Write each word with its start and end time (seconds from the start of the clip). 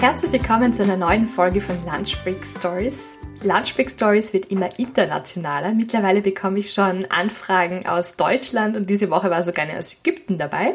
Herzlich 0.00 0.32
willkommen 0.32 0.72
zu 0.72 0.82
einer 0.82 0.96
neuen 0.96 1.28
Folge 1.28 1.60
von 1.60 1.76
Lunch 1.84 2.16
Break 2.24 2.42
Stories. 2.42 3.18
Lunch 3.42 3.74
Break 3.74 3.90
Stories 3.90 4.32
wird 4.32 4.46
immer 4.46 4.78
internationaler. 4.78 5.74
Mittlerweile 5.74 6.22
bekomme 6.22 6.58
ich 6.58 6.72
schon 6.72 7.04
Anfragen 7.10 7.86
aus 7.86 8.16
Deutschland 8.16 8.78
und 8.78 8.88
diese 8.88 9.10
Woche 9.10 9.28
war 9.28 9.42
sogar 9.42 9.66
eine 9.66 9.78
aus 9.78 10.00
Ägypten 10.00 10.38
dabei. 10.38 10.72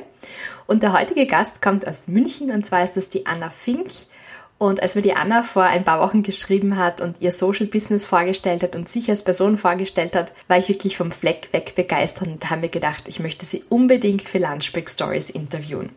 Und 0.67 0.83
der 0.83 0.93
heutige 0.93 1.25
Gast 1.25 1.59
kommt 1.63 1.87
aus 1.87 2.07
München 2.07 2.51
und 2.51 2.67
zwar 2.67 2.83
ist 2.83 2.97
das 2.97 3.09
die 3.09 3.25
Anna 3.25 3.49
Fink. 3.49 3.89
Und 4.59 4.83
als 4.83 4.93
mir 4.93 5.01
die 5.01 5.15
Anna 5.15 5.41
vor 5.41 5.63
ein 5.63 5.83
paar 5.83 6.01
Wochen 6.01 6.21
geschrieben 6.21 6.77
hat 6.77 7.01
und 7.01 7.19
ihr 7.19 7.31
Social 7.31 7.65
Business 7.65 8.05
vorgestellt 8.05 8.61
hat 8.61 8.75
und 8.75 8.87
sich 8.87 9.09
als 9.09 9.23
Person 9.23 9.57
vorgestellt 9.57 10.15
hat, 10.15 10.33
war 10.47 10.59
ich 10.59 10.69
wirklich 10.69 10.97
vom 10.97 11.11
Fleck 11.11 11.49
weg 11.51 11.73
begeistert 11.73 12.27
und 12.27 12.47
habe 12.51 12.61
mir 12.61 12.69
gedacht, 12.69 13.07
ich 13.07 13.19
möchte 13.19 13.47
sie 13.47 13.63
unbedingt 13.69 14.29
für 14.29 14.37
Lunch 14.37 14.71
Break 14.71 14.87
Stories 14.87 15.31
interviewen. 15.31 15.89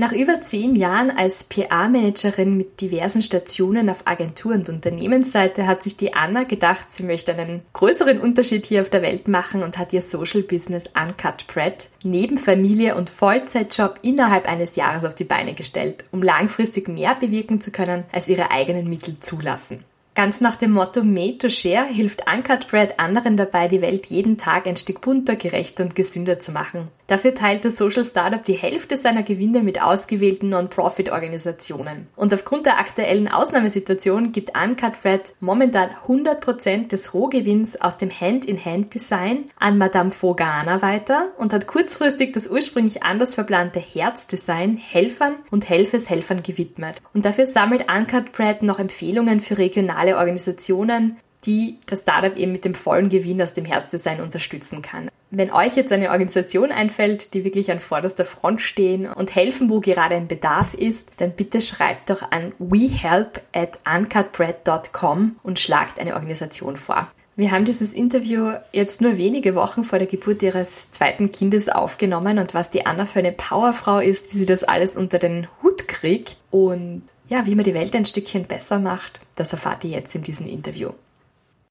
Nach 0.00 0.12
über 0.12 0.40
zehn 0.40 0.76
Jahren 0.76 1.10
als 1.10 1.44
PA-Managerin 1.44 2.56
mit 2.56 2.80
diversen 2.80 3.20
Stationen 3.20 3.90
auf 3.90 4.06
Agentur- 4.06 4.54
und 4.54 4.70
Unternehmensseite 4.70 5.66
hat 5.66 5.82
sich 5.82 5.98
die 5.98 6.14
Anna 6.14 6.44
gedacht, 6.44 6.86
sie 6.88 7.02
möchte 7.02 7.36
einen 7.36 7.60
größeren 7.74 8.18
Unterschied 8.18 8.64
hier 8.64 8.80
auf 8.80 8.88
der 8.88 9.02
Welt 9.02 9.28
machen 9.28 9.62
und 9.62 9.76
hat 9.76 9.92
ihr 9.92 10.00
Social 10.00 10.40
Business 10.40 10.84
Uncut 10.98 11.46
Bread 11.48 11.88
neben 12.02 12.38
Familie 12.38 12.96
und 12.96 13.10
Vollzeitjob 13.10 13.98
innerhalb 14.00 14.48
eines 14.48 14.74
Jahres 14.74 15.04
auf 15.04 15.14
die 15.14 15.24
Beine 15.24 15.52
gestellt, 15.52 16.04
um 16.12 16.22
langfristig 16.22 16.88
mehr 16.88 17.14
bewirken 17.14 17.60
zu 17.60 17.70
können, 17.70 18.04
als 18.10 18.26
ihre 18.26 18.50
eigenen 18.50 18.88
Mittel 18.88 19.20
zulassen. 19.20 19.84
Ganz 20.16 20.40
nach 20.40 20.56
dem 20.56 20.72
Motto 20.72 21.04
Made 21.04 21.38
to 21.38 21.48
Share 21.48 21.86
hilft 21.86 22.24
Uncut 22.30 22.68
Bread 22.68 22.98
anderen 22.98 23.36
dabei, 23.36 23.68
die 23.68 23.80
Welt 23.80 24.06
jeden 24.06 24.38
Tag 24.38 24.66
ein 24.66 24.76
Stück 24.76 25.00
bunter, 25.00 25.36
gerechter 25.36 25.84
und 25.84 25.94
gesünder 25.94 26.40
zu 26.40 26.50
machen. 26.50 26.88
Dafür 27.06 27.34
teilt 27.34 27.64
das 27.64 27.76
Social 27.76 28.04
Startup 28.04 28.44
die 28.44 28.52
Hälfte 28.52 28.96
seiner 28.96 29.24
Gewinne 29.24 29.62
mit 29.62 29.82
ausgewählten 29.82 30.48
Non-Profit-Organisationen. 30.50 32.06
Und 32.14 32.32
aufgrund 32.32 32.66
der 32.66 32.78
aktuellen 32.78 33.26
Ausnahmesituation 33.26 34.30
gibt 34.30 34.56
Uncut 34.56 35.02
Bread 35.02 35.34
momentan 35.40 35.90
100% 36.06 36.88
des 36.88 37.12
Rohgewinns 37.12 37.80
aus 37.80 37.98
dem 37.98 38.10
Hand-in-Hand-Design 38.10 39.50
an 39.58 39.78
Madame 39.78 40.12
Fogana 40.12 40.82
weiter 40.82 41.32
und 41.36 41.52
hat 41.52 41.66
kurzfristig 41.66 42.32
das 42.32 42.46
ursprünglich 42.46 43.02
anders 43.02 43.34
verplante 43.34 43.80
Herzdesign 43.80 44.76
Helfern 44.76 45.34
und 45.50 45.68
Helfeshelfern 45.68 46.44
gewidmet. 46.44 46.96
Und 47.12 47.24
dafür 47.24 47.46
sammelt 47.46 47.86
Uncut 47.90 48.30
Bread 48.30 48.62
noch 48.62 48.78
Empfehlungen 48.78 49.40
für 49.40 49.58
regionale 49.58 49.99
Organisationen, 50.08 51.16
die 51.44 51.78
das 51.86 52.00
Startup 52.00 52.36
eben 52.36 52.52
mit 52.52 52.64
dem 52.64 52.74
vollen 52.74 53.08
Gewinn 53.08 53.40
aus 53.40 53.54
dem 53.54 53.64
Herzdesign 53.64 54.20
unterstützen 54.20 54.82
kann. 54.82 55.10
Wenn 55.32 55.52
euch 55.52 55.76
jetzt 55.76 55.92
eine 55.92 56.10
Organisation 56.10 56.72
einfällt, 56.72 57.34
die 57.34 57.44
wirklich 57.44 57.70
an 57.70 57.78
vorderster 57.78 58.24
Front 58.24 58.60
stehen 58.60 59.06
und 59.06 59.34
helfen, 59.34 59.70
wo 59.70 59.78
gerade 59.78 60.16
ein 60.16 60.26
Bedarf 60.26 60.74
ist, 60.74 61.12
dann 61.18 61.32
bitte 61.32 61.60
schreibt 61.60 62.10
doch 62.10 62.32
an 62.32 62.52
wehelp 62.58 63.40
at 63.52 63.78
uncutbread.com 63.86 65.36
und 65.44 65.58
schlagt 65.60 66.00
eine 66.00 66.14
Organisation 66.14 66.76
vor. 66.76 67.08
Wir 67.36 67.52
haben 67.52 67.64
dieses 67.64 67.94
Interview 67.94 68.54
jetzt 68.72 69.00
nur 69.00 69.16
wenige 69.16 69.54
Wochen 69.54 69.84
vor 69.84 69.98
der 69.98 70.08
Geburt 70.08 70.42
ihres 70.42 70.90
zweiten 70.90 71.30
Kindes 71.30 71.68
aufgenommen 71.68 72.38
und 72.38 72.52
was 72.52 72.72
die 72.72 72.84
Anna 72.84 73.06
für 73.06 73.20
eine 73.20 73.32
Powerfrau 73.32 74.00
ist, 74.00 74.34
wie 74.34 74.38
sie 74.38 74.46
das 74.46 74.64
alles 74.64 74.96
unter 74.96 75.18
den 75.18 75.46
Hut 75.62 75.86
kriegt 75.86 76.36
und 76.50 77.02
ja, 77.30 77.46
wie 77.46 77.54
man 77.54 77.64
die 77.64 77.74
Welt 77.74 77.94
ein 77.94 78.04
Stückchen 78.04 78.44
besser 78.44 78.80
macht, 78.80 79.20
das 79.36 79.52
erfahrt 79.52 79.84
ihr 79.84 79.90
jetzt 79.90 80.14
in 80.14 80.22
diesem 80.22 80.46
Interview. 80.46 80.90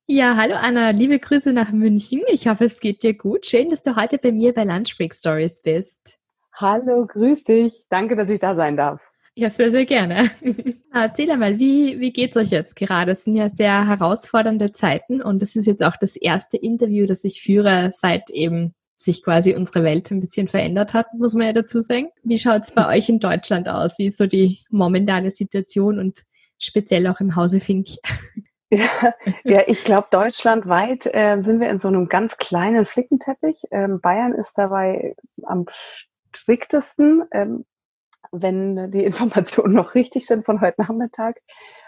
Ja, 0.07 0.37
hallo 0.37 0.55
Anna, 0.55 0.89
liebe 0.89 1.19
Grüße 1.19 1.53
nach 1.53 1.71
München. 1.71 2.21
Ich 2.31 2.47
hoffe, 2.47 2.65
es 2.65 2.79
geht 2.79 3.03
dir 3.03 3.15
gut. 3.15 3.45
Schön, 3.45 3.69
dass 3.69 3.83
du 3.83 3.95
heute 3.95 4.17
bei 4.17 4.31
mir 4.31 4.53
bei 4.53 4.63
Lunch 4.63 4.97
Break 4.97 5.13
Stories 5.13 5.61
bist. 5.61 6.17
Hallo, 6.53 7.05
grüß 7.05 7.43
dich. 7.43 7.85
Danke, 7.89 8.15
dass 8.15 8.29
ich 8.29 8.39
da 8.39 8.55
sein 8.55 8.75
darf. 8.75 9.11
Ja, 9.35 9.49
sehr, 9.49 9.69
sehr 9.69 9.85
gerne. 9.85 10.31
Erzähl 10.93 11.29
einmal, 11.29 11.59
wie, 11.59 11.99
wie 11.99 12.11
geht's 12.11 12.37
euch 12.37 12.49
jetzt 12.49 12.75
gerade? 12.75 13.11
Es 13.11 13.25
sind 13.25 13.35
ja 13.35 13.49
sehr 13.49 13.87
herausfordernde 13.87 14.71
Zeiten 14.71 15.21
und 15.21 15.43
es 15.43 15.55
ist 15.55 15.67
jetzt 15.67 15.83
auch 15.83 15.95
das 15.99 16.15
erste 16.15 16.57
Interview, 16.57 17.05
das 17.05 17.23
ich 17.23 17.41
führe, 17.41 17.89
seit 17.91 18.29
eben 18.31 18.73
sich 19.01 19.23
quasi 19.23 19.55
unsere 19.55 19.83
Welt 19.83 20.11
ein 20.11 20.19
bisschen 20.19 20.49
verändert 20.49 20.93
hat, 20.93 21.13
muss 21.13 21.33
man 21.33 21.47
ja 21.47 21.53
dazu 21.53 21.81
sagen. 21.81 22.09
Wie 22.23 22.37
schaut's 22.37 22.71
bei 22.71 22.87
euch 22.87 23.07
in 23.07 23.19
Deutschland 23.19 23.69
aus? 23.69 23.97
Wie 23.97 24.07
ist 24.07 24.17
so 24.17 24.27
die 24.27 24.59
momentane 24.69 25.31
Situation 25.31 25.99
und 25.99 26.23
speziell 26.57 27.07
auch 27.07 27.21
im 27.21 27.35
Hause 27.35 27.59
Fink? 27.59 27.87
Ja, 28.71 29.15
ja 29.43 29.63
ich 29.65 29.83
glaube, 29.83 30.09
deutschlandweit 30.11 31.07
äh, 31.11 31.41
sind 31.41 31.59
wir 31.59 31.71
in 31.71 31.79
so 31.79 31.87
einem 31.87 32.07
ganz 32.07 32.37
kleinen 32.37 32.85
Flickenteppich. 32.85 33.63
Ähm, 33.71 33.99
Bayern 33.99 34.31
ist 34.35 34.59
dabei 34.59 35.15
am 35.41 35.65
striktesten, 36.31 37.23
ähm, 37.31 37.65
wenn 38.31 38.91
die 38.91 39.03
Informationen 39.03 39.73
noch 39.73 39.95
richtig 39.95 40.27
sind 40.27 40.45
von 40.45 40.61
heute 40.61 40.83
Nachmittag. 40.83 41.41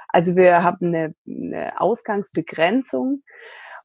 Also 0.08 0.36
wir 0.36 0.64
haben 0.64 0.88
eine, 0.88 1.14
eine 1.28 1.80
Ausgangsbegrenzung 1.80 3.22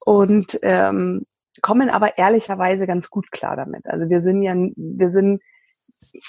und 0.06 0.58
ähm, 0.62 1.26
kommen 1.62 1.90
aber 1.90 2.18
ehrlicherweise 2.18 2.86
ganz 2.86 3.10
gut 3.10 3.30
klar 3.30 3.56
damit. 3.56 3.86
Also 3.86 4.08
wir 4.08 4.20
sind 4.20 4.42
ja, 4.42 4.54
wir 4.54 5.08
sind 5.08 5.42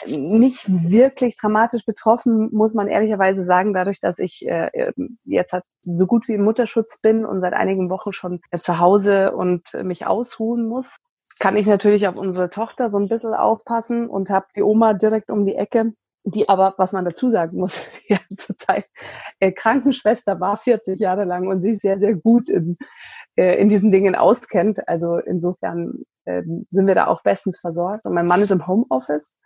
nicht 0.06 0.90
wirklich 0.90 1.38
dramatisch 1.38 1.86
betroffen, 1.86 2.50
muss 2.52 2.74
man 2.74 2.88
ehrlicherweise 2.88 3.44
sagen, 3.44 3.74
dadurch, 3.74 4.00
dass 4.00 4.20
ich 4.20 4.46
äh, 4.48 4.92
jetzt 5.24 5.54
halt 5.54 5.64
so 5.86 6.06
gut 6.06 6.28
wie 6.28 6.34
im 6.34 6.44
Mutterschutz 6.44 7.00
bin 7.00 7.26
und 7.26 7.42
seit 7.42 7.54
einigen 7.54 7.90
Wochen 7.90 8.14
schon 8.14 8.42
äh, 8.52 8.58
zu 8.58 8.80
Hause 8.80 9.34
und 9.34 9.74
äh, 9.74 9.84
mich 9.84 10.08
ausruhen 10.08 10.68
muss, 10.68 10.98
kann 11.40 11.56
ich 11.56 11.68
natürlich 11.68 12.08
auf 12.08 12.16
unsere 12.16 12.50
Tochter 12.50 12.90
so 12.90 12.98
ein 12.98 13.08
bisschen 13.08 13.34
aufpassen 13.34 14.10
und 14.10 14.30
habe 14.30 14.48
die 14.56 14.64
Oma 14.64 14.94
direkt 14.94 15.30
um 15.30 15.46
die 15.46 15.56
Ecke, 15.56 15.94
die 16.34 16.50
aber, 16.50 16.76
was 16.78 16.94
man 16.94 17.06
dazu 17.06 17.30
sagen 17.30 17.58
muss, 17.58 17.82
ja, 18.08 18.20
zurzeit 18.38 18.86
äh, 19.40 19.52
Krankenschwester 19.52 20.40
war 20.40 20.58
40 20.58 21.00
Jahre 21.00 21.26
lang 21.26 21.48
und 21.48 21.62
sich 21.62 21.80
sehr, 21.80 22.00
sehr 22.00 22.16
gut 22.16 22.50
in, 22.50 22.78
äh, 23.36 23.60
in 23.60 23.70
diesen 23.70 23.92
Dingen 23.92 24.16
auskennt. 24.16 24.88
Also 24.88 25.18
insofern 25.18 26.04
äh, 26.26 26.44
sind 26.70 26.88
wir 26.88 26.96
da 26.96 27.08
auch 27.08 27.24
bestens 27.24 27.60
versorgt. 27.60 28.06
Und 28.06 28.14
mein 28.14 28.26
Mann 28.26 28.42
ist 28.42 28.52
im 28.52 28.68
Homeoffice 28.68 29.38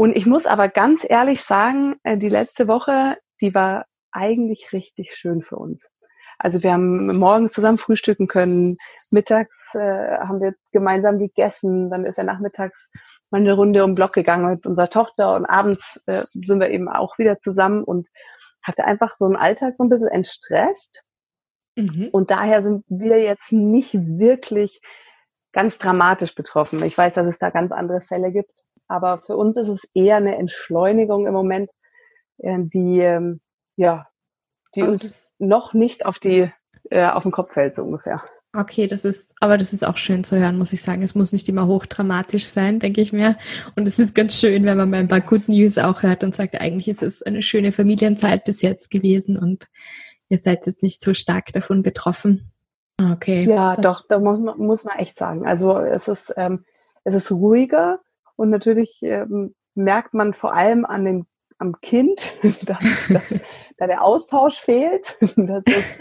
und 0.00 0.16
ich 0.16 0.26
muss 0.26 0.46
aber 0.46 0.68
ganz 0.68 1.04
ehrlich 1.08 1.42
sagen, 1.42 1.96
äh, 2.04 2.16
die 2.16 2.28
letzte 2.28 2.68
Woche, 2.68 3.16
die 3.40 3.52
war 3.52 3.84
eigentlich 4.12 4.72
richtig 4.72 5.12
schön 5.12 5.42
für 5.42 5.56
uns. 5.56 5.90
Also 6.38 6.62
wir 6.62 6.72
haben 6.72 7.18
morgens 7.18 7.52
zusammen 7.52 7.78
frühstücken 7.78 8.28
können, 8.28 8.76
mittags 9.10 9.74
äh, 9.74 10.18
haben 10.18 10.40
wir 10.40 10.54
gemeinsam 10.72 11.18
gegessen, 11.18 11.90
dann 11.90 12.06
ist 12.06 12.16
er 12.16 12.24
nachmittags 12.24 12.90
mal 13.30 13.40
eine 13.40 13.54
Runde 13.54 13.82
um 13.82 13.90
den 13.90 13.94
Block 13.96 14.12
gegangen 14.12 14.48
mit 14.48 14.64
unserer 14.64 14.88
Tochter 14.88 15.34
und 15.34 15.46
abends 15.46 16.02
äh, 16.06 16.22
sind 16.24 16.60
wir 16.60 16.70
eben 16.70 16.88
auch 16.88 17.18
wieder 17.18 17.40
zusammen 17.40 17.82
und 17.82 18.06
hatte 18.62 18.84
einfach 18.84 19.16
so 19.16 19.24
einen 19.24 19.36
Alltag 19.36 19.74
so 19.74 19.82
ein 19.82 19.88
bisschen 19.88 20.08
entstresst. 20.08 21.02
Mhm. 21.74 22.08
Und 22.12 22.30
daher 22.30 22.62
sind 22.62 22.84
wir 22.88 23.20
jetzt 23.20 23.52
nicht 23.52 23.94
wirklich 23.94 24.80
ganz 25.52 25.78
dramatisch 25.78 26.34
betroffen. 26.34 26.82
Ich 26.84 26.96
weiß, 26.96 27.14
dass 27.14 27.26
es 27.26 27.38
da 27.38 27.50
ganz 27.50 27.72
andere 27.72 28.00
Fälle 28.00 28.30
gibt. 28.30 28.64
Aber 28.86 29.20
für 29.20 29.36
uns 29.36 29.56
ist 29.56 29.68
es 29.68 29.82
eher 29.94 30.16
eine 30.16 30.36
Entschleunigung 30.36 31.26
im 31.26 31.34
Moment, 31.34 31.70
äh, 32.38 32.58
die, 32.58 33.00
ähm, 33.00 33.40
ja, 33.76 34.08
die 34.74 34.82
uns 34.82 35.32
noch 35.38 35.74
nicht 35.74 36.06
auf 36.06 36.18
die, 36.18 36.50
äh, 36.90 37.06
auf 37.06 37.22
den 37.22 37.32
Kopf 37.32 37.52
fällt, 37.52 37.74
so 37.74 37.82
ungefähr. 37.82 38.22
Okay, 38.54 38.86
das 38.86 39.04
ist, 39.04 39.34
aber 39.40 39.58
das 39.58 39.74
ist 39.74 39.86
auch 39.86 39.98
schön 39.98 40.24
zu 40.24 40.38
hören, 40.38 40.56
muss 40.56 40.72
ich 40.72 40.80
sagen. 40.80 41.02
Es 41.02 41.14
muss 41.14 41.32
nicht 41.32 41.48
immer 41.48 41.66
hochdramatisch 41.66 42.46
sein, 42.46 42.78
denke 42.78 43.02
ich 43.02 43.12
mir. 43.12 43.36
Und 43.76 43.86
es 43.86 43.98
ist 43.98 44.14
ganz 44.14 44.38
schön, 44.38 44.64
wenn 44.64 44.78
man 44.78 44.88
mal 44.88 45.00
ein 45.00 45.08
paar 45.08 45.20
Good 45.20 45.48
News 45.48 45.76
auch 45.76 46.02
hört 46.02 46.24
und 46.24 46.34
sagt, 46.34 46.58
eigentlich 46.58 46.88
ist 46.88 47.02
es 47.02 47.22
eine 47.22 47.42
schöne 47.42 47.72
Familienzeit 47.72 48.44
bis 48.44 48.62
jetzt 48.62 48.90
gewesen 48.90 49.36
und 49.36 49.68
ihr 50.30 50.38
seid 50.38 50.66
jetzt 50.66 50.82
nicht 50.82 51.02
so 51.02 51.12
stark 51.12 51.52
davon 51.52 51.82
betroffen. 51.82 52.50
Okay. 53.00 53.46
Ja, 53.48 53.76
doch, 53.76 54.06
da 54.08 54.18
muss 54.18 54.40
man, 54.40 54.58
muss 54.58 54.84
man 54.84 54.98
echt 54.98 55.18
sagen. 55.18 55.46
Also 55.46 55.78
es 55.78 56.08
ist, 56.08 56.32
ähm, 56.36 56.64
es 57.04 57.14
ist 57.14 57.30
ruhiger 57.30 58.00
Und 58.36 58.50
natürlich 58.50 58.98
ähm, 59.02 59.54
merkt 59.74 60.14
man 60.14 60.32
vor 60.32 60.54
allem 60.54 60.84
an 60.84 61.04
den, 61.04 61.26
am 61.58 61.80
Kind, 61.80 62.32
dass, 62.62 62.84
dass 63.08 63.40
da 63.76 63.86
der 63.86 64.02
Austausch 64.02 64.60
fehlt. 64.60 65.18
Das 65.36 65.62
ist 65.66 65.98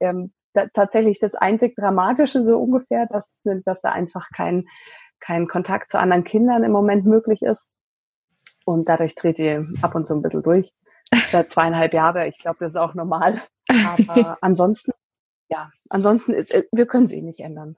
ähm, 0.00 0.32
da, 0.52 0.66
tatsächlich 0.66 1.18
das 1.20 1.34
einzig 1.34 1.76
Dramatische 1.76 2.42
so 2.42 2.58
ungefähr, 2.58 3.06
dass, 3.06 3.32
dass 3.44 3.80
da 3.80 3.92
einfach 3.92 4.28
kein, 4.34 4.66
kein 5.20 5.46
Kontakt 5.46 5.90
zu 5.90 5.98
anderen 5.98 6.24
Kindern 6.24 6.64
im 6.64 6.72
Moment 6.72 7.06
möglich 7.06 7.42
ist. 7.42 7.68
Und 8.64 8.88
dadurch 8.88 9.14
dreht 9.14 9.38
ihr 9.38 9.66
ab 9.82 9.94
und 9.94 10.06
zu 10.06 10.14
ein 10.14 10.22
bisschen 10.22 10.42
durch. 10.42 10.72
Seit 11.30 11.50
zweieinhalb 11.52 11.94
Jahre, 11.94 12.26
ich 12.28 12.38
glaube, 12.38 12.58
das 12.60 12.72
ist 12.72 12.76
auch 12.76 12.94
normal. 12.94 13.40
Aber 13.86 14.38
ansonsten, 14.40 14.92
ja, 15.48 15.70
ansonsten, 15.88 16.32
ist, 16.32 16.52
äh, 16.52 16.64
wir 16.72 16.86
können 16.86 17.06
sie 17.06 17.22
nicht 17.22 17.40
ändern. 17.40 17.76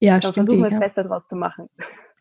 Ja, 0.00 0.18
da 0.18 0.28
stimmt. 0.28 0.48
Versuchen 0.48 0.64
wir 0.64 0.70
das 0.70 0.80
Beste 0.80 1.04
draus 1.04 1.26
zu 1.26 1.36
machen. 1.36 1.68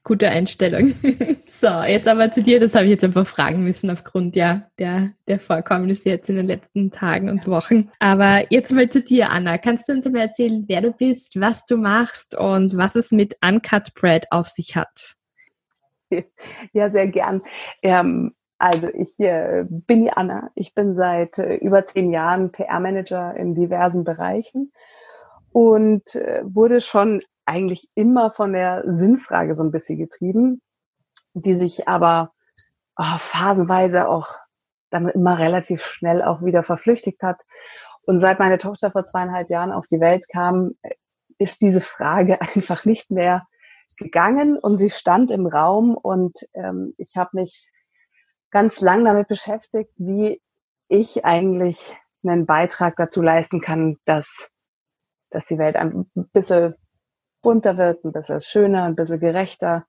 Gute 0.04 0.30
Einstellung. 0.30 0.96
so, 1.48 1.68
jetzt 1.84 2.08
aber 2.08 2.32
zu 2.32 2.42
dir, 2.42 2.60
das 2.60 2.74
habe 2.74 2.86
ich 2.86 2.92
jetzt 2.92 3.04
einfach 3.04 3.28
fragen 3.28 3.64
müssen 3.64 3.92
aufgrund 3.92 4.36
ja 4.36 4.64
der, 4.80 5.12
der 5.28 5.40
Vorkommnisse 5.40 6.10
jetzt 6.10 6.30
in 6.30 6.38
den 6.38 6.48
letzten 6.48 6.90
Tagen 6.90 7.30
und 7.30 7.48
Wochen. 7.48 7.92
Aber 8.00 8.44
jetzt 8.50 8.72
mal 8.72 8.90
zu 8.90 9.02
dir, 9.02 9.30
Anna. 9.30 9.60
Kannst 9.60 9.88
du 9.88 9.94
uns 9.94 10.10
mal 10.10 10.22
erzählen, 10.22 10.66
wer 10.68 10.82
du 10.82 10.92
bist, 10.92 11.40
was 11.40 11.66
du 11.68 11.78
machst 11.78 12.36
und 12.36 12.76
was 12.76 12.96
es 12.96 13.12
mit 13.12 13.36
Uncut 13.46 13.94
Bread 13.94 14.26
auf 14.32 14.48
sich 14.48 14.76
hat? 14.76 15.16
Ja, 16.74 16.90
sehr 16.90 17.08
gern. 17.08 17.42
Ähm, 17.82 18.34
also 18.58 18.90
ich 18.90 19.18
äh, 19.20 19.66
bin 19.68 20.04
die 20.04 20.12
Anna. 20.12 20.52
Ich 20.56 20.76
bin 20.76 20.96
seit 20.96 21.38
äh, 21.38 21.56
über 21.56 21.86
zehn 21.86 22.12
Jahren 22.12 22.52
PR-Manager 22.52 23.36
in 23.36 23.56
diversen 23.56 24.04
Bereichen 24.04 24.72
und 25.52 26.16
äh, 26.16 26.42
wurde 26.44 26.80
schon 26.80 27.24
eigentlich 27.52 27.86
immer 27.96 28.32
von 28.32 28.54
der 28.54 28.84
Sinnfrage 28.88 29.56
so 29.56 29.64
ein 29.64 29.72
bisschen 29.72 30.00
getrieben, 30.00 30.62
die 31.34 31.56
sich 31.56 31.88
aber 31.88 32.32
oh, 32.98 33.18
phasenweise 33.20 34.08
auch 34.08 34.38
dann 34.90 35.10
immer 35.10 35.38
relativ 35.38 35.84
schnell 35.84 36.22
auch 36.24 36.42
wieder 36.44 36.64
verflüchtigt 36.64 37.22
hat. 37.22 37.42
Und 38.06 38.22
seit 38.22 38.40
meine 38.40 38.58
Tochter 38.58 38.92
vor 38.92 39.06
zweieinhalb 39.06 39.50
Jahren 39.50 39.74
auf 39.74 39.86
die 39.88 40.00
Welt 40.00 40.26
kam, 40.32 40.72
ist 41.38 41.62
diese 41.62 41.82
Frage 41.82 42.40
einfach 42.56 42.86
nicht 42.86 43.12
mehr 43.12 43.46
gegangen 43.98 44.58
und 44.58 44.78
sie 44.78 44.90
stand 44.90 45.32
im 45.32 45.46
Raum 45.46 45.98
und 45.98 46.38
ähm, 46.54 46.94
ich 46.98 47.18
habe 47.18 47.32
mich 47.34 47.68
ganz 48.50 48.80
lang 48.80 49.04
damit 49.04 49.28
beschäftigt, 49.28 49.92
wie 49.98 50.42
ich 50.88 51.26
eigentlich 51.26 51.98
einen 52.24 52.46
Beitrag 52.46 52.96
dazu 52.96 53.22
leisten 53.22 53.60
kann, 53.60 53.98
dass, 54.06 54.50
dass 55.30 55.48
die 55.48 55.58
Welt 55.58 55.76
ein 55.76 56.10
bisschen 56.32 56.76
bunter 57.42 57.78
wird, 57.78 58.04
ein 58.06 58.12
bisschen 58.12 58.42
schöner, 58.42 58.84
ein 58.84 58.96
bisschen 58.96 59.20
gerechter 59.20 59.86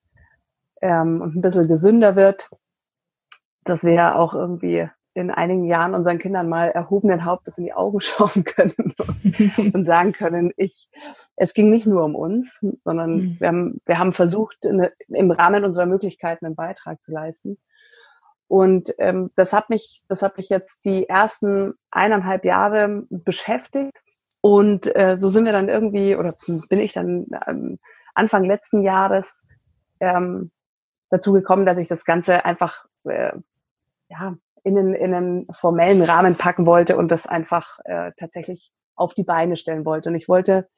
ähm, 0.81 1.21
und 1.21 1.37
ein 1.37 1.43
bisschen 1.43 1.69
gesünder 1.69 2.17
wird, 2.17 2.51
dass 3.65 3.85
wir 3.85 3.93
ja 3.93 4.15
auch 4.17 4.35
irgendwie 4.35 4.89
in 5.15 5.31
einigen 5.31 5.65
Jahren 5.65 5.95
unseren 5.95 6.19
Kindern 6.19 6.49
mal 6.49 6.71
erhobenen 6.71 7.25
Hauptes 7.25 7.59
in 7.59 7.65
die 7.65 7.75
Augen 7.75 8.01
schauen 8.01 8.45
können 8.45 8.95
und 9.75 9.87
sagen 9.87 10.13
können, 10.13 10.53
ich, 10.57 10.89
es 11.37 11.55
ging 11.55 11.71
nicht 11.71 11.87
nur 11.87 12.05
um 12.05 12.15
uns, 12.15 12.65
sondern 12.85 13.17
mhm. 13.17 13.37
wir, 13.39 13.49
haben, 13.49 13.79
wir 13.85 13.99
haben 13.99 14.13
versucht, 14.13 14.65
in, 14.65 14.89
im 15.09 15.31
Rahmen 15.31 15.65
unserer 15.65 15.87
Möglichkeiten 15.87 16.47
einen 16.47 16.57
Beitrag 16.57 17.03
zu 17.03 17.13
leisten. 17.13 17.59
Und 18.49 18.95
ähm, 18.99 19.31
das 19.35 19.53
hat 19.53 19.71
mich, 19.71 20.03
das 20.09 20.21
hat 20.21 20.37
mich 20.37 20.51
jetzt 20.51 20.85
die 20.85 21.09
ersten 21.09 21.75
eineinhalb 21.91 22.45
Jahre 22.45 23.05
beschäftigt 23.09 23.99
und 24.43 24.95
äh, 24.97 25.17
so 25.19 25.31
sind 25.31 25.45
wir 25.45 25.53
dann 25.53 25.69
irgendwie, 25.69 26.17
oder 26.17 26.35
bin 26.69 26.81
ich 26.81 26.93
dann 26.93 27.27
ähm, 27.47 27.79
Anfang 28.15 28.45
letzten 28.45 28.83
Jahres 28.83 29.47
ähm, 30.01 30.51
dazu 31.11 31.33
gekommen, 31.33 31.65
dass 31.65 31.79
ich 31.79 31.87
das 31.87 32.05
Ganze 32.05 32.45
einfach 32.45 32.85
äh, 33.05 33.33
ja, 34.09 34.37
in, 34.65 34.77
einen, 34.77 34.95
in 34.95 35.15
einen 35.15 35.47
formellen 35.53 36.03
Rahmen 36.03 36.37
packen 36.37 36.67
wollte 36.67 36.97
und 36.97 37.09
das 37.09 37.29
einfach 37.29 37.79
äh, 37.85 38.11
tatsächlich 38.19 38.73
auf 38.97 39.15
die 39.15 39.23
Beine 39.23 39.57
stellen 39.57 39.85
wollte. 39.85 40.09
Und 40.09 40.17
ich 40.17 40.29
wollte 40.29 40.69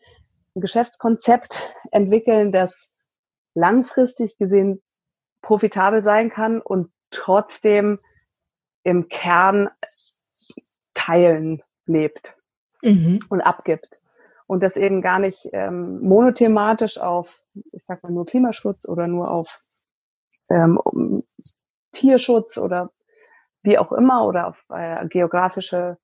ein 0.54 0.60
Geschäftskonzept 0.60 1.74
entwickeln, 1.90 2.52
das 2.52 2.92
langfristig 3.54 4.36
gesehen 4.36 4.82
profitabel 5.40 6.02
sein 6.02 6.28
kann 6.28 6.60
und 6.60 6.92
trotzdem 7.10 7.98
im 8.82 9.08
Kern 9.08 9.70
teilen 10.92 11.62
lebt 11.86 12.36
mhm. 12.84 13.20
und 13.28 13.40
abgibt. 13.40 14.00
Und 14.46 14.62
das 14.62 14.76
eben 14.76 15.00
gar 15.00 15.18
nicht 15.18 15.48
ähm, 15.52 16.00
monothematisch 16.00 16.98
auf, 16.98 17.42
ich 17.72 17.84
sag 17.84 18.02
mal, 18.02 18.12
nur 18.12 18.26
Klimaschutz 18.26 18.86
oder 18.86 19.06
nur 19.06 19.30
auf 19.30 19.62
ähm, 20.50 20.78
um 20.78 21.24
Tierschutz 21.92 22.58
oder 22.58 22.90
wie 23.62 23.78
auch 23.78 23.92
immer 23.92 24.26
oder 24.26 24.48
auf 24.48 24.66
äh, 24.68 25.06
geografische, 25.08 25.96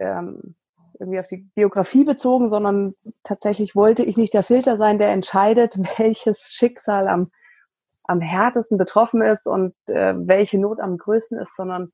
ähm, 0.00 0.56
irgendwie 0.98 1.20
auf 1.20 1.28
die 1.28 1.48
Geografie 1.54 2.04
bezogen, 2.04 2.48
sondern 2.48 2.94
tatsächlich 3.22 3.76
wollte 3.76 4.04
ich 4.04 4.16
nicht 4.16 4.34
der 4.34 4.42
Filter 4.42 4.76
sein, 4.76 4.98
der 4.98 5.10
entscheidet, 5.10 5.78
welches 5.98 6.52
Schicksal 6.52 7.06
am, 7.06 7.30
am 8.04 8.20
härtesten 8.20 8.78
betroffen 8.78 9.22
ist 9.22 9.46
und 9.46 9.74
äh, 9.86 10.14
welche 10.16 10.58
Not 10.58 10.80
am 10.80 10.98
größten 10.98 11.38
ist, 11.38 11.56
sondern 11.56 11.92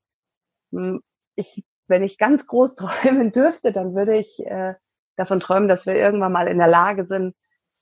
mh, 0.71 0.81
hm, 0.81 1.03
ich 1.37 1.65
wenn 1.91 2.03
ich 2.03 2.17
ganz 2.17 2.47
groß 2.47 2.75
träumen 2.77 3.33
dürfte, 3.33 3.73
dann 3.73 3.95
würde 3.95 4.17
ich 4.17 4.39
äh, 4.47 4.75
davon 5.17 5.41
träumen, 5.41 5.69
dass 5.69 5.87
wir 5.87 5.97
irgendwann 5.97 6.33
mal 6.33 6.49
in 6.49 6.59
der 6.59 6.69
Lage 6.69 7.05
sind, 7.05 7.35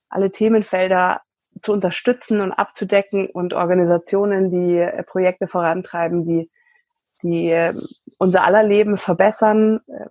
alle 0.09 0.33
Themenfelder 0.33 1.21
zu 1.61 1.73
unterstützen 1.73 2.41
und 2.41 2.53
abzudecken 2.53 3.29
und 3.29 3.53
Organisationen, 3.53 4.51
die 4.51 4.79
äh, 4.79 5.03
Projekte 5.05 5.47
vorantreiben, 5.47 6.25
die, 6.25 6.51
die 7.23 7.51
äh, 7.51 7.75
unser 8.19 8.45
aller 8.45 8.63
Leben 8.63 8.97
verbessern 8.97 9.81
äh, 9.87 10.07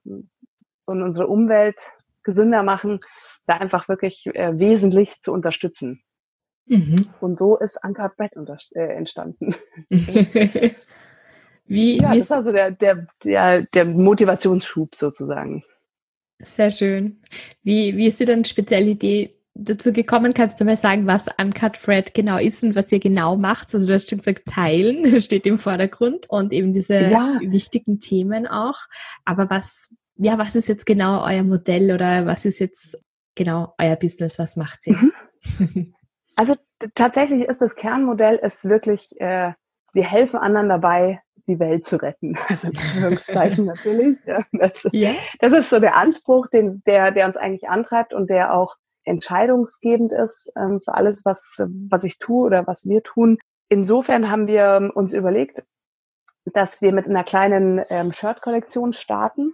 und 0.86 1.02
unsere 1.02 1.28
Umwelt 1.28 1.92
gesünder 2.24 2.64
machen, 2.64 3.00
da 3.46 3.58
einfach 3.58 3.88
wirklich 3.88 4.28
äh, 4.28 4.60
wesentlich 4.60 5.22
zu 5.22 5.32
unterstützen. 5.32 6.02
Mhm. 6.66 7.10
Und 7.22 7.38
so 7.38 7.58
ist 7.58 7.82
Anker 7.84 8.10
Brett 8.10 8.34
äh, 8.74 8.80
entstanden. 8.80 9.56
Wie, 11.68 11.98
ja, 11.98 12.14
wie 12.14 12.20
das 12.20 12.30
war 12.30 12.44
so 12.44 12.52
der, 12.52 12.72
der, 12.72 13.08
der, 13.24 13.64
der 13.74 13.86
Motivationsschub 13.86 14.96
sozusagen. 14.96 15.64
Sehr 16.40 16.72
schön. 16.72 17.22
Wie, 17.64 17.98
wie 17.98 18.08
ist 18.08 18.20
dir 18.20 18.26
denn 18.26 18.46
spezielle 18.46 18.92
Idee 18.92 19.36
dazu 19.54 19.92
gekommen? 19.92 20.34
Kannst 20.34 20.62
du 20.62 20.66
mal 20.66 20.78
sagen, 20.78 21.08
was 21.08 21.26
Uncut 21.40 21.82
Thread 21.82 22.14
genau 22.14 22.38
ist 22.38 22.64
und 22.64 22.76
was 22.76 22.92
ihr 22.92 23.00
genau 23.00 23.38
macht? 23.38 23.74
Also 23.74 23.88
du 23.88 23.94
hast 23.94 24.10
schon 24.10 24.20
gesagt, 24.20 24.46
Teilen 24.46 25.20
steht 25.22 25.46
im 25.46 25.58
Vordergrund 25.58 26.30
und 26.30 26.54
eben 26.54 26.74
diese 26.74 27.00
ja. 27.00 27.40
wichtigen 27.42 28.00
Themen 28.00 28.48
auch. 28.48 28.80
Aber 29.26 29.50
was, 29.50 29.94
ja, 30.16 30.38
was 30.38 30.56
ist 30.56 30.68
jetzt 30.68 30.86
genau 30.86 31.26
euer 31.26 31.44
Modell 31.44 31.92
oder 31.92 32.26
was 32.26 32.46
ist 32.46 32.60
jetzt 32.60 33.04
genau 33.36 33.74
euer 33.78 33.96
Business? 33.96 34.40
Was 34.40 34.58
macht 34.58 34.86
ihr? 34.88 34.98
Mhm. 35.60 35.94
Also 36.36 36.56
tatsächlich 36.94 37.48
ist 37.48 37.62
das 37.62 37.76
Kernmodell 37.76 38.36
ist 38.36 38.64
wirklich, 38.66 39.20
äh, 39.20 39.54
wir 39.94 40.04
helfen 40.04 40.38
anderen 40.38 40.70
dabei, 40.70 41.20
die 41.48 41.60
Welt 41.60 41.86
zu 41.86 41.98
retten. 41.98 42.36
Also 42.50 42.68
in 42.68 42.78
Anführungszeichen 42.78 43.66
natürlich. 43.66 44.18
Ja, 44.26 44.44
das, 44.52 44.88
ja. 44.92 45.14
das, 45.40 45.54
ist 45.54 45.70
so 45.70 45.80
der 45.80 45.96
Anspruch, 45.96 46.48
den, 46.48 46.82
der, 46.86 47.12
der 47.12 47.26
uns 47.28 47.38
eigentlich 47.38 47.70
antreibt 47.70 48.14
und 48.14 48.30
der 48.30 48.54
auch 48.54 48.76
entscheidungsgebend 49.04 50.12
ist 50.12 50.52
ähm, 50.58 50.82
für 50.82 50.94
alles, 50.94 51.24
was, 51.24 51.62
was 51.90 52.04
ich 52.04 52.20
tue 52.20 52.46
oder 52.46 52.68
was 52.68 52.86
wir 52.86 53.04
tun. 53.04 53.38
Insofern 53.70 54.30
haben 54.30 54.48
wir 54.48 54.92
uns 54.94 55.14
überlegt, 55.14 55.64
dass 56.46 56.82
wir 56.82 56.94
mit 56.94 57.06
einer 57.06 57.24
kleinen 57.24 57.82
ähm, 57.90 58.12
Shirt-Kollektion 58.12 58.94
starten. 58.94 59.54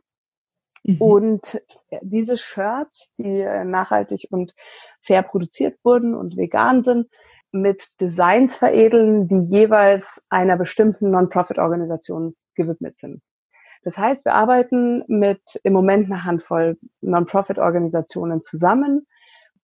Mhm. 0.83 0.97
Und 0.99 1.61
diese 2.01 2.37
Shirts, 2.37 3.11
die 3.17 3.41
äh, 3.41 3.63
nachhaltig 3.63 4.27
und 4.29 4.53
fair 5.01 5.23
produziert 5.23 5.77
wurden 5.83 6.15
und 6.15 6.35
vegan 6.37 6.83
sind, 6.83 7.09
mit 7.53 7.87
Designs 8.01 8.55
veredeln, 8.55 9.27
die 9.27 9.39
jeweils 9.39 10.25
einer 10.29 10.57
bestimmten 10.57 11.11
Non-Profit-Organisation 11.11 12.35
gewidmet 12.55 12.99
sind. 12.99 13.21
Das 13.83 13.97
heißt, 13.97 14.25
wir 14.25 14.33
arbeiten 14.33 15.03
mit 15.07 15.41
im 15.63 15.73
Moment 15.73 16.05
eine 16.05 16.23
Handvoll 16.23 16.77
Non-Profit-Organisationen 17.01 18.43
zusammen. 18.43 19.05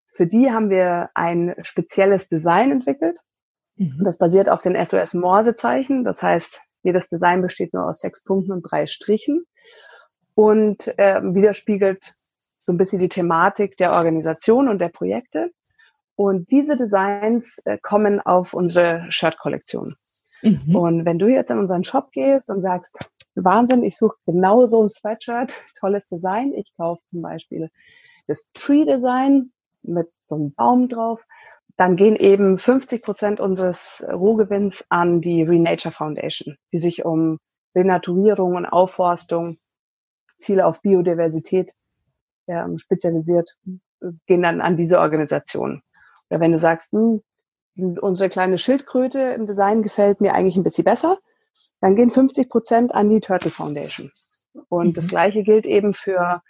Für 0.05 0.27
die 0.27 0.51
haben 0.51 0.69
wir 0.69 1.09
ein 1.15 1.55
spezielles 1.61 2.27
Design 2.27 2.71
entwickelt. 2.71 3.19
Mhm. 3.75 4.03
Das 4.03 4.17
basiert 4.17 4.49
auf 4.49 4.61
den 4.61 4.75
SOS-Morse-Zeichen. 4.75 6.03
Das 6.03 6.21
heißt, 6.21 6.61
jedes 6.83 7.09
Design 7.09 7.41
besteht 7.41 7.73
nur 7.73 7.87
aus 7.87 8.01
sechs 8.01 8.23
Punkten 8.23 8.51
und 8.51 8.61
drei 8.61 8.87
Strichen 8.87 9.45
und 10.35 10.87
äh, 10.97 11.21
widerspiegelt 11.21 12.13
so 12.65 12.73
ein 12.73 12.77
bisschen 12.77 12.99
die 12.99 13.09
Thematik 13.09 13.77
der 13.77 13.93
Organisation 13.93 14.69
und 14.69 14.79
der 14.79 14.89
Projekte. 14.89 15.51
Und 16.19 16.51
diese 16.51 16.75
Designs 16.75 17.59
äh, 17.63 17.77
kommen 17.81 18.19
auf 18.19 18.53
unsere 18.53 19.05
Shirt-Kollektion. 19.09 19.95
Mhm. 20.41 20.75
Und 20.75 21.05
wenn 21.05 21.17
du 21.17 21.29
jetzt 21.29 21.49
in 21.49 21.59
unseren 21.59 21.85
Shop 21.85 22.11
gehst 22.11 22.49
und 22.49 22.61
sagst, 22.61 22.97
Wahnsinn, 23.35 23.83
ich 23.83 23.95
suche 23.95 24.17
genau 24.25 24.65
so 24.65 24.83
ein 24.83 24.89
Sweatshirt, 24.89 25.55
tolles 25.79 26.07
Design. 26.07 26.53
Ich 26.53 26.75
kaufe 26.75 27.01
zum 27.07 27.21
Beispiel 27.21 27.69
das 28.27 28.45
Tree-Design 28.53 29.53
mit 29.83 30.09
so 30.27 30.35
einem 30.35 30.53
Baum 30.55 30.89
drauf. 30.89 31.23
dann 31.77 31.95
gehen 31.95 32.17
eben 32.17 32.59
50 32.59 33.01
Prozent 33.01 33.39
unseres 33.39 34.05
Rohgewinns 34.11 34.83
an 34.89 35.21
die 35.21 35.43
Renature 35.43 35.93
Foundation, 35.93 36.57
die 36.73 36.79
sich 36.79 37.05
um 37.05 37.39
Renaturierung 37.73 38.57
und 38.57 38.65
Aufforstung, 38.65 39.57
Ziele 40.37 40.65
auf 40.65 40.81
Biodiversität 40.81 41.71
ja, 42.45 42.67
spezialisiert, 42.77 43.55
gehen 44.25 44.41
dann 44.41 44.59
an 44.59 44.75
diese 44.75 44.99
Organisation. 44.99 45.81
Oder 46.29 46.39
wenn 46.39 46.51
du 46.51 46.59
sagst, 46.59 46.91
hm, 46.91 47.21
unsere 47.75 48.29
kleine 48.29 48.57
Schildkröte 48.57 49.19
im 49.19 49.45
Design 49.45 49.81
gefällt 49.81 50.21
mir 50.21 50.33
eigentlich 50.33 50.57
ein 50.57 50.63
bisschen 50.63 50.83
besser, 50.83 51.17
dann 51.81 51.95
gehen 51.95 52.09
50 52.09 52.49
Prozent 52.49 52.93
an 52.93 53.09
die 53.09 53.21
Turtle 53.21 53.51
Foundation. 53.51 54.09
Und 54.67 54.87
mhm. 54.87 54.93
das 54.93 55.07
Gleiche 55.07 55.43
gilt 55.43 55.65
eben 55.65 55.93
für, 55.93 56.41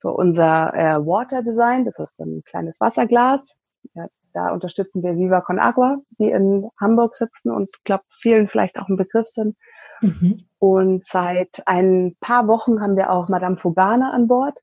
für 0.00 0.10
unser 0.10 0.74
äh, 0.74 1.06
Water 1.06 1.42
Design. 1.42 1.84
Das 1.84 1.98
ist 1.98 2.20
ein 2.20 2.42
kleines 2.44 2.80
Wasserglas. 2.80 3.54
Ja, 3.94 4.06
da 4.32 4.52
unterstützen 4.52 5.02
wir 5.02 5.16
Viva 5.16 5.40
Con 5.40 5.58
Agua, 5.58 5.98
die 6.18 6.30
in 6.30 6.68
Hamburg 6.80 7.16
sitzen 7.16 7.50
und 7.50 7.68
glaube, 7.84 8.04
vielen 8.20 8.48
vielleicht 8.48 8.78
auch 8.78 8.88
ein 8.88 8.96
Begriff 8.96 9.26
sind. 9.26 9.56
Mhm. 10.00 10.44
Und 10.58 11.04
seit 11.04 11.62
ein 11.66 12.16
paar 12.20 12.46
Wochen 12.46 12.80
haben 12.80 12.96
wir 12.96 13.10
auch 13.10 13.28
Madame 13.28 13.56
Fogana 13.56 14.10
an 14.12 14.28
Bord. 14.28 14.60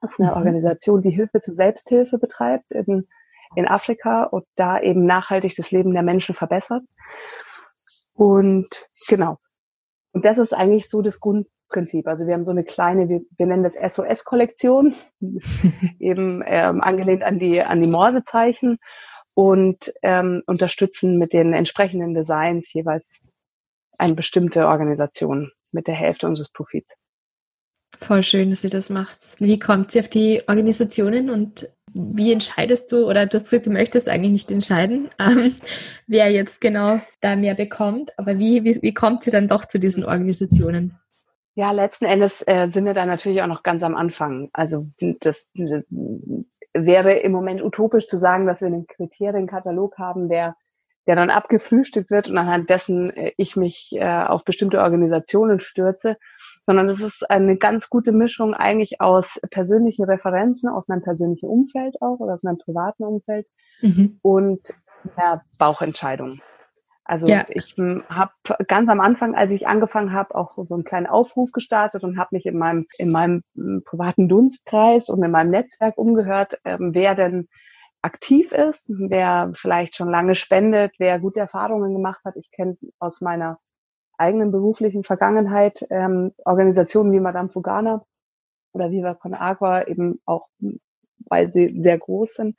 Das 0.00 0.12
ist 0.12 0.20
eine 0.20 0.30
mhm. 0.30 0.36
Organisation, 0.36 1.02
die 1.02 1.10
Hilfe 1.10 1.40
zur 1.40 1.54
Selbsthilfe 1.54 2.18
betreibt 2.18 2.72
in, 2.72 3.08
in 3.54 3.66
Afrika 3.66 4.24
und 4.24 4.44
da 4.56 4.80
eben 4.80 5.04
nachhaltig 5.06 5.54
das 5.56 5.70
Leben 5.70 5.92
der 5.92 6.02
Menschen 6.02 6.34
verbessert. 6.34 6.82
Und 8.14 8.68
genau. 9.08 9.38
Und 10.12 10.24
das 10.24 10.38
ist 10.38 10.52
eigentlich 10.52 10.88
so 10.88 11.02
das 11.02 11.20
Grundprinzip. 11.20 12.08
Also 12.08 12.26
wir 12.26 12.34
haben 12.34 12.44
so 12.44 12.50
eine 12.50 12.64
kleine, 12.64 13.08
wir, 13.08 13.20
wir 13.36 13.46
nennen 13.46 13.62
das 13.62 13.74
SOS-Kollektion, 13.74 14.94
eben 16.00 16.42
ähm, 16.46 16.80
angelehnt 16.80 17.22
an 17.22 17.38
die, 17.38 17.62
an 17.62 17.80
die 17.80 17.88
Morsezeichen 17.88 18.78
und 19.34 19.92
ähm, 20.02 20.42
unterstützen 20.46 21.18
mit 21.18 21.32
den 21.32 21.52
entsprechenden 21.52 22.14
Designs 22.14 22.72
jeweils 22.72 23.14
eine 23.98 24.14
bestimmte 24.14 24.66
Organisation 24.66 25.52
mit 25.70 25.86
der 25.86 25.94
Hälfte 25.94 26.26
unseres 26.26 26.50
Profits. 26.50 26.96
Voll 28.00 28.22
schön, 28.22 28.50
dass 28.50 28.64
ihr 28.64 28.70
das 28.70 28.90
macht. 28.90 29.18
Wie 29.38 29.58
kommt 29.58 29.90
sie 29.90 30.00
auf 30.00 30.08
die 30.08 30.42
Organisationen 30.46 31.30
und 31.30 31.68
wie 31.94 32.32
entscheidest 32.32 32.92
du, 32.92 33.08
oder 33.08 33.26
du 33.26 33.34
hast 33.36 33.44
gesagt, 33.44 33.66
du 33.66 33.70
möchtest 33.70 34.08
eigentlich 34.08 34.32
nicht 34.32 34.50
entscheiden, 34.50 35.10
ähm, 35.18 35.54
wer 36.06 36.30
jetzt 36.30 36.60
genau 36.60 37.00
da 37.20 37.36
mehr 37.36 37.54
bekommt, 37.54 38.18
aber 38.18 38.38
wie, 38.38 38.64
wie, 38.64 38.80
wie 38.82 38.94
kommt 38.94 39.22
sie 39.22 39.30
dann 39.30 39.48
doch 39.48 39.64
zu 39.64 39.78
diesen 39.78 40.04
Organisationen? 40.04 40.98
Ja, 41.54 41.72
letzten 41.72 42.04
Endes 42.04 42.40
äh, 42.46 42.68
sind 42.72 42.84
wir 42.84 42.94
da 42.94 43.04
natürlich 43.04 43.42
auch 43.42 43.48
noch 43.48 43.64
ganz 43.64 43.82
am 43.82 43.96
Anfang. 43.96 44.48
Also 44.52 44.84
das, 45.00 45.38
das 45.54 45.82
wäre 46.72 47.14
im 47.14 47.32
Moment 47.32 47.64
utopisch 47.64 48.06
zu 48.06 48.16
sagen, 48.16 48.46
dass 48.46 48.60
wir 48.60 48.68
einen 48.68 48.86
Kriterienkatalog 48.86 49.98
haben, 49.98 50.28
der, 50.28 50.54
der 51.08 51.16
dann 51.16 51.30
abgefrühstückt 51.30 52.12
wird 52.12 52.28
und 52.28 52.38
anhand 52.38 52.70
dessen 52.70 53.10
äh, 53.10 53.32
ich 53.36 53.56
mich 53.56 53.90
äh, 53.96 54.04
auf 54.04 54.44
bestimmte 54.44 54.80
Organisationen 54.80 55.58
stürze 55.58 56.16
sondern 56.68 56.90
es 56.90 57.00
ist 57.00 57.30
eine 57.30 57.56
ganz 57.56 57.88
gute 57.88 58.12
Mischung 58.12 58.52
eigentlich 58.52 59.00
aus 59.00 59.40
persönlichen 59.50 60.04
Referenzen, 60.04 60.68
aus 60.68 60.88
meinem 60.88 61.00
persönlichen 61.00 61.48
Umfeld 61.48 61.96
auch 62.02 62.18
oder 62.18 62.34
aus 62.34 62.42
meinem 62.42 62.58
privaten 62.58 63.04
Umfeld 63.04 63.46
mhm. 63.80 64.18
und 64.20 64.60
einer 65.16 65.40
Bauchentscheidung. 65.58 66.42
Also 67.06 67.26
ja. 67.26 67.46
ich 67.48 67.74
habe 67.78 68.32
ganz 68.66 68.90
am 68.90 69.00
Anfang, 69.00 69.34
als 69.34 69.50
ich 69.50 69.66
angefangen 69.66 70.12
habe, 70.12 70.34
auch 70.34 70.58
so 70.68 70.74
einen 70.74 70.84
kleinen 70.84 71.06
Aufruf 71.06 71.52
gestartet 71.52 72.04
und 72.04 72.18
habe 72.18 72.36
mich 72.36 72.44
in 72.44 72.58
meinem 72.58 72.84
in 72.98 73.12
meinem 73.12 73.42
privaten 73.86 74.28
Dunstkreis 74.28 75.08
und 75.08 75.22
in 75.22 75.30
meinem 75.30 75.48
Netzwerk 75.50 75.96
umgehört, 75.96 76.60
ähm, 76.66 76.90
wer 76.92 77.14
denn 77.14 77.48
aktiv 78.02 78.52
ist, 78.52 78.92
wer 78.98 79.52
vielleicht 79.56 79.96
schon 79.96 80.10
lange 80.10 80.34
spendet, 80.34 80.92
wer 80.98 81.18
gute 81.18 81.40
Erfahrungen 81.40 81.94
gemacht 81.94 82.20
hat. 82.26 82.36
Ich 82.36 82.50
kenne 82.50 82.76
aus 82.98 83.22
meiner 83.22 83.58
eigenen 84.18 84.50
beruflichen 84.50 85.04
Vergangenheit 85.04 85.86
ähm, 85.90 86.32
Organisationen 86.44 87.12
wie 87.12 87.20
Madame 87.20 87.48
Fugana 87.48 88.04
oder 88.72 88.90
Viva 88.90 89.14
Con 89.14 89.34
Agua 89.34 89.86
eben 89.86 90.20
auch, 90.24 90.48
weil 91.28 91.52
sie 91.52 91.80
sehr 91.80 91.98
groß 91.98 92.34
sind. 92.34 92.56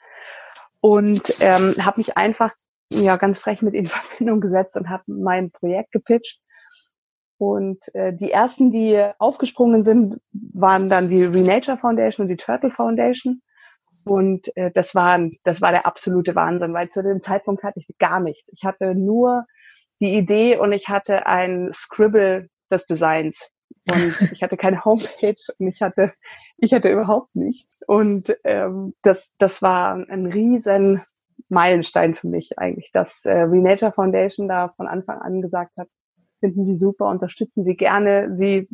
Und 0.82 1.24
ähm, 1.42 1.76
habe 1.86 2.00
mich 2.00 2.18
einfach 2.18 2.54
ja 2.92 3.18
ganz 3.18 3.40
frech 3.40 3.62
mit 3.62 3.74
ihnen 3.74 3.86
in 3.86 3.92
Verbindung 4.08 4.42
gesetzt 4.42 4.78
und 4.78 4.90
habe 4.90 5.04
mein 5.08 5.52
Projekt 5.52 5.92
gepitcht. 5.92 6.42
Und 7.38 7.94
äh, 7.96 8.14
die 8.14 8.32
ersten, 8.32 8.70
die 8.70 9.02
aufgesprungen 9.18 9.84
sind, 9.84 10.20
waren 10.32 10.90
dann 10.90 11.10
die 11.10 11.24
Renature 11.24 11.78
Foundation 11.78 12.26
und 12.26 12.30
die 12.30 12.36
Turtle 12.36 12.70
Foundation. 12.70 13.42
Und 14.04 14.56
äh, 14.58 14.72
das 14.72 14.96
war 14.96 15.20
das 15.44 15.62
war 15.62 15.72
der 15.72 15.86
absolute 15.86 16.36
Wahnsinn, 16.36 16.74
weil 16.74 16.90
zu 16.90 17.02
dem 17.04 17.22
Zeitpunkt 17.22 17.64
hatte 17.64 17.80
ich 17.80 17.98
gar 17.98 18.20
nichts. 18.20 18.52
Ich 18.52 18.66
hatte 18.66 18.96
nur 18.96 19.46
die 20.00 20.16
Idee 20.16 20.58
und 20.58 20.72
ich 20.72 20.90
hatte 20.90 21.26
ein 21.26 21.72
Scribble 21.74 22.50
des 22.72 22.86
Designs. 22.86 23.50
Und 23.92 24.22
ich 24.34 24.44
hatte 24.44 24.58
keine 24.58 24.84
Homepage 24.86 25.36
und 25.58 25.68
ich 25.68 25.82
hatte, 25.82 26.14
ich 26.58 26.74
hatte 26.74 26.90
überhaupt 26.90 27.36
nichts. 27.36 27.82
Und 27.88 28.36
ähm, 28.44 28.94
das, 29.02 29.28
das 29.38 29.62
war 29.62 29.94
ein 29.94 30.26
riesen 30.28 31.04
Meilenstein 31.50 32.16
für 32.16 32.28
mich 32.28 32.58
eigentlich, 32.58 32.92
dass 32.94 33.26
äh, 33.26 33.32
Renature 33.32 33.92
Foundation 33.92 34.48
da 34.48 34.74
von 34.76 34.88
Anfang 34.88 35.20
an 35.20 35.42
gesagt 35.42 35.76
hat, 35.78 35.88
finden 36.40 36.66
Sie 36.66 36.76
super, 36.76 37.08
unterstützen 37.08 37.64
Sie 37.64 37.76
gerne, 37.76 38.36
Sie, 38.36 38.68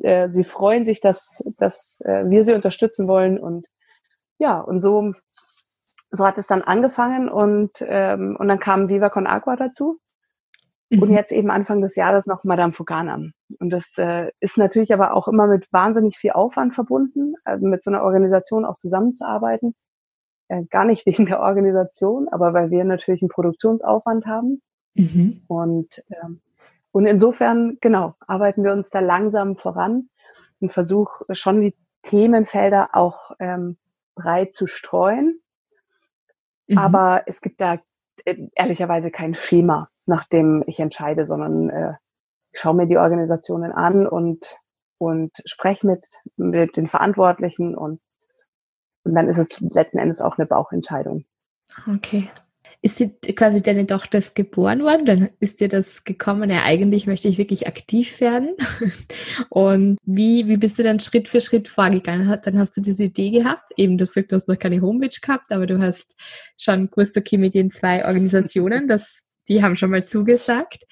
äh, 0.00 0.30
Sie 0.30 0.44
freuen 0.44 0.84
sich, 0.84 1.00
dass, 1.00 1.42
dass 1.56 2.00
äh, 2.04 2.28
wir 2.28 2.44
Sie 2.44 2.54
unterstützen 2.54 3.08
wollen. 3.08 3.38
Und 3.38 3.66
ja, 4.38 4.60
und 4.60 4.80
so, 4.80 5.12
so 6.10 6.26
hat 6.26 6.38
es 6.38 6.46
dann 6.46 6.62
angefangen 6.62 7.28
und, 7.28 7.72
ähm, 7.80 8.36
und 8.38 8.48
dann 8.48 8.60
kam 8.60 8.88
Viva 8.88 9.10
Con 9.10 9.26
Agua 9.26 9.56
dazu. 9.56 9.98
Mhm. 10.90 11.02
Und 11.02 11.10
jetzt 11.10 11.32
eben 11.32 11.50
Anfang 11.50 11.80
des 11.80 11.94
Jahres 11.94 12.26
noch 12.26 12.44
Madame 12.44 12.72
Fugana. 12.72 13.20
Und 13.58 13.70
das 13.70 13.96
äh, 13.96 14.30
ist 14.40 14.58
natürlich 14.58 14.92
aber 14.92 15.14
auch 15.14 15.28
immer 15.28 15.46
mit 15.46 15.72
wahnsinnig 15.72 16.18
viel 16.18 16.32
Aufwand 16.32 16.74
verbunden, 16.74 17.34
also 17.44 17.66
mit 17.66 17.84
so 17.84 17.90
einer 17.90 18.02
Organisation 18.02 18.64
auch 18.64 18.78
zusammenzuarbeiten. 18.78 19.74
Äh, 20.48 20.64
gar 20.64 20.84
nicht 20.84 21.06
wegen 21.06 21.26
der 21.26 21.40
Organisation, 21.40 22.28
aber 22.28 22.52
weil 22.52 22.70
wir 22.70 22.84
natürlich 22.84 23.22
einen 23.22 23.28
Produktionsaufwand 23.28 24.26
haben. 24.26 24.60
Mhm. 24.94 25.42
Und, 25.46 26.04
ähm, 26.10 26.40
und 26.90 27.06
insofern, 27.06 27.78
genau, 27.80 28.14
arbeiten 28.26 28.64
wir 28.64 28.72
uns 28.72 28.90
da 28.90 28.98
langsam 28.98 29.56
voran 29.56 30.08
und 30.58 30.72
versuchen 30.72 31.36
schon 31.36 31.60
die 31.60 31.76
Themenfelder 32.02 32.90
auch 32.94 33.30
ähm, 33.38 33.76
breit 34.16 34.54
zu 34.54 34.66
streuen. 34.66 35.40
Mhm. 36.66 36.78
Aber 36.78 37.22
es 37.26 37.40
gibt 37.42 37.60
da 37.60 37.78
äh, 38.24 38.48
ehrlicherweise 38.56 39.12
kein 39.12 39.34
Schema 39.34 39.88
nach 40.10 40.24
dem 40.24 40.62
ich 40.66 40.80
entscheide, 40.80 41.24
sondern 41.24 41.70
äh, 41.70 41.94
ich 42.52 42.60
schaue 42.60 42.74
mir 42.74 42.86
die 42.86 42.98
Organisationen 42.98 43.72
an 43.72 44.06
und, 44.06 44.58
und 44.98 45.30
spreche 45.46 45.86
mit, 45.86 46.04
mit 46.36 46.76
den 46.76 46.88
Verantwortlichen 46.88 47.74
und, 47.74 48.00
und 49.04 49.14
dann 49.14 49.28
ist 49.28 49.38
es 49.38 49.60
letzten 49.60 49.98
Endes 49.98 50.20
auch 50.20 50.36
eine 50.36 50.46
Bauchentscheidung. 50.46 51.24
Okay. 51.88 52.28
Ist 52.82 52.98
die, 52.98 53.10
quasi 53.34 53.62
deine 53.62 53.86
Tochter 53.86 54.20
geboren 54.34 54.82
worden? 54.82 55.04
Dann 55.04 55.30
ist 55.38 55.60
dir 55.60 55.68
das 55.68 56.04
gekommen, 56.04 56.48
ja, 56.48 56.62
eigentlich 56.64 57.06
möchte 57.06 57.28
ich 57.28 57.36
wirklich 57.36 57.66
aktiv 57.68 58.20
werden. 58.20 58.56
Und 59.50 59.98
wie, 60.04 60.48
wie 60.48 60.56
bist 60.56 60.78
du 60.78 60.82
dann 60.82 60.98
Schritt 60.98 61.28
für 61.28 61.42
Schritt 61.42 61.68
vorgegangen? 61.68 62.40
Dann 62.42 62.58
hast 62.58 62.76
du 62.76 62.80
diese 62.80 63.04
Idee 63.04 63.30
gehabt, 63.30 63.68
eben 63.76 63.98
du 63.98 64.04
du 64.06 64.34
hast 64.34 64.48
noch 64.48 64.58
keine 64.58 64.80
Homepage 64.80 65.20
gehabt, 65.20 65.52
aber 65.52 65.66
du 65.66 65.78
hast 65.78 66.16
schon 66.56 66.90
gewusst, 66.90 67.18
okay, 67.18 67.36
mit 67.36 67.54
den 67.54 67.70
zwei 67.70 68.06
Organisationen, 68.06 68.88
das, 68.88 69.24
die 69.48 69.62
haben 69.62 69.76
schon 69.76 69.90
mal 69.90 70.02
zugesagt. 70.02 70.84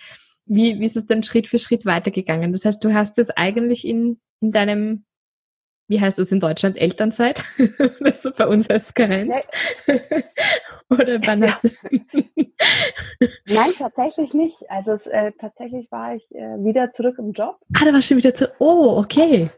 Wie, 0.46 0.80
wie 0.80 0.86
ist 0.86 0.96
es 0.96 1.06
denn 1.06 1.22
Schritt 1.22 1.46
für 1.46 1.58
Schritt 1.58 1.84
weitergegangen? 1.84 2.52
Das 2.52 2.64
heißt, 2.64 2.82
du 2.82 2.94
hast 2.94 3.18
es 3.18 3.30
eigentlich 3.30 3.86
in, 3.86 4.18
in 4.40 4.50
deinem, 4.50 5.04
wie 5.88 6.00
heißt 6.00 6.18
das 6.18 6.32
in 6.32 6.40
Deutschland, 6.40 6.78
Elternzeit? 6.78 7.44
also 8.00 8.30
bei 8.32 8.46
uns 8.46 8.68
heißt 8.68 8.88
es 8.88 8.94
Karenz. 8.94 9.48
Oder 10.90 11.20
wann 11.26 11.42
ja. 11.42 11.58
Nein, 13.46 13.70
tatsächlich 13.76 14.32
nicht. 14.32 14.56
Also 14.70 14.92
es, 14.92 15.06
äh, 15.06 15.32
tatsächlich 15.38 15.90
war 15.92 16.14
ich 16.14 16.24
äh, 16.34 16.56
wieder 16.64 16.92
zurück 16.92 17.16
im 17.18 17.32
Job. 17.32 17.58
Ah, 17.74 17.84
da 17.84 17.92
war 17.92 18.00
schon 18.00 18.16
wieder 18.16 18.34
zu. 18.34 18.50
Oh, 18.58 18.96
okay. 18.98 19.50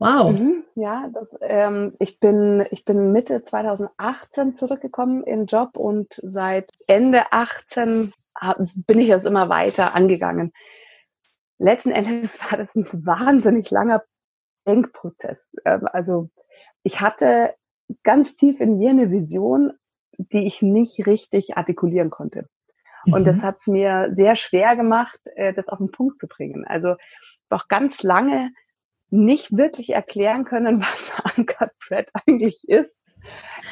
Wow. 0.00 0.32
Mhm, 0.32 0.64
ja, 0.76 1.10
das, 1.12 1.36
ähm, 1.42 1.94
ich, 1.98 2.20
bin, 2.20 2.66
ich 2.70 2.86
bin 2.86 3.12
Mitte 3.12 3.42
2018 3.42 4.56
zurückgekommen 4.56 5.22
in 5.24 5.44
Job 5.44 5.76
und 5.76 6.14
seit 6.14 6.72
Ende 6.88 7.32
18 7.32 8.10
bin 8.86 8.98
ich 8.98 9.08
das 9.08 9.26
immer 9.26 9.50
weiter 9.50 9.94
angegangen. 9.94 10.52
Letzten 11.58 11.90
Endes 11.90 12.40
war 12.50 12.56
das 12.56 12.74
ein 12.74 12.86
wahnsinnig 13.04 13.70
langer 13.70 14.02
Denkprozess. 14.66 15.50
Ähm, 15.66 15.86
also 15.92 16.30
ich 16.82 17.02
hatte 17.02 17.54
ganz 18.02 18.36
tief 18.36 18.62
in 18.62 18.78
mir 18.78 18.90
eine 18.90 19.10
Vision, 19.10 19.74
die 20.16 20.46
ich 20.46 20.62
nicht 20.62 21.06
richtig 21.06 21.58
artikulieren 21.58 22.08
konnte. 22.08 22.48
Und 23.04 23.22
mhm. 23.22 23.26
das 23.26 23.42
hat 23.42 23.58
es 23.60 23.66
mir 23.66 24.12
sehr 24.14 24.34
schwer 24.34 24.76
gemacht, 24.76 25.20
äh, 25.34 25.52
das 25.52 25.68
auf 25.68 25.76
den 25.76 25.90
Punkt 25.90 26.20
zu 26.20 26.26
bringen. 26.26 26.64
Also 26.66 26.96
doch 27.50 27.68
ganz 27.68 28.02
lange 28.02 28.50
nicht 29.10 29.56
wirklich 29.56 29.90
erklären 29.90 30.44
können, 30.44 30.80
was 31.24 31.36
Uncut 31.36 31.70
Bread 31.86 32.08
eigentlich 32.26 32.68
ist. 32.68 33.02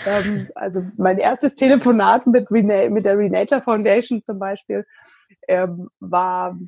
ähm, 0.07 0.49
also 0.55 0.83
mein 0.97 1.19
erstes 1.19 1.55
Telefonat 1.55 2.27
mit, 2.27 2.51
Rena 2.51 2.91
mit 2.91 3.07
der 3.07 3.17
Renature 3.17 3.63
Foundation 3.63 4.23
zum 4.25 4.39
Beispiel 4.39 4.85
ähm, 5.49 5.89
war 6.01 6.59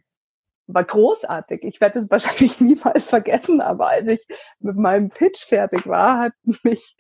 war 0.73 0.85
großartig. 0.85 1.65
Ich 1.65 1.81
werde 1.81 1.99
es 1.99 2.11
wahrscheinlich 2.11 2.61
niemals 2.61 3.07
vergessen, 3.07 3.61
aber 3.61 3.89
als 3.89 4.09
ich 4.09 4.27
mit 4.61 4.77
meinem 4.77 5.11
Pitch 5.11 5.45
fertig 5.45 5.87
war, 5.87 6.19
hat 6.19 6.33
mich 6.62 6.97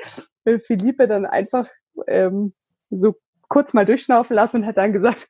Philippe 0.66 1.06
dann 1.06 1.26
einfach 1.26 1.68
ähm, 2.06 2.52
so 2.90 3.16
kurz 3.48 3.74
mal 3.74 3.86
durchschnaufen 3.86 4.34
lassen 4.34 4.58
und 4.58 4.66
hat 4.66 4.76
dann 4.76 4.92
gesagt, 4.92 5.28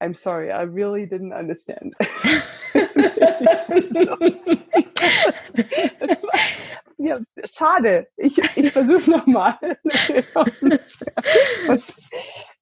I'm 0.00 0.14
sorry, 0.14 0.48
I 0.50 0.62
really 0.62 1.04
didn't 1.04 1.36
understand. 1.36 1.94
ja, 6.98 7.16
schade. 7.44 8.08
Ich, 8.16 8.38
ich 8.56 8.72
versuche 8.72 9.10
nochmal. 9.10 9.58
das, 11.66 12.10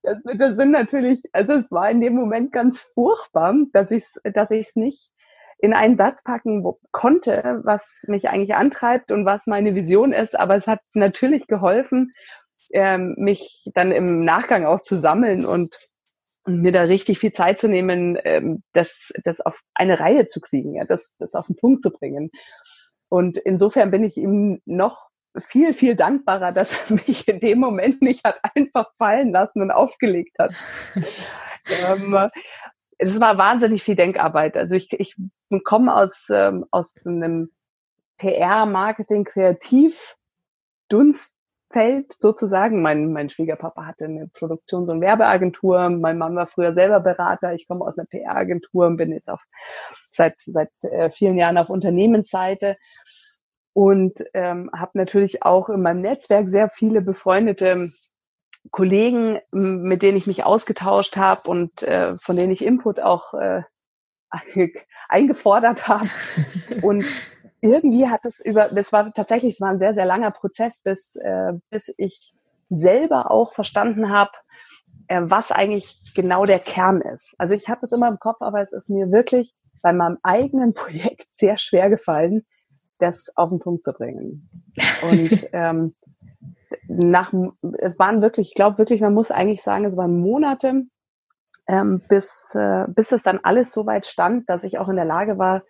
das 0.03 0.57
sind 0.57 0.71
natürlich, 0.71 1.23
also 1.33 1.55
es 1.55 1.71
war 1.71 1.91
in 1.91 2.01
dem 2.01 2.15
Moment 2.15 2.53
ganz 2.53 2.81
furchtbar, 2.81 3.55
dass 3.73 3.91
ich 3.91 4.05
es 4.05 4.21
dass 4.33 4.51
ich's 4.51 4.77
nicht 4.77 5.13
in 5.61 5.73
einen 5.73 5.97
Satz 5.97 6.23
packen 6.23 6.65
konnte, 6.93 7.61
was 7.65 8.05
mich 8.07 8.29
eigentlich 8.29 8.55
antreibt 8.55 9.11
und 9.11 9.27
was 9.27 9.47
meine 9.47 9.75
Vision 9.75 10.13
ist. 10.13 10.39
Aber 10.39 10.55
es 10.55 10.69
hat 10.69 10.81
natürlich 10.95 11.49
geholfen, 11.49 12.13
ähm, 12.73 13.15
mich 13.19 13.65
dann 13.75 13.91
im 13.91 14.25
Nachgang 14.25 14.67
auch 14.67 14.81
zu 14.81 14.97
sammeln 14.97 15.45
und, 15.45 15.77
und 16.49 16.63
mir 16.63 16.73
da 16.73 16.85
richtig 16.85 17.19
viel 17.19 17.31
Zeit 17.31 17.61
zu 17.61 17.69
nehmen, 17.69 18.19
ähm, 18.25 18.63
das, 18.73 19.13
das 19.23 19.41
auf 19.41 19.61
eine 19.75 20.01
Reihe 20.01 20.29
zu 20.29 20.41
kriegen, 20.41 20.77
ja, 20.77 20.87
das, 20.87 21.15
das 21.19 21.35
auf 21.35 21.47
den 21.47 21.57
Punkt 21.57 21.83
zu 21.83 21.91
bringen. 21.91 22.31
Und 23.11 23.37
insofern 23.37 23.91
bin 23.91 24.03
ich 24.03 24.17
ihm 24.17 24.63
noch 24.65 25.09
viel, 25.39 25.75
viel 25.75 25.95
dankbarer, 25.95 26.53
dass 26.53 26.91
er 26.91 26.97
mich 27.07 27.29
in 27.29 27.41
dem 27.41 27.59
Moment 27.59 28.01
nicht 28.01 28.25
hat 28.25 28.41
einfach 28.55 28.87
fallen 28.97 29.31
lassen 29.31 29.61
und 29.61 29.71
aufgelegt 29.71 30.39
hat. 30.39 30.55
ähm, 31.85 32.17
es 32.97 33.21
war 33.21 33.37
wahnsinnig 33.37 33.83
viel 33.83 33.97
Denkarbeit. 33.97 34.57
Also 34.57 34.75
ich, 34.75 34.91
ich 34.95 35.17
komme 35.65 35.95
aus, 35.95 36.29
ähm, 36.31 36.65
aus 36.71 36.97
einem 37.05 37.51
PR, 38.17 38.65
Marketing, 38.65 39.25
Kreativ, 39.25 40.17
Dunstfeld 41.69 42.15
sozusagen. 42.21 42.83
Mein, 42.83 43.13
mein 43.13 43.31
Schwiegerpapa 43.31 43.87
hatte 43.87 44.05
eine 44.05 44.29
Produktions- 44.29 44.89
und 44.89 45.01
Werbeagentur. 45.01 45.89
Mein 45.91 46.19
Mann 46.19 46.37
war 46.37 46.47
früher 46.47 46.75
selber 46.75 47.01
Berater. 47.01 47.55
Ich 47.55 47.67
komme 47.67 47.85
aus 47.85 47.99
einer 47.99 48.07
PR-Agentur 48.07 48.87
und 48.87 48.97
bin 48.97 49.13
jetzt 49.13 49.29
auf, 49.29 49.43
seit, 50.11 50.35
seit 50.39 50.71
äh, 50.83 51.11
vielen 51.11 51.37
Jahren 51.37 51.59
auf 51.59 51.71
Unternehmensseite 51.71 52.77
und 53.73 54.25
ähm, 54.35 54.71
habe 54.77 54.93
natürlich 54.95 55.43
auch 55.43 55.69
in 55.69 55.83
meinem 55.83 56.01
Netzwerk 56.01 56.49
sehr 56.49 56.69
viele 56.69 57.01
befreundete 57.01 57.91
Kollegen, 58.71 59.39
mit 59.53 60.03
denen 60.03 60.19
ich 60.19 60.27
mich 60.27 60.45
ausgetauscht 60.45 61.17
habe 61.17 61.49
und 61.49 61.83
äh, 61.83 62.17
von 62.17 62.37
denen 62.37 62.53
ich 62.53 62.65
Input 62.65 63.01
auch 63.01 63.35
äh, 63.35 63.63
eingefordert 65.09 65.89
habe. 65.89 66.09
Und 66.83 67.05
irgendwie 67.61 68.09
hat 68.09 68.25
es 68.25 68.41
über, 68.41 68.69
das 68.69 68.93
war 68.93 69.13
tatsächlich, 69.13 69.55
es 69.55 69.61
war 69.61 69.71
ein 69.71 69.79
sehr, 69.79 69.95
sehr 69.95 70.07
langer 70.07 70.31
Prozess, 70.31 70.81
bis, 70.81 71.17
äh, 71.17 71.53
bis 71.71 71.93
ich 71.97 72.35
selber 72.71 73.31
auch 73.31 73.53
verstanden 73.53 74.11
habe, 74.11 74.31
äh, 75.09 75.23
was 75.25 75.51
eigentlich 75.51 76.13
genau 76.15 76.45
der 76.45 76.59
Kern 76.59 77.01
ist. 77.01 77.35
Also 77.39 77.55
ich 77.55 77.69
habe 77.69 77.81
es 77.83 77.93
immer 77.93 78.09
im 78.09 78.19
Kopf, 78.19 78.41
aber 78.41 78.61
es 78.61 78.73
ist 78.73 78.91
mir 78.91 79.11
wirklich 79.11 79.55
bei 79.83 79.93
meinem 79.93 80.19
eigenen 80.23 80.75
Projekt 80.75 81.27
sehr 81.33 81.59
schwer 81.59 81.91
gefallen, 81.91 82.47
das 82.99 83.31
auf 83.37 83.51
den 83.51 83.61
Punkt 83.61 83.85
zu 83.85 83.93
bringen. 83.93 84.49
Und 85.11 85.49
ähm, 85.53 85.95
nach, 86.87 87.33
es 87.79 87.99
waren 87.99 88.23
wirklich, 88.23 88.49
ich 88.49 88.55
glaube 88.55 88.79
wirklich, 88.79 89.01
man 89.01 89.15
muss 89.15 89.31
eigentlich 89.31 89.63
sagen, 89.63 89.85
es 89.85 89.97
waren 89.97 90.21
Monate, 90.21 90.85
ähm, 91.69 92.03
bis, 92.09 92.55
äh, 92.55 92.85
bis 92.89 93.13
es 93.13 93.23
dann 93.23 93.41
alles 93.43 93.73
so 93.73 93.87
weit 93.87 94.07
stand, 94.07 94.49
dass 94.49 94.65
ich 94.65 94.79
auch 94.79 94.89
in 94.89 94.97
der 94.97 95.05
Lage 95.05 95.39
war, 95.39 95.63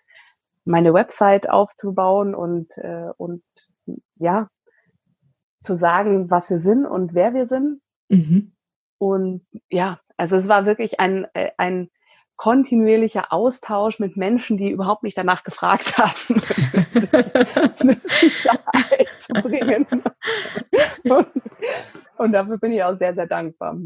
meine 0.69 0.93
Website 0.93 1.49
aufzubauen 1.49 2.35
und, 2.35 2.77
äh, 2.79 3.09
und 3.17 3.43
ja, 4.17 4.49
zu 5.63 5.75
sagen, 5.75 6.31
was 6.31 6.51
wir 6.51 6.59
sind 6.59 6.87
und 6.87 7.15
wer 7.15 7.35
wir 7.35 7.47
sind. 7.47 7.81
Mhm. 8.09 8.53
Und 8.99 9.47
ja, 9.71 10.01
also 10.17 10.37
es 10.37 10.49
war 10.49 10.67
wirklich 10.67 11.01
ein, 11.01 11.27
äh, 11.35 11.51
ein 11.57 11.91
kontinuierlicher 12.37 13.33
Austausch 13.33 13.99
mit 13.99 14.17
Menschen, 14.17 14.59
die 14.59 14.71
überhaupt 14.71 15.03
nicht 15.03 15.19
danach 15.19 15.43
gefragt 15.43 15.99
haben, 15.99 16.41
eine 17.81 17.97
Sicherheit 18.03 19.09
zu 19.19 19.33
bringen. 19.33 19.87
Und, 21.05 21.29
und 22.19 22.33
dafür 22.33 22.59
bin 22.59 22.73
ich 22.73 22.83
auch 22.83 22.99
sehr, 22.99 23.15
sehr 23.15 23.27
dankbar. 23.27 23.77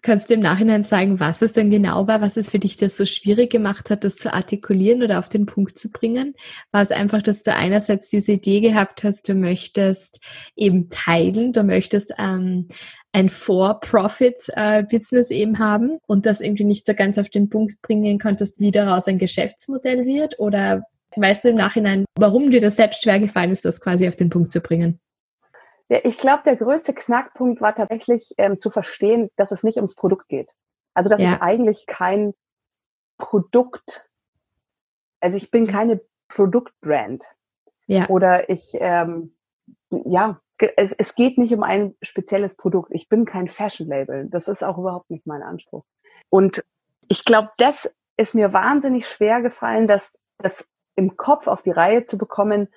Kannst 0.00 0.30
du 0.30 0.34
im 0.34 0.40
Nachhinein 0.40 0.84
sagen, 0.84 1.18
was 1.18 1.42
es 1.42 1.54
denn 1.54 1.70
genau 1.70 2.06
war, 2.06 2.20
was 2.20 2.36
es 2.36 2.50
für 2.50 2.60
dich 2.60 2.76
das 2.76 2.96
so 2.96 3.04
schwierig 3.04 3.50
gemacht 3.50 3.90
hat, 3.90 4.04
das 4.04 4.14
zu 4.14 4.32
artikulieren 4.32 5.02
oder 5.02 5.18
auf 5.18 5.28
den 5.28 5.44
Punkt 5.44 5.76
zu 5.76 5.90
bringen? 5.90 6.34
War 6.70 6.82
es 6.82 6.92
einfach, 6.92 7.20
dass 7.20 7.42
du 7.42 7.52
einerseits 7.52 8.08
diese 8.08 8.32
Idee 8.32 8.60
gehabt 8.60 9.02
hast, 9.02 9.28
du 9.28 9.34
möchtest 9.34 10.24
eben 10.54 10.88
teilen, 10.88 11.52
du 11.52 11.64
möchtest 11.64 12.14
ähm, 12.16 12.68
ein 13.12 13.28
For-Profit-Business 13.28 15.30
äh, 15.30 15.34
eben 15.34 15.58
haben 15.58 15.98
und 16.06 16.26
das 16.26 16.40
irgendwie 16.40 16.64
nicht 16.64 16.86
so 16.86 16.94
ganz 16.94 17.18
auf 17.18 17.28
den 17.28 17.48
Punkt 17.48 17.82
bringen 17.82 18.20
konntest, 18.20 18.60
wie 18.60 18.70
daraus 18.70 19.08
ein 19.08 19.18
Geschäftsmodell 19.18 20.06
wird? 20.06 20.38
Oder 20.38 20.84
weißt 21.16 21.44
du 21.44 21.48
im 21.48 21.56
Nachhinein, 21.56 22.04
warum 22.16 22.52
dir 22.52 22.60
das 22.60 22.76
selbst 22.76 23.02
schwer 23.02 23.18
gefallen 23.18 23.50
ist, 23.50 23.64
das 23.64 23.80
quasi 23.80 24.06
auf 24.06 24.14
den 24.14 24.30
Punkt 24.30 24.52
zu 24.52 24.60
bringen? 24.60 25.00
Ja, 25.88 26.00
ich 26.04 26.18
glaube, 26.18 26.42
der 26.44 26.56
größte 26.56 26.94
Knackpunkt 26.94 27.60
war 27.60 27.74
tatsächlich 27.74 28.34
ähm, 28.36 28.58
zu 28.58 28.70
verstehen, 28.70 29.30
dass 29.36 29.52
es 29.52 29.62
nicht 29.62 29.76
ums 29.76 29.94
Produkt 29.94 30.28
geht. 30.28 30.54
Also 30.94 31.08
dass 31.08 31.20
ja. 31.20 31.34
ich 31.34 31.42
eigentlich 31.42 31.86
kein 31.86 32.34
Produkt, 33.16 34.08
also 35.20 35.36
ich 35.36 35.50
bin 35.50 35.66
keine 35.66 36.00
Produktbrand. 36.28 37.24
Ja. 37.86 38.08
Oder 38.08 38.50
ich, 38.50 38.72
ähm, 38.74 39.34
ja, 39.90 40.40
es, 40.76 40.92
es 40.92 41.14
geht 41.14 41.38
nicht 41.38 41.54
um 41.54 41.62
ein 41.62 41.94
spezielles 42.02 42.56
Produkt. 42.56 42.90
Ich 42.92 43.08
bin 43.08 43.24
kein 43.24 43.48
Fashion-Label. 43.48 44.28
Das 44.28 44.48
ist 44.48 44.62
auch 44.62 44.76
überhaupt 44.76 45.10
nicht 45.10 45.26
mein 45.26 45.42
Anspruch. 45.42 45.84
Und 46.28 46.64
ich 47.08 47.24
glaube, 47.24 47.48
das 47.58 47.90
ist 48.16 48.34
mir 48.34 48.52
wahnsinnig 48.52 49.08
schwer 49.08 49.40
gefallen, 49.40 49.86
das, 49.86 50.18
das 50.36 50.68
im 50.96 51.16
Kopf 51.16 51.46
auf 51.46 51.62
die 51.62 51.70
Reihe 51.70 52.04
zu 52.04 52.18
bekommen, 52.18 52.68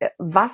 äh, 0.00 0.10
was 0.18 0.52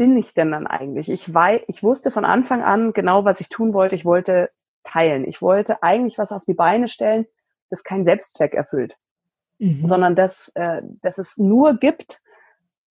bin 0.00 0.16
ich 0.16 0.32
denn 0.32 0.50
dann 0.50 0.66
eigentlich? 0.66 1.10
Ich, 1.10 1.34
wei 1.34 1.62
ich 1.68 1.82
wusste 1.82 2.10
von 2.10 2.24
Anfang 2.24 2.62
an 2.62 2.94
genau, 2.94 3.26
was 3.26 3.42
ich 3.42 3.50
tun 3.50 3.74
wollte. 3.74 3.96
Ich 3.96 4.06
wollte 4.06 4.48
teilen. 4.82 5.28
Ich 5.28 5.42
wollte 5.42 5.82
eigentlich 5.82 6.16
was 6.16 6.32
auf 6.32 6.42
die 6.46 6.54
Beine 6.54 6.88
stellen, 6.88 7.26
das 7.68 7.84
keinen 7.84 8.06
Selbstzweck 8.06 8.54
erfüllt, 8.54 8.96
mhm. 9.58 9.86
sondern 9.86 10.16
das, 10.16 10.52
äh, 10.54 10.80
dass 11.02 11.18
es 11.18 11.36
nur 11.36 11.74
gibt, 11.74 12.22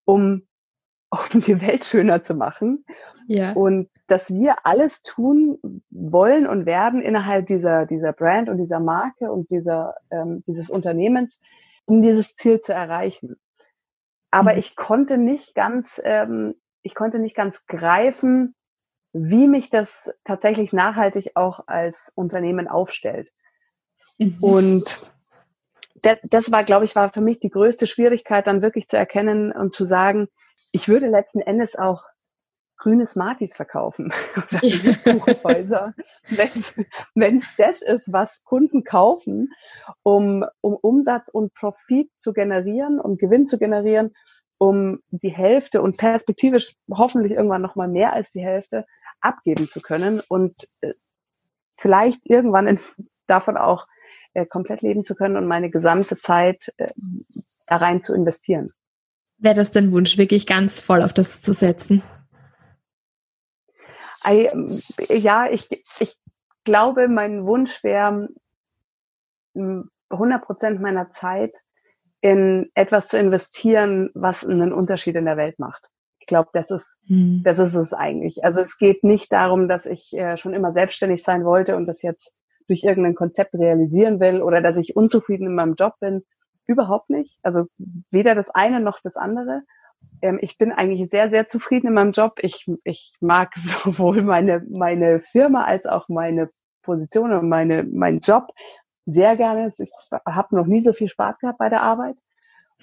um, 0.04 0.46
um 1.32 1.40
die 1.40 1.62
Welt 1.62 1.86
schöner 1.86 2.22
zu 2.22 2.34
machen. 2.34 2.84
Ja. 3.26 3.52
Und 3.52 3.88
dass 4.06 4.28
wir 4.28 4.66
alles 4.66 5.00
tun 5.00 5.82
wollen 5.88 6.46
und 6.46 6.66
werden 6.66 7.00
innerhalb 7.00 7.46
dieser, 7.46 7.86
dieser 7.86 8.12
Brand 8.12 8.50
und 8.50 8.58
dieser 8.58 8.80
Marke 8.80 9.32
und 9.32 9.50
dieser, 9.50 9.94
ähm, 10.10 10.44
dieses 10.46 10.68
Unternehmens, 10.68 11.40
um 11.86 12.02
dieses 12.02 12.36
Ziel 12.36 12.60
zu 12.60 12.74
erreichen. 12.74 13.36
Aber 14.30 14.52
mhm. 14.52 14.58
ich 14.58 14.76
konnte 14.76 15.16
nicht 15.16 15.54
ganz 15.54 15.98
ähm, 16.04 16.54
ich 16.82 16.94
konnte 16.94 17.18
nicht 17.18 17.36
ganz 17.36 17.66
greifen, 17.66 18.54
wie 19.12 19.48
mich 19.48 19.70
das 19.70 20.10
tatsächlich 20.24 20.72
nachhaltig 20.72 21.32
auch 21.34 21.60
als 21.66 22.12
Unternehmen 22.14 22.68
aufstellt. 22.68 23.30
Mhm. 24.18 24.36
Und 24.40 25.12
das, 26.02 26.18
das 26.30 26.52
war, 26.52 26.64
glaube 26.64 26.84
ich, 26.84 26.94
war 26.94 27.10
für 27.10 27.20
mich 27.20 27.40
die 27.40 27.50
größte 27.50 27.86
Schwierigkeit, 27.86 28.46
dann 28.46 28.62
wirklich 28.62 28.86
zu 28.86 28.96
erkennen 28.96 29.52
und 29.52 29.74
zu 29.74 29.84
sagen, 29.84 30.28
ich 30.72 30.88
würde 30.88 31.08
letzten 31.08 31.40
Endes 31.40 31.76
auch 31.76 32.04
grüne 32.76 33.06
Smarties 33.06 33.56
verkaufen 33.56 34.12
oder 34.36 34.60
Buchhäuser, 35.04 35.94
wenn 37.14 37.36
es 37.36 37.48
das 37.56 37.82
ist, 37.82 38.12
was 38.12 38.44
Kunden 38.44 38.84
kaufen, 38.84 39.52
um, 40.02 40.44
um 40.60 40.74
Umsatz 40.76 41.28
und 41.28 41.52
Profit 41.54 42.10
zu 42.18 42.32
generieren, 42.32 43.00
um 43.00 43.16
Gewinn 43.16 43.48
zu 43.48 43.58
generieren 43.58 44.14
um 44.58 45.00
die 45.10 45.30
Hälfte 45.30 45.80
und 45.80 45.96
perspektivisch 45.96 46.74
hoffentlich 46.90 47.32
irgendwann 47.32 47.62
noch 47.62 47.76
mal 47.76 47.88
mehr 47.88 48.12
als 48.12 48.32
die 48.32 48.42
Hälfte 48.42 48.84
abgeben 49.20 49.68
zu 49.68 49.80
können 49.80 50.20
und 50.28 50.54
äh, 50.80 50.92
vielleicht 51.76 52.20
irgendwann 52.24 52.66
in, 52.66 52.80
davon 53.26 53.56
auch 53.56 53.86
äh, 54.34 54.46
komplett 54.46 54.82
leben 54.82 55.04
zu 55.04 55.14
können 55.14 55.36
und 55.36 55.46
meine 55.46 55.70
gesamte 55.70 56.16
Zeit 56.16 56.72
äh, 56.76 56.90
da 57.66 57.76
rein 57.76 58.02
zu 58.02 58.14
investieren. 58.14 58.70
Wäre 59.38 59.54
das 59.54 59.70
dein 59.70 59.92
Wunsch, 59.92 60.18
wirklich 60.18 60.46
ganz 60.46 60.80
voll 60.80 61.02
auf 61.02 61.12
das 61.12 61.40
zu 61.40 61.52
setzen? 61.52 62.02
I, 64.26 64.50
ja, 65.08 65.48
ich, 65.48 65.68
ich 66.00 66.16
glaube, 66.64 67.06
mein 67.08 67.46
Wunsch 67.46 67.82
wäre, 67.84 68.28
100 69.54 70.44
Prozent 70.44 70.80
meiner 70.80 71.12
Zeit 71.12 71.54
in 72.20 72.70
etwas 72.74 73.08
zu 73.08 73.18
investieren, 73.18 74.10
was 74.14 74.44
einen 74.44 74.72
Unterschied 74.72 75.16
in 75.16 75.24
der 75.24 75.36
Welt 75.36 75.58
macht. 75.58 75.88
glaube, 76.26 76.50
das 76.52 76.70
ist, 76.70 76.98
hm. 77.06 77.42
das 77.44 77.58
ist 77.58 77.74
es 77.74 77.92
eigentlich. 77.92 78.44
Also 78.44 78.60
es 78.60 78.78
geht 78.78 79.04
nicht 79.04 79.32
darum, 79.32 79.68
dass 79.68 79.86
ich 79.86 80.12
äh, 80.12 80.36
schon 80.36 80.54
immer 80.54 80.72
selbstständig 80.72 81.22
sein 81.22 81.44
wollte 81.44 81.76
und 81.76 81.86
das 81.86 82.02
jetzt 82.02 82.34
durch 82.68 82.84
irgendein 82.84 83.14
Konzept 83.14 83.54
realisieren 83.54 84.20
will 84.20 84.42
oder 84.42 84.60
dass 84.60 84.76
ich 84.76 84.94
unzufrieden 84.94 85.46
in 85.46 85.54
meinem 85.54 85.74
Job 85.74 85.94
bin. 86.00 86.22
Überhaupt 86.66 87.08
nicht. 87.08 87.38
Also 87.42 87.64
weder 88.10 88.34
das 88.34 88.50
eine 88.50 88.78
noch 88.78 89.00
das 89.02 89.16
andere. 89.16 89.62
Ähm, 90.20 90.38
ich 90.42 90.58
bin 90.58 90.70
eigentlich 90.72 91.10
sehr, 91.10 91.30
sehr 91.30 91.48
zufrieden 91.48 91.88
in 91.88 91.94
meinem 91.94 92.12
Job. 92.12 92.34
Ich, 92.40 92.66
ich 92.84 93.12
mag 93.20 93.54
sowohl 93.56 94.22
meine, 94.22 94.64
meine 94.68 95.20
Firma 95.20 95.64
als 95.64 95.86
auch 95.86 96.08
meine 96.08 96.50
Position 96.82 97.32
und 97.32 97.48
meine, 97.48 97.84
meinen 97.84 98.20
Job 98.20 98.48
sehr 99.08 99.36
gerne. 99.36 99.72
Ich 99.78 99.90
habe 100.26 100.54
noch 100.54 100.66
nie 100.66 100.80
so 100.80 100.92
viel 100.92 101.08
Spaß 101.08 101.38
gehabt 101.38 101.58
bei 101.58 101.68
der 101.68 101.82
Arbeit. 101.82 102.20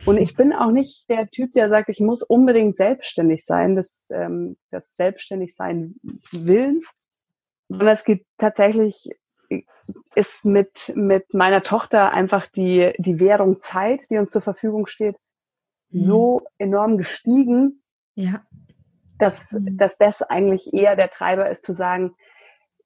Und 0.06 0.18
ich 0.18 0.36
bin 0.36 0.52
auch 0.52 0.72
nicht 0.72 1.10
der 1.10 1.30
Typ, 1.30 1.54
der 1.54 1.70
sagt, 1.70 1.88
ich 1.90 2.02
muss 2.02 2.22
unbedingt 2.22 2.76
selbstständig 2.76 3.46
sein, 3.46 3.76
das, 3.76 4.08
ähm, 4.12 4.58
das 4.70 4.96
Selbstständigsein 4.96 5.96
Willens, 6.32 6.92
sondern 7.70 7.94
es 7.94 8.04
gibt 8.04 8.26
tatsächlich, 8.38 9.10
ist 10.16 10.44
mit, 10.44 10.92
mit 10.96 11.34
meiner 11.34 11.62
Tochter 11.62 12.12
einfach 12.12 12.48
die, 12.48 12.92
die 12.98 13.20
Währung 13.20 13.60
Zeit, 13.60 14.02
die 14.10 14.18
uns 14.18 14.32
zur 14.32 14.42
Verfügung 14.42 14.88
steht, 14.88 15.16
mhm. 15.92 16.00
so 16.04 16.42
enorm 16.58 16.98
gestiegen, 16.98 17.82
ja. 18.16 18.44
dass, 19.18 19.56
dass 19.62 19.98
das 19.98 20.22
eigentlich 20.22 20.74
eher 20.74 20.98
der 20.98 21.10
Treiber 21.10 21.50
ist, 21.50 21.64
zu 21.64 21.74
sagen, 21.74 22.16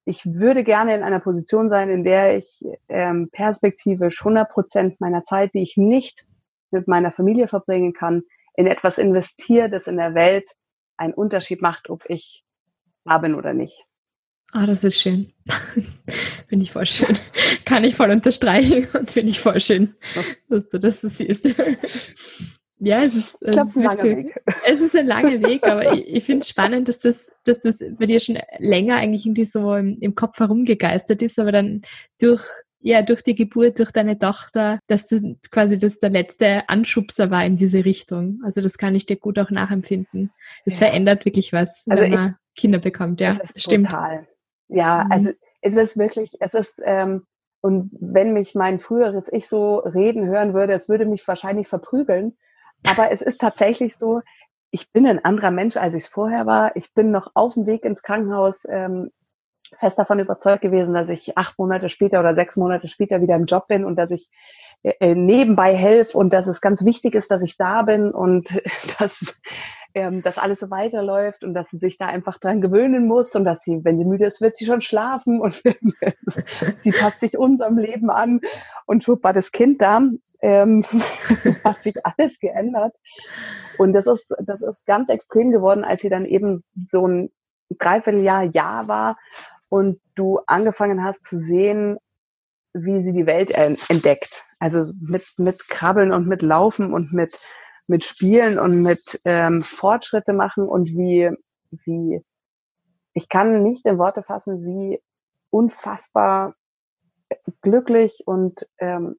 ich 0.10 0.26
würde 0.26 0.64
gerne 0.64 0.96
in 0.96 1.04
einer 1.04 1.20
Position 1.20 1.70
sein, 1.70 1.90
in 1.90 2.04
der 2.04 2.36
ich 2.38 2.66
ähm, 2.88 3.30
perspektivisch 3.32 4.20
100 4.22 4.50
Prozent 4.50 5.00
meiner 5.00 5.24
Zeit, 5.24 5.54
die 5.54 5.62
ich 5.62 5.78
nicht 5.78 6.24
mit 6.72 6.88
meiner 6.88 7.12
Familie 7.12 7.48
verbringen 7.48 7.94
kann, 7.94 8.24
in 8.56 8.66
etwas 8.66 8.98
investiere, 8.98 9.70
das 9.70 9.86
in 9.86 9.98
der 9.98 10.16
Welt 10.16 10.50
einen 10.98 11.14
Unterschied 11.14 11.62
macht, 11.62 11.92
ob 11.92 12.10
ich 12.10 12.44
da 13.06 13.20
bin 13.20 13.36
oder 13.36 13.54
nicht. 13.54 13.80
Ah, 14.52 14.66
das 14.66 14.84
ist 14.84 15.00
schön. 15.00 15.32
finde 16.48 16.64
ich 16.64 16.72
voll 16.72 16.88
schön. 16.88 17.16
Kann 17.66 17.84
ich 17.84 17.96
voll 17.96 18.10
unterstreichen 18.10 18.88
und 18.94 19.12
finde 19.12 19.30
ich 19.30 19.40
voll 19.40 19.60
schön, 19.60 19.96
dass 20.50 20.68
du 20.70 20.80
das 20.80 21.02
so 21.02 21.08
siehst. 21.08 21.48
Ja, 22.80 23.04
es 23.04 23.16
ist, 23.16 23.38
es, 23.42 23.56
ist 23.58 23.78
ein 23.78 23.84
langer 23.84 24.04
Weg. 24.04 24.36
es 24.66 24.82
ist 24.82 24.96
ein 24.96 25.06
langer 25.06 25.42
Weg, 25.42 25.66
aber 25.66 25.94
ich, 25.94 26.08
ich 26.08 26.24
finde 26.24 26.42
es 26.42 26.50
spannend, 26.50 26.88
dass 26.88 27.00
das, 27.00 27.32
dass 27.44 27.60
das 27.60 27.80
bei 27.98 28.06
dir 28.06 28.20
schon 28.20 28.40
länger 28.58 28.96
eigentlich 28.96 29.26
irgendwie 29.26 29.46
so 29.46 29.76
im, 29.76 29.98
im 30.00 30.16
Kopf 30.16 30.40
herumgegeistert 30.40 31.22
ist, 31.22 31.40
aber 31.40 31.52
dann 31.52 31.82
durch 32.20 32.44
ja, 32.82 33.02
durch 33.02 33.24
die 33.24 33.36
Geburt, 33.36 33.80
durch 33.80 33.92
deine 33.92 34.18
Tochter, 34.18 34.80
dass 34.88 35.08
das 35.08 35.22
quasi 35.52 35.78
das 35.78 36.00
der 36.00 36.12
letzte 36.12 36.68
Anschubser 36.70 37.30
war 37.30 37.46
in 37.46 37.58
diese 37.58 37.84
Richtung. 37.84 38.40
Also 38.46 38.62
das 38.62 38.78
kann 38.78 38.96
ich 38.96 39.06
dir 39.06 39.18
gut 39.18 39.38
auch 39.38 39.50
nachempfinden. 39.50 40.32
Es 40.66 40.80
ja. 40.80 40.88
verändert 40.88 41.26
wirklich 41.26 41.52
was, 41.52 41.86
also 41.90 42.04
wenn 42.04 42.12
man 42.12 42.36
ich, 42.54 42.62
Kinder 42.62 42.80
bekommt, 42.80 43.20
ja. 43.20 43.34
Das 43.34 43.54
stimmt. 43.62 43.90
Total. 43.90 44.28
Ja, 44.70 45.04
mhm. 45.04 45.12
also 45.12 45.30
es 45.62 45.76
ist 45.76 45.98
wirklich, 45.98 46.38
es 46.40 46.54
ist, 46.54 46.82
ähm, 46.86 47.26
und 47.62 47.92
wenn 48.00 48.32
mich 48.32 48.56
mein 48.56 48.80
früheres 48.80 49.32
Ich 49.32 49.50
so 49.50 49.80
reden 49.80 50.26
hören 50.28 50.54
würde, 50.54 50.74
es 50.74 50.88
würde 50.88 51.06
mich 51.06 51.28
wahrscheinlich 51.28 51.68
verprügeln. 51.68 52.38
Aber 52.88 53.12
es 53.12 53.22
ist 53.22 53.40
tatsächlich 53.40 53.96
so, 53.96 54.22
ich 54.72 54.92
bin 54.92 55.08
ein 55.08 55.24
anderer 55.24 55.52
Mensch, 55.52 55.78
als 55.78 55.94
ich 55.94 56.04
es 56.04 56.10
vorher 56.10 56.46
war. 56.46 56.76
Ich 56.76 56.94
bin 56.94 57.12
noch 57.12 57.32
auf 57.34 57.56
dem 57.56 57.66
Weg 57.66 57.84
ins 57.86 58.04
Krankenhaus 58.04 58.66
ähm, 58.70 59.12
fest 59.78 59.98
davon 60.00 60.20
überzeugt 60.20 60.62
gewesen, 60.62 60.94
dass 60.94 61.10
ich 61.10 61.38
acht 61.38 61.58
Monate 61.60 61.90
später 61.90 62.20
oder 62.20 62.36
sechs 62.36 62.56
Monate 62.56 62.88
später 62.88 63.22
wieder 63.22 63.36
im 63.36 63.46
Job 63.46 63.68
bin 63.68 63.86
und 63.86 63.96
dass 63.96 64.12
ich 64.12 64.30
äh, 64.84 64.94
äh 65.00 65.16
nebenbei 65.16 65.76
helfe 65.76 66.18
und 66.18 66.32
dass 66.32 66.48
es 66.48 66.62
ganz 66.62 66.86
wichtig 66.86 67.16
ist, 67.16 67.30
dass 67.32 67.44
ich 67.44 67.58
da 67.58 67.84
bin 67.84 68.12
und 68.12 68.62
dass 69.00 69.40
ähm, 69.94 70.22
dass 70.22 70.38
alles 70.38 70.60
so 70.60 70.70
weiterläuft 70.70 71.44
und 71.44 71.54
dass 71.54 71.70
sie 71.70 71.78
sich 71.78 71.98
da 71.98 72.08
einfach 72.08 72.38
dran 72.38 72.62
gewöhnen 72.62 73.08
muss 73.08 73.36
und 73.36 73.44
dass 73.44 73.62
sie, 73.62 73.80
wenn 73.84 73.98
sie 73.98 74.06
müde 74.06 74.26
ist, 74.26 74.42
wird 74.42 74.56
sie 74.56 74.66
schon 74.66 74.82
schlafen 74.82 75.42
und 75.42 75.62
sie 76.78 76.92
passt 76.92 77.22
sich 77.22 77.38
unserem 77.38 77.78
Leben 77.78 78.10
an 78.10 78.42
und 78.86 79.04
schwupp 79.04 79.24
war 79.24 79.34
das 79.34 79.52
Kind 79.52 79.82
da, 79.82 80.02
ähm, 80.42 80.86
hat 81.64 81.84
sich 81.84 81.96
alles 82.06 82.40
geändert 82.40 82.96
und 83.78 83.94
das 83.94 84.08
ist, 84.08 84.34
das 84.40 84.62
ist 84.62 84.86
ganz 84.86 85.10
extrem 85.10 85.52
geworden, 85.52 85.84
als 85.84 86.02
sie 86.02 86.10
dann 86.10 86.26
eben 86.26 86.64
so 86.90 87.08
ein 87.08 87.30
Dreivierteljahr, 87.70 88.44
Jahr 88.44 88.88
war 88.88 89.18
und 89.70 90.00
du 90.16 90.40
angefangen 90.48 91.04
hast 91.04 91.24
zu 91.26 91.40
sehen, 91.40 91.98
wie 92.74 93.04
sie 93.04 93.14
die 93.14 93.26
Welt 93.26 93.52
entdeckt. 93.52 94.44
Also 94.60 94.92
mit, 95.00 95.26
mit 95.38 95.68
Krabbeln 95.70 96.12
und 96.12 96.28
mit 96.28 96.42
Laufen 96.42 96.94
und 96.94 97.14
mit, 97.14 97.36
mit 97.90 98.04
Spielen 98.04 98.60
und 98.60 98.84
mit 98.84 99.22
ähm, 99.26 99.62
Fortschritte 99.62 100.34
machen 100.34 100.68
und 100.68 100.88
wie, 100.90 101.32
wie, 101.72 102.24
ich 103.14 103.30
kann 103.30 103.64
nicht 103.64 103.86
in 103.86 103.98
Worte 103.98 104.24
fassen, 104.24 104.64
wie 104.64 105.02
unfassbar 105.50 106.56
glücklich 107.62 108.24
und, 108.26 108.68
ähm, 108.78 109.16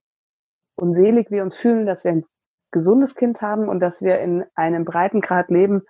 und 0.77 0.95
selig 0.95 1.31
wir 1.31 1.43
uns 1.43 1.57
fühlen, 1.57 1.87
dass 1.87 2.05
wir 2.05 2.13
ein 2.13 2.25
gesundes 2.71 3.17
Kind 3.17 3.43
haben 3.43 3.69
und 3.69 3.81
dass 3.81 4.03
wir 4.03 4.21
in 4.21 4.45
einem 4.55 4.85
Breitengrad 4.85 5.51
leben, 5.51 5.83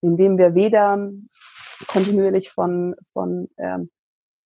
in 0.00 0.16
dem 0.16 0.38
wir 0.38 0.54
weder 0.54 1.10
kontinuierlich 1.86 2.50
von, 2.50 2.94
von 3.12 3.48
ähm, 3.56 3.90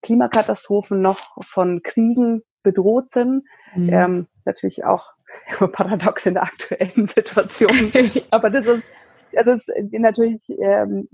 Klimakatastrophen 0.02 1.00
noch 1.00 1.36
von 1.44 1.82
Kriegen 1.82 2.42
bedroht 2.62 3.10
sind. 3.10 3.44
Mhm. 3.74 3.88
Ähm, 3.88 4.28
natürlich 4.44 4.84
auch 4.84 5.12
paradox 5.72 6.26
in 6.26 6.34
der 6.34 6.44
aktuellen 6.44 7.06
Situation. 7.06 7.92
Aber 8.30 8.50
das 8.50 8.66
ist, 8.66 8.88
das 9.32 9.46
ist 9.46 9.70
natürlich, 9.92 10.42
ähm, 10.60 11.08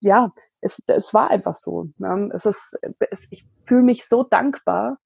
ja, 0.00 0.32
es, 0.60 0.82
es 0.86 1.12
war 1.12 1.30
einfach 1.30 1.56
so. 1.56 1.88
Ne? 1.98 2.30
Es 2.34 2.46
ist, 2.46 2.78
es, 3.10 3.26
ich 3.30 3.44
fühle 3.64 3.82
mich 3.82 4.06
so 4.06 4.22
dankbar, 4.22 4.98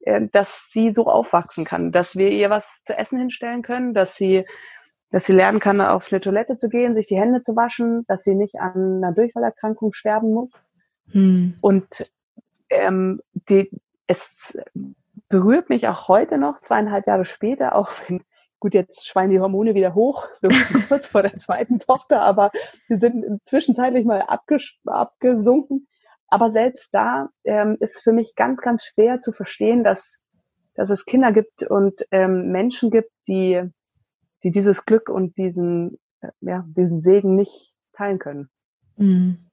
äh, 0.00 0.28
dass 0.30 0.68
sie 0.72 0.92
so 0.92 1.06
aufwachsen 1.06 1.64
kann, 1.64 1.90
dass 1.92 2.16
wir 2.16 2.30
ihr 2.30 2.50
was 2.50 2.66
zu 2.86 2.96
essen 2.96 3.18
hinstellen 3.18 3.62
können, 3.62 3.94
dass 3.94 4.16
sie 4.16 4.44
dass 5.10 5.26
sie 5.26 5.32
lernen 5.32 5.58
kann, 5.58 5.80
auf 5.80 6.12
eine 6.12 6.20
Toilette 6.20 6.56
zu 6.56 6.68
gehen, 6.68 6.94
sich 6.94 7.08
die 7.08 7.18
Hände 7.18 7.42
zu 7.42 7.56
waschen, 7.56 8.04
dass 8.06 8.22
sie 8.22 8.34
nicht 8.34 8.60
an 8.60 9.02
einer 9.02 9.12
Durchfallerkrankung 9.12 9.92
sterben 9.92 10.32
muss. 10.32 10.64
Hm. 11.10 11.56
Und 11.60 12.12
ähm, 12.70 13.20
die, 13.48 13.70
es 14.06 14.56
berührt 15.30 15.70
mich 15.70 15.88
auch 15.88 16.08
heute 16.08 16.36
noch, 16.36 16.60
zweieinhalb 16.60 17.06
Jahre 17.06 17.24
später, 17.24 17.74
auch 17.74 17.90
wenn, 18.06 18.22
gut, 18.58 18.74
jetzt 18.74 19.08
schweinen 19.08 19.30
die 19.30 19.40
Hormone 19.40 19.74
wieder 19.74 19.94
hoch, 19.94 20.28
so 20.42 20.48
kurz 20.88 21.06
vor 21.06 21.22
der 21.22 21.38
zweiten 21.38 21.78
Tochter, 21.78 22.20
aber 22.20 22.50
wir 22.88 22.98
sind 22.98 23.40
zwischenzeitlich 23.46 24.04
mal 24.04 24.20
abges 24.20 24.74
abgesunken. 24.84 25.86
Aber 26.28 26.50
selbst 26.50 26.94
da 26.94 27.30
ähm, 27.44 27.76
ist 27.80 28.02
für 28.02 28.12
mich 28.12 28.34
ganz, 28.36 28.60
ganz 28.60 28.84
schwer 28.84 29.20
zu 29.20 29.32
verstehen, 29.32 29.82
dass, 29.82 30.22
dass 30.74 30.90
es 30.90 31.06
Kinder 31.06 31.32
gibt 31.32 31.64
und 31.64 32.06
ähm, 32.12 32.52
Menschen 32.52 32.90
gibt, 32.90 33.10
die 33.26 33.68
die 34.42 34.50
dieses 34.50 34.84
Glück 34.84 35.08
und 35.08 35.36
diesen, 35.36 35.98
äh, 36.20 36.30
ja, 36.40 36.64
diesen 36.68 37.00
Segen 37.00 37.36
nicht 37.36 37.74
teilen 37.92 38.18
können. 38.18 38.50
Mhm. 38.96 39.50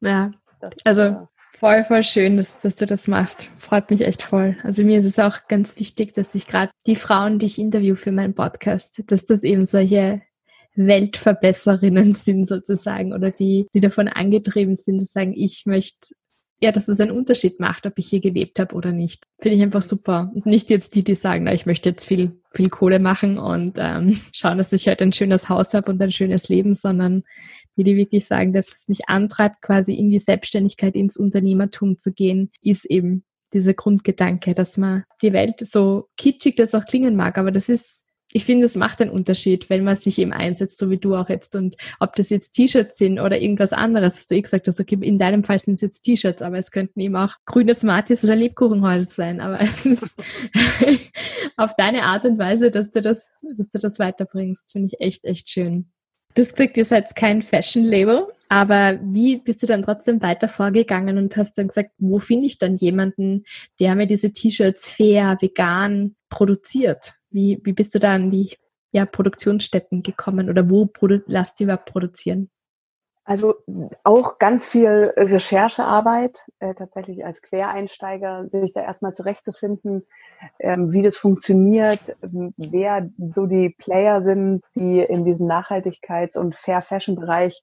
Ja, 0.00 0.32
das, 0.60 0.74
also 0.84 1.28
voll, 1.62 1.84
voll 1.84 2.02
schön, 2.02 2.36
dass, 2.36 2.60
dass 2.60 2.74
du 2.74 2.86
das 2.86 3.06
machst. 3.06 3.48
Freut 3.56 3.88
mich 3.88 4.00
echt 4.00 4.24
voll. 4.24 4.56
Also 4.64 4.82
mir 4.82 4.98
ist 4.98 5.04
es 5.04 5.20
auch 5.20 5.46
ganz 5.46 5.78
wichtig, 5.78 6.12
dass 6.12 6.34
ich 6.34 6.48
gerade 6.48 6.72
die 6.88 6.96
Frauen, 6.96 7.38
die 7.38 7.46
ich 7.46 7.60
interview 7.60 7.94
für 7.94 8.10
meinen 8.10 8.34
Podcast, 8.34 9.00
dass 9.12 9.26
das 9.26 9.44
eben 9.44 9.64
solche 9.64 10.22
Weltverbesserinnen 10.74 12.14
sind 12.14 12.48
sozusagen 12.48 13.12
oder 13.12 13.30
die, 13.30 13.68
die 13.74 13.78
davon 13.78 14.08
angetrieben 14.08 14.74
sind 14.74 14.98
zu 14.98 15.06
sagen, 15.06 15.34
ich 15.36 15.62
möchte 15.64 16.08
ja, 16.60 16.70
dass 16.70 16.86
es 16.86 17.00
einen 17.00 17.10
Unterschied 17.10 17.58
macht, 17.58 17.86
ob 17.86 17.94
ich 17.96 18.06
hier 18.06 18.20
gelebt 18.20 18.60
habe 18.60 18.76
oder 18.76 18.92
nicht. 18.92 19.24
Finde 19.40 19.56
ich 19.56 19.62
einfach 19.62 19.82
super. 19.82 20.30
Und 20.32 20.46
nicht 20.46 20.70
jetzt 20.70 20.94
die, 20.94 21.02
die 21.02 21.16
sagen, 21.16 21.44
na, 21.44 21.52
ich 21.52 21.66
möchte 21.66 21.88
jetzt 21.88 22.04
viel, 22.04 22.40
viel 22.52 22.70
Kohle 22.70 23.00
machen 23.00 23.36
und 23.36 23.78
ähm, 23.80 24.20
schauen, 24.32 24.58
dass 24.58 24.72
ich 24.72 24.86
halt 24.86 25.02
ein 25.02 25.12
schönes 25.12 25.48
Haus 25.48 25.74
habe 25.74 25.90
und 25.90 26.00
ein 26.00 26.12
schönes 26.12 26.48
Leben, 26.48 26.74
sondern 26.74 27.24
die, 27.76 27.84
die 27.84 27.96
wirklich 27.96 28.26
sagen, 28.26 28.52
das, 28.52 28.72
was 28.72 28.88
mich 28.88 29.08
antreibt, 29.08 29.62
quasi 29.62 29.94
in 29.94 30.10
die 30.10 30.18
Selbstständigkeit, 30.18 30.94
ins 30.94 31.16
Unternehmertum 31.16 31.98
zu 31.98 32.12
gehen, 32.12 32.50
ist 32.60 32.84
eben 32.84 33.24
dieser 33.52 33.74
Grundgedanke, 33.74 34.54
dass 34.54 34.76
man 34.76 35.04
die 35.20 35.32
Welt 35.32 35.60
so 35.60 36.08
kitschig 36.16 36.56
das 36.56 36.74
auch 36.74 36.84
klingen 36.84 37.16
mag, 37.16 37.36
aber 37.38 37.50
das 37.50 37.68
ist 37.68 38.02
ich 38.32 38.44
finde, 38.44 38.66
es 38.66 38.76
macht 38.76 39.00
einen 39.00 39.10
Unterschied, 39.10 39.68
wenn 39.68 39.84
man 39.84 39.96
sich 39.96 40.18
eben 40.18 40.32
einsetzt, 40.32 40.78
so 40.78 40.90
wie 40.90 40.98
du 40.98 41.14
auch 41.14 41.28
jetzt. 41.28 41.54
Und 41.54 41.76
ob 42.00 42.16
das 42.16 42.30
jetzt 42.30 42.52
T-Shirts 42.52 42.96
sind 42.96 43.20
oder 43.20 43.38
irgendwas 43.38 43.72
anderes, 43.72 44.16
hast 44.16 44.30
du 44.30 44.34
eh 44.34 44.40
gesagt 44.40 44.66
hast, 44.66 44.80
okay, 44.80 44.98
in 45.00 45.18
deinem 45.18 45.44
Fall 45.44 45.58
sind 45.58 45.74
es 45.74 45.82
jetzt 45.82 46.02
T-Shirts, 46.02 46.42
aber 46.42 46.56
es 46.56 46.70
könnten 46.70 46.98
eben 47.00 47.16
auch 47.16 47.34
grüne 47.44 47.74
Smarties 47.74 48.24
oder 48.24 48.34
Lebkuchenhäuser 48.34 49.10
sein. 49.10 49.40
Aber 49.40 49.60
es 49.60 49.86
ist 49.86 50.24
auf 51.56 51.76
deine 51.76 52.04
Art 52.04 52.24
und 52.24 52.38
Weise, 52.38 52.70
dass 52.70 52.90
du 52.90 53.02
das, 53.02 53.44
dass 53.56 53.68
du 53.70 53.78
das 53.78 53.98
weiterbringst, 53.98 54.72
finde 54.72 54.88
ich 54.88 55.00
echt, 55.00 55.24
echt 55.24 55.50
schön. 55.50 55.92
Du 56.34 56.40
hast 56.40 56.56
gesagt, 56.56 56.76
ihr 56.78 56.84
seid 56.84 57.14
kein 57.14 57.42
Fashion-Label, 57.42 58.26
aber 58.48 58.98
wie 59.02 59.38
bist 59.38 59.62
du 59.62 59.66
dann 59.66 59.82
trotzdem 59.82 60.22
weiter 60.22 60.48
vorgegangen 60.48 61.18
und 61.18 61.36
hast 61.36 61.58
dann 61.58 61.68
gesagt, 61.68 61.90
wo 61.98 62.18
finde 62.18 62.46
ich 62.46 62.58
dann 62.58 62.76
jemanden, 62.76 63.44
der 63.80 63.94
mir 63.96 64.06
diese 64.06 64.32
T-Shirts 64.32 64.88
fair, 64.88 65.36
vegan 65.40 66.16
produziert? 66.30 67.14
Wie, 67.30 67.60
wie 67.64 67.72
bist 67.72 67.94
du 67.94 67.98
da 67.98 68.14
an 68.14 68.30
die 68.30 68.50
ja, 68.92 69.04
Produktionsstätten 69.04 70.02
gekommen 70.02 70.48
oder 70.48 70.70
wo 70.70 70.88
lasst 71.26 71.60
ihr 71.60 71.64
überhaupt 71.64 71.90
produzieren? 71.90 72.50
Also 73.24 73.54
auch 74.02 74.38
ganz 74.38 74.66
viel 74.66 75.12
Recherchearbeit, 75.16 76.44
äh, 76.58 76.74
tatsächlich 76.74 77.24
als 77.24 77.40
Quereinsteiger, 77.40 78.48
sich 78.50 78.72
da 78.72 78.82
erstmal 78.82 79.14
zurechtzufinden, 79.14 80.06
ähm, 80.58 80.90
wie 80.90 81.02
das 81.02 81.16
funktioniert, 81.16 82.16
ähm, 82.22 82.52
wer 82.56 83.08
so 83.28 83.46
die 83.46 83.76
Player 83.78 84.22
sind, 84.22 84.64
die 84.74 85.00
in 85.00 85.24
diesem 85.24 85.46
Nachhaltigkeits- 85.46 86.36
und 86.36 86.56
Fair 86.56 86.80
Fashion-Bereich 86.80 87.62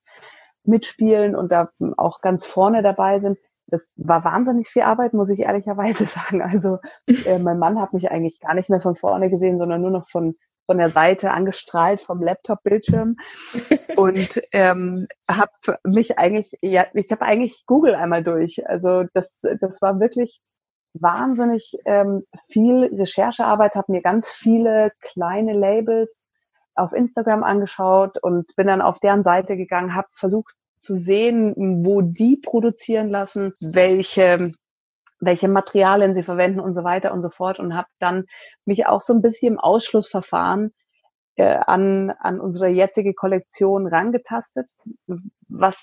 mitspielen 0.64 1.36
und 1.36 1.52
da 1.52 1.70
auch 1.98 2.22
ganz 2.22 2.46
vorne 2.46 2.82
dabei 2.82 3.20
sind. 3.20 3.38
Das 3.68 3.94
war 3.98 4.24
wahnsinnig 4.24 4.70
viel 4.70 4.84
Arbeit, 4.84 5.14
muss 5.14 5.30
ich 5.30 5.40
ehrlicherweise 5.40 6.06
sagen. 6.06 6.42
Also 6.42 6.78
äh, 7.06 7.38
mein 7.38 7.60
Mann 7.60 7.82
hat 7.82 7.94
mich 7.94 8.12
eigentlich 8.12 8.40
gar 8.40 8.54
nicht 8.54 8.70
mehr 8.70 8.82
von 8.82 8.96
vorne 8.96 9.30
gesehen, 9.30 9.58
sondern 9.60 9.82
nur 9.82 9.92
noch 9.92 10.08
von 10.08 10.36
von 10.70 10.78
der 10.78 10.92
Seite 10.92 11.32
angestrahlt 11.32 12.00
vom 12.00 12.22
Laptop-Bildschirm 12.22 13.16
und 13.96 14.40
ähm, 14.54 15.08
habe 15.28 15.80
mich 15.84 16.20
eigentlich, 16.20 16.56
ja, 16.62 16.86
ich 16.94 17.12
habe 17.12 17.24
eigentlich 17.24 17.64
Google 17.66 17.96
einmal 17.96 18.24
durch. 18.24 18.70
Also 18.70 19.06
das, 19.16 19.40
das 19.60 19.82
war 19.82 20.00
wirklich 20.00 20.40
wahnsinnig 20.94 21.76
ähm, 21.86 22.22
viel 22.52 22.86
Recherchearbeit, 22.96 23.74
habe 23.74 23.92
mir 23.92 24.04
ganz 24.04 24.30
viele 24.30 24.92
kleine 25.02 25.54
Labels 25.54 26.28
auf 26.76 26.94
Instagram 26.94 27.44
angeschaut 27.44 28.22
und 28.22 28.56
bin 28.56 28.68
dann 28.68 28.84
auf 28.84 29.00
deren 29.00 29.24
Seite 29.24 29.58
gegangen, 29.58 29.96
habe 29.96 30.10
versucht 30.12 30.54
zu 30.82 30.98
sehen, 30.98 31.84
wo 31.84 32.02
die 32.02 32.38
produzieren 32.38 33.10
lassen, 33.10 33.54
welche 33.60 34.52
welche 35.20 35.48
Materialien 35.48 36.14
sie 36.14 36.24
verwenden 36.24 36.60
und 36.60 36.74
so 36.74 36.84
weiter 36.84 37.14
und 37.14 37.22
so 37.22 37.30
fort 37.30 37.60
und 37.60 37.76
habe 37.76 37.88
dann 38.00 38.26
mich 38.66 38.88
auch 38.88 39.02
so 39.02 39.14
ein 39.14 39.22
bisschen 39.22 39.54
im 39.54 39.60
Ausschlussverfahren 39.60 40.74
äh, 41.36 41.60
an, 41.66 42.12
an 42.12 42.40
unsere 42.40 42.70
jetzige 42.70 43.14
Kollektion 43.14 43.88
rangetastet. 43.88 44.70
Was 45.48 45.78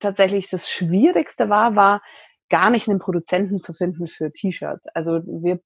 tatsächlich 0.00 0.48
das 0.50 0.68
Schwierigste 0.70 1.48
war, 1.48 1.76
war 1.76 2.02
gar 2.50 2.70
nicht 2.70 2.88
einen 2.88 2.98
Produzenten 2.98 3.60
zu 3.60 3.72
finden 3.72 4.06
für 4.06 4.32
T-Shirts. 4.32 4.84
Also 4.94 5.20
wir, 5.24 5.60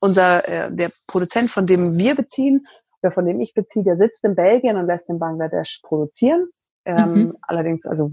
unser, 0.00 0.48
äh, 0.48 0.74
der 0.74 0.90
Produzent, 1.06 1.50
von 1.50 1.66
dem 1.66 1.98
wir 1.98 2.14
beziehen 2.14 2.66
oder 3.02 3.10
von 3.10 3.26
dem 3.26 3.40
ich 3.40 3.54
beziehe, 3.54 3.84
der 3.84 3.96
sitzt 3.96 4.24
in 4.24 4.36
Belgien 4.36 4.76
und 4.76 4.86
lässt 4.86 5.08
in 5.08 5.18
Bangladesch 5.18 5.80
produzieren. 5.82 6.48
Ähm, 6.84 7.14
mhm. 7.14 7.36
Allerdings 7.42 7.86
also 7.86 8.12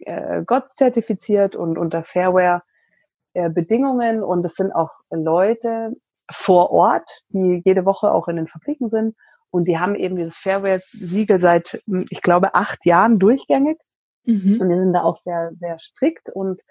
äh, 0.00 0.42
Gott 0.44 0.70
zertifiziert 0.72 1.54
und 1.54 1.78
unter 1.78 2.02
Fairware 2.02 2.62
Bedingungen 3.32 4.22
und 4.22 4.44
es 4.44 4.54
sind 4.54 4.72
auch 4.72 4.90
Leute 5.10 5.92
vor 6.30 6.70
Ort, 6.70 7.08
die 7.28 7.62
jede 7.64 7.84
Woche 7.84 8.12
auch 8.12 8.28
in 8.28 8.36
den 8.36 8.48
Fabriken 8.48 8.88
sind 8.88 9.16
und 9.50 9.66
die 9.66 9.78
haben 9.78 9.94
eben 9.94 10.16
dieses 10.16 10.36
Fairware-Siegel 10.36 11.40
seit, 11.40 11.82
hm, 11.86 12.06
ich 12.10 12.22
glaube, 12.22 12.54
acht 12.54 12.84
Jahren 12.86 13.18
durchgängig 13.18 13.78
mhm. 14.24 14.58
und 14.60 14.68
die 14.68 14.76
sind 14.76 14.92
da 14.92 15.02
auch 15.02 15.16
sehr, 15.16 15.52
sehr 15.58 15.78
strikt 15.78 16.30
und 16.30 16.62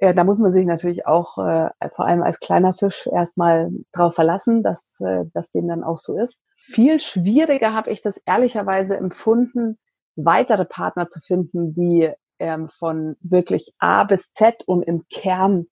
ja, 0.00 0.14
da 0.14 0.24
muss 0.24 0.38
man 0.38 0.52
sich 0.52 0.64
natürlich 0.64 1.06
auch 1.06 1.36
äh, 1.36 1.68
vor 1.94 2.06
allem 2.06 2.22
als 2.22 2.40
kleiner 2.40 2.72
Fisch 2.72 3.06
erstmal 3.06 3.70
drauf 3.92 4.14
verlassen, 4.14 4.62
dass, 4.62 4.98
äh, 5.00 5.24
dass 5.34 5.50
dem 5.50 5.68
dann 5.68 5.84
auch 5.84 5.98
so 5.98 6.18
ist. 6.18 6.40
Viel 6.56 7.00
schwieriger 7.00 7.74
habe 7.74 7.90
ich 7.90 8.00
das 8.00 8.16
ehrlicherweise 8.24 8.96
empfunden, 8.96 9.78
weitere 10.16 10.64
Partner 10.64 11.10
zu 11.10 11.20
finden, 11.20 11.74
die 11.74 12.10
ähm, 12.38 12.70
von 12.70 13.16
wirklich 13.20 13.74
A 13.78 14.04
bis 14.04 14.32
Z 14.32 14.64
und 14.66 14.82
im 14.82 15.04
Kern 15.10 15.66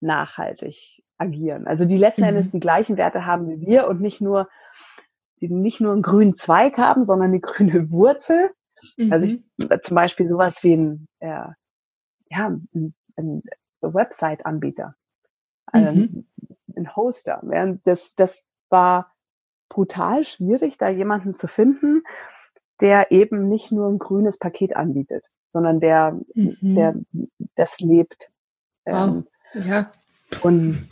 nachhaltig 0.00 1.02
agieren. 1.18 1.66
Also 1.66 1.84
die 1.84 1.98
letzten 1.98 2.22
mhm. 2.22 2.28
Endes 2.28 2.50
die 2.50 2.60
gleichen 2.60 2.96
Werte 2.96 3.26
haben 3.26 3.48
wie 3.48 3.66
wir 3.66 3.88
und 3.88 4.00
nicht 4.00 4.20
nur, 4.20 4.48
die 5.40 5.48
nicht 5.48 5.80
nur 5.80 5.92
einen 5.92 6.02
grünen 6.02 6.36
Zweig 6.36 6.78
haben, 6.78 7.04
sondern 7.04 7.30
eine 7.30 7.40
grüne 7.40 7.90
Wurzel. 7.90 8.50
Mhm. 8.96 9.12
Also 9.12 9.26
ich, 9.26 9.40
mhm. 9.56 9.80
zum 9.82 9.94
Beispiel 9.94 10.26
sowas 10.26 10.62
wie 10.62 10.74
ein, 10.74 11.08
äh, 11.20 11.48
ja, 12.30 12.46
ein, 12.74 12.94
ein 13.16 13.42
Website-Anbieter, 13.80 14.94
mhm. 15.72 16.26
ein 16.76 16.96
Hoster. 16.96 17.42
Das, 17.84 18.14
das 18.14 18.46
war 18.68 19.12
brutal 19.68 20.24
schwierig, 20.24 20.78
da 20.78 20.88
jemanden 20.88 21.34
zu 21.34 21.48
finden, 21.48 22.02
der 22.80 23.10
eben 23.10 23.48
nicht 23.48 23.72
nur 23.72 23.88
ein 23.88 23.98
grünes 23.98 24.38
Paket 24.38 24.76
anbietet 24.76 25.24
sondern 25.52 25.80
der, 25.80 26.20
mhm. 26.34 26.56
der 26.74 26.94
das 27.54 27.80
lebt. 27.80 28.30
Wow. 28.84 29.08
Ähm, 29.08 29.26
ja. 29.54 29.92
Und 30.42 30.88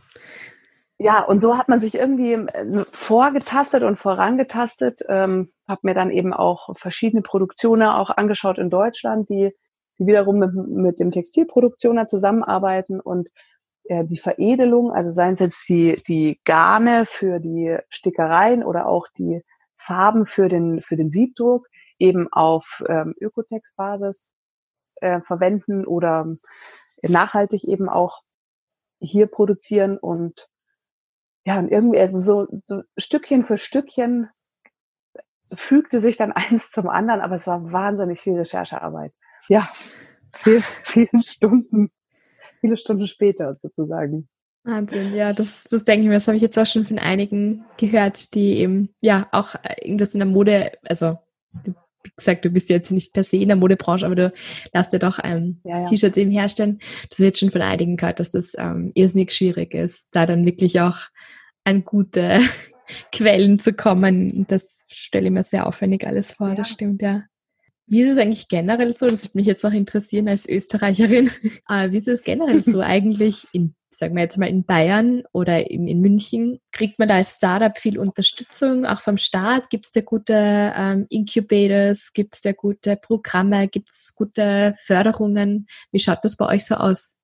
ja, 0.99 1.23
und 1.23 1.43
so 1.43 1.59
hat 1.59 1.69
man 1.69 1.79
sich 1.79 1.95
irgendwie 1.95 2.33
äh, 2.33 2.85
vorgetastet 2.85 3.83
und 3.83 3.97
vorangetastet. 3.97 5.03
Ähm, 5.09 5.53
habe 5.69 5.81
mir 5.83 5.95
dann 5.95 6.11
eben 6.11 6.33
auch 6.33 6.75
verschiedene 6.77 7.23
Produktionen 7.23 7.89
auch 7.89 8.09
angeschaut 8.11 8.59
in 8.59 8.71
Deutschland, 8.71 9.29
die, 9.29 9.53
die 9.99 10.07
wiederum 10.07 10.39
mit, 10.39 10.55
mit 10.55 11.01
dem 11.01 11.11
Textilproduktioner 11.11 12.07
zusammenarbeiten 12.07 13.01
und 13.01 13.29
äh, 13.85 14.07
die 14.07 14.17
Veredelung, 14.17 14.91
also 14.91 15.11
seien 15.11 15.35
es 15.35 15.41
jetzt 15.41 15.69
die, 15.69 16.01
die 16.09 16.41
Garne 16.45 17.05
für 17.07 17.41
die 17.41 17.77
Stickereien 17.91 18.65
oder 18.65 18.87
auch 18.87 19.07
die 19.19 19.43
Farben 19.77 20.25
für 20.25 20.49
den, 20.49 20.81
für 20.81 20.97
den 20.97 21.13
Siebdruck, 21.13 21.69
eben 21.99 22.33
auf 22.33 22.65
ähm, 22.89 23.15
Ökotex-Basis 23.21 24.33
äh, 25.03 25.21
verwenden 25.21 25.87
oder 25.87 26.27
nachhaltig 27.03 27.65
eben 27.65 27.91
auch 27.91 28.23
hier 29.01 29.27
produzieren 29.27 29.99
und 29.99 30.49
ja, 31.45 31.59
und 31.61 31.69
irgendwie 31.71 32.01
also 32.01 32.21
so, 32.21 32.47
so 32.67 32.83
Stückchen 32.99 33.45
für 33.45 33.57
Stückchen 33.57 34.29
fügte 35.55 36.01
sich 36.01 36.17
dann 36.17 36.33
eins 36.33 36.71
zum 36.71 36.89
anderen, 36.89 37.21
aber 37.21 37.37
es 37.37 37.47
war 37.47 37.73
wahnsinnig 37.73 38.21
viel 38.21 38.35
Recherchearbeit. 38.35 39.13
Ja, 39.49 39.69
viel, 40.35 40.63
viele 40.83 41.23
Stunden, 41.23 41.91
viele 42.61 42.77
Stunden 42.77 43.07
später 43.07 43.57
sozusagen. 43.63 44.29
Wahnsinn, 44.65 45.15
ja, 45.15 45.33
das, 45.33 45.65
das 45.65 45.85
denke 45.85 46.03
ich 46.03 46.09
mir, 46.09 46.15
das 46.15 46.27
habe 46.27 46.37
ich 46.37 46.43
jetzt 46.43 46.59
auch 46.59 46.67
schon 46.67 46.85
von 46.85 46.99
einigen 46.99 47.65
gehört, 47.77 48.35
die 48.35 48.59
eben, 48.59 48.93
ja, 49.01 49.29
auch 49.31 49.55
irgendwas 49.81 50.15
in 50.15 50.19
der 50.19 50.29
Mode, 50.29 50.73
also 50.83 51.19
gesagt, 52.15 52.45
du 52.45 52.51
bist 52.51 52.69
jetzt 52.69 52.91
nicht 52.91 53.13
per 53.13 53.25
se 53.25 53.39
in 53.39 53.49
der 53.49 53.57
Modebranche, 53.57 54.07
aber 54.07 54.15
du 54.15 54.33
lässt 54.73 54.93
ja 54.93 54.99
doch 54.99 55.19
ähm, 55.25 55.61
ja, 55.65 55.81
ja. 55.81 55.89
T-Shirts 55.89 56.17
eben 56.17 56.31
herstellen. 56.31 56.79
Das 57.11 57.19
wird 57.19 57.39
schon 57.39 57.51
von 57.51 57.63
einigen 57.63 57.97
gehört, 57.97 58.21
dass 58.21 58.31
das 58.31 58.53
ähm, 58.59 58.91
irrsinnig 58.95 59.33
schwierig 59.33 59.75
ist, 59.75 60.09
da 60.13 60.27
dann 60.27 60.45
wirklich 60.45 60.81
auch 60.81 60.99
an 61.65 61.85
gute 61.85 62.41
Quellen 63.13 63.59
zu 63.59 63.73
kommen. 63.73 64.47
Das 64.49 64.85
stelle 64.89 65.27
ich 65.27 65.33
mir 65.33 65.43
sehr 65.43 65.67
aufwendig 65.67 66.07
alles 66.07 66.33
vor, 66.33 66.51
ja. 66.51 66.55
das 66.55 66.71
stimmt, 66.71 67.03
ja. 67.03 67.25
Wie 67.89 68.03
ist 68.03 68.11
es 68.11 68.19
eigentlich 68.19 68.49
generell 68.49 68.93
so? 68.93 69.07
Das 69.07 69.23
würde 69.23 69.39
mich 69.39 69.47
jetzt 69.47 69.63
noch 69.63 69.73
interessieren 69.73 70.29
als 70.29 70.49
Österreicherin. 70.49 71.31
Aber 71.67 71.93
wie 71.93 71.99
ist 71.99 72.09
es 72.09 72.25
generell 72.25 72.63
so 72.63 72.81
eigentlich 72.83 73.47
in 73.53 73.75
sagen 73.97 74.15
wir 74.15 74.23
jetzt 74.23 74.37
mal 74.37 74.49
in 74.49 74.65
Bayern 74.65 75.23
oder 75.33 75.71
in, 75.71 75.89
in 75.89 76.01
München, 76.01 76.61
kriegt 76.71 76.99
man 76.99 77.09
da 77.09 77.17
als 77.17 77.37
Startup 77.37 77.79
viel 77.79 77.99
Unterstützung, 77.99 78.85
auch 78.85 79.01
vom 79.01 79.17
Staat? 79.17 79.71
Gibt 79.71 79.87
es 79.87 79.93
da 79.93 80.03
gute 80.03 80.35
ähm, 80.35 81.07
Incubators? 81.09 82.13
Gibt 82.13 82.35
es 82.35 82.43
da 82.43 82.53
gute 82.53 82.97
Programme? 82.97 83.69
Gibt 83.69 83.89
es 83.89 84.15
gute 84.15 84.75
Förderungen? 84.79 85.67
Wie 85.93 85.99
schaut 85.99 86.19
das 86.23 86.37
bei 86.37 86.47
euch 86.47 86.67
so 86.67 86.75
aus? 86.75 87.17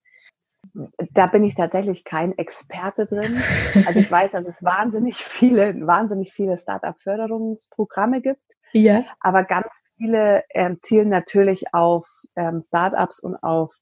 Da 1.13 1.27
bin 1.27 1.45
ich 1.45 1.57
tatsächlich 1.57 2.05
kein 2.05 2.39
Experte 2.39 3.05
drin. 3.05 3.43
Also 3.87 4.01
ich 4.01 4.11
weiß, 4.11 4.33
dass 4.33 4.47
es 4.47 4.63
wahnsinnig 4.63 5.17
viele, 5.17 5.75
wahnsinnig 5.87 6.33
viele 6.33 6.57
Startup-Förderungsprogramme 6.57 8.23
gibt. 8.23 8.41
Ja. 8.73 9.05
Aber 9.21 9.45
ganz 9.45 9.67
viele 9.99 10.45
ähm, 10.55 10.79
zielen 10.81 11.11
natürlich 11.11 11.75
auf 11.75 12.09
ähm, 12.37 12.63
Startups 12.63 13.21
und 13.21 13.37
auf 13.37 13.75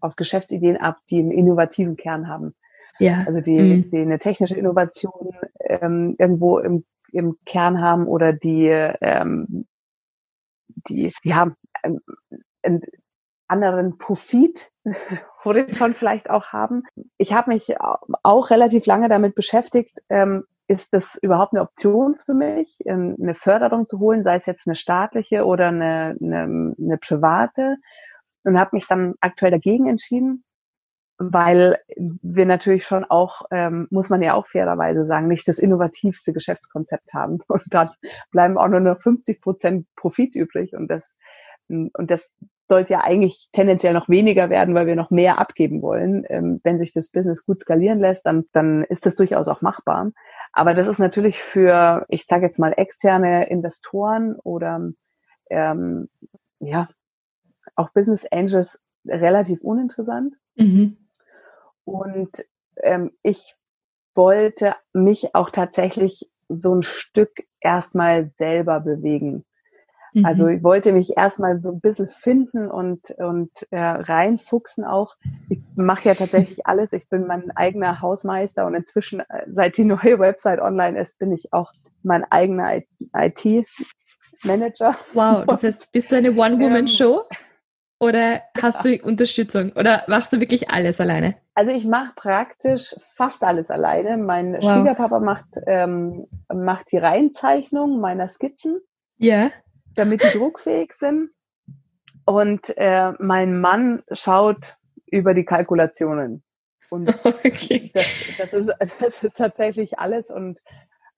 auf 0.00 0.16
Geschäftsideen 0.16 0.76
ab, 0.76 0.98
die 1.10 1.18
einen 1.18 1.30
innovativen 1.30 1.96
Kern 1.96 2.28
haben. 2.28 2.54
Ja. 2.98 3.24
Also 3.26 3.40
die, 3.40 3.58
mhm. 3.58 3.90
die 3.90 3.98
eine 3.98 4.18
technische 4.18 4.56
Innovation 4.56 5.30
ähm, 5.60 6.14
irgendwo 6.18 6.58
im, 6.58 6.84
im 7.12 7.36
Kern 7.44 7.80
haben 7.80 8.06
oder 8.06 8.32
die, 8.32 8.66
ähm, 8.68 9.66
die, 10.88 11.12
die 11.24 11.34
haben 11.34 11.56
einen, 11.82 12.00
einen 12.62 12.82
anderen 13.48 13.98
Profithorizont 13.98 15.96
vielleicht 15.98 16.30
auch 16.30 16.52
haben. 16.52 16.84
Ich 17.18 17.32
habe 17.32 17.50
mich 17.50 17.74
auch 17.78 18.50
relativ 18.50 18.86
lange 18.86 19.08
damit 19.08 19.34
beschäftigt, 19.34 19.98
ähm, 20.08 20.44
ist 20.68 20.94
das 20.94 21.18
überhaupt 21.20 21.52
eine 21.52 21.62
Option 21.62 22.16
für 22.16 22.34
mich, 22.34 22.78
eine 22.86 23.34
Förderung 23.34 23.88
zu 23.88 23.98
holen, 23.98 24.22
sei 24.22 24.36
es 24.36 24.46
jetzt 24.46 24.66
eine 24.66 24.74
staatliche 24.74 25.44
oder 25.44 25.68
eine, 25.68 26.16
eine, 26.20 26.74
eine 26.78 26.98
private? 26.98 27.76
Und 28.44 28.58
habe 28.58 28.76
mich 28.76 28.86
dann 28.86 29.14
aktuell 29.20 29.50
dagegen 29.50 29.88
entschieden, 29.88 30.44
weil 31.18 31.78
wir 31.96 32.46
natürlich 32.46 32.84
schon 32.84 33.04
auch, 33.04 33.42
ähm, 33.50 33.86
muss 33.90 34.08
man 34.08 34.22
ja 34.22 34.34
auch 34.34 34.46
fairerweise 34.46 35.04
sagen, 35.04 35.28
nicht 35.28 35.46
das 35.46 35.58
innovativste 35.58 36.32
Geschäftskonzept 36.32 37.14
haben. 37.14 37.38
Und 37.48 37.62
dann 37.70 37.90
bleiben 38.30 38.58
auch 38.58 38.68
nur 38.68 38.80
noch 38.80 39.00
50 39.00 39.40
Prozent 39.40 39.86
Profit 39.94 40.34
übrig. 40.34 40.74
Und 40.74 40.88
das, 40.88 41.16
und 41.68 42.10
das 42.10 42.30
sollte 42.68 42.94
ja 42.94 43.00
eigentlich 43.00 43.48
tendenziell 43.52 43.92
noch 43.92 44.08
weniger 44.08 44.50
werden, 44.50 44.74
weil 44.74 44.86
wir 44.86 44.96
noch 44.96 45.10
mehr 45.10 45.38
abgeben 45.38 45.82
wollen. 45.82 46.24
Ähm, 46.28 46.60
wenn 46.64 46.78
sich 46.78 46.92
das 46.92 47.10
Business 47.10 47.44
gut 47.44 47.60
skalieren 47.60 48.00
lässt, 48.00 48.26
dann, 48.26 48.44
dann 48.52 48.82
ist 48.84 49.06
das 49.06 49.14
durchaus 49.14 49.48
auch 49.48 49.60
machbar. 49.60 50.10
Aber 50.52 50.74
das 50.74 50.86
ist 50.86 50.98
natürlich 50.98 51.38
für, 51.38 52.04
ich 52.08 52.26
sage 52.26 52.46
jetzt 52.46 52.58
mal, 52.58 52.72
externe 52.76 53.48
Investoren 53.48 54.36
oder 54.36 54.90
ähm, 55.50 56.08
ja, 56.60 56.88
auch 57.76 57.90
Business 57.90 58.26
Angels 58.30 58.80
relativ 59.06 59.62
uninteressant. 59.62 60.36
Mhm. 60.56 60.96
Und 61.84 62.44
ähm, 62.82 63.12
ich 63.22 63.56
wollte 64.14 64.74
mich 64.92 65.34
auch 65.34 65.50
tatsächlich 65.50 66.30
so 66.48 66.74
ein 66.74 66.82
Stück 66.82 67.44
erstmal 67.60 68.30
selber 68.36 68.80
bewegen. 68.80 69.44
Mhm. 70.12 70.26
Also 70.26 70.48
ich 70.48 70.62
wollte 70.62 70.92
mich 70.92 71.16
erstmal 71.16 71.60
so 71.60 71.70
ein 71.70 71.80
bisschen 71.80 72.08
finden 72.08 72.70
und, 72.70 73.10
und 73.18 73.50
äh, 73.70 73.78
reinfuchsen 73.80 74.84
auch. 74.84 75.16
Ich 75.48 75.60
mache 75.74 76.08
ja 76.08 76.14
tatsächlich 76.14 76.66
alles. 76.66 76.92
Ich 76.92 77.08
bin 77.08 77.26
mein 77.26 77.50
eigener 77.56 78.00
Hausmeister 78.00 78.66
und 78.66 78.74
inzwischen, 78.74 79.20
äh, 79.20 79.46
seit 79.48 79.76
die 79.76 79.84
neue 79.84 80.18
Website 80.18 80.60
online 80.60 81.00
ist, 81.00 81.18
bin 81.18 81.32
ich 81.32 81.52
auch 81.52 81.72
mein 82.02 82.24
eigener 82.24 82.82
IT-Manager. 83.14 84.96
Wow, 85.14 85.44
das 85.46 85.62
heißt, 85.62 85.92
bist 85.92 86.12
du 86.12 86.16
eine 86.16 86.32
One-Woman-Show? 86.32 87.22
Ähm, 87.30 87.38
oder 88.02 88.42
hast 88.60 88.84
du 88.84 89.00
Unterstützung? 89.02 89.72
Oder 89.72 90.04
machst 90.08 90.32
du 90.32 90.40
wirklich 90.40 90.70
alles 90.70 91.00
alleine? 91.00 91.36
Also 91.54 91.72
ich 91.72 91.86
mache 91.86 92.12
praktisch 92.16 92.94
fast 93.14 93.42
alles 93.42 93.70
alleine. 93.70 94.16
Mein 94.16 94.54
wow. 94.54 94.62
Schwiegerpapa 94.62 95.20
macht, 95.20 95.46
ähm, 95.66 96.26
macht 96.52 96.92
die 96.92 96.98
Reihenzeichnung 96.98 98.00
meiner 98.00 98.28
Skizzen. 98.28 98.80
Ja. 99.18 99.36
Yeah 99.36 99.50
damit 99.94 100.22
die 100.22 100.38
druckfähig 100.38 100.92
sind. 100.92 101.30
Und 102.24 102.76
äh, 102.76 103.12
mein 103.18 103.60
Mann 103.60 104.02
schaut 104.12 104.76
über 105.06 105.34
die 105.34 105.44
Kalkulationen. 105.44 106.42
Und 106.90 107.08
okay. 107.24 107.90
das, 107.94 108.06
das, 108.38 108.52
ist, 108.52 108.72
das 109.00 109.22
ist 109.22 109.36
tatsächlich 109.36 109.98
alles. 109.98 110.30
Und 110.30 110.60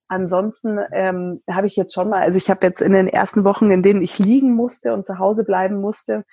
ansonsten 0.07 0.79
ähm, 0.91 1.43
habe 1.49 1.67
ich 1.67 1.75
jetzt 1.75 1.93
schon 1.93 2.09
mal, 2.09 2.21
also 2.21 2.37
ich 2.37 2.49
habe 2.49 2.65
jetzt 2.65 2.81
in 2.81 2.93
den 2.93 3.07
ersten 3.07 3.43
Wochen, 3.43 3.69
in 3.71 3.83
denen 3.83 4.01
ich 4.01 4.17
liegen 4.17 4.53
musste 4.53 4.93
und 4.93 5.05
zu 5.05 5.19
Hause 5.19 5.43
bleiben 5.43 5.79
musste, 5.79 6.25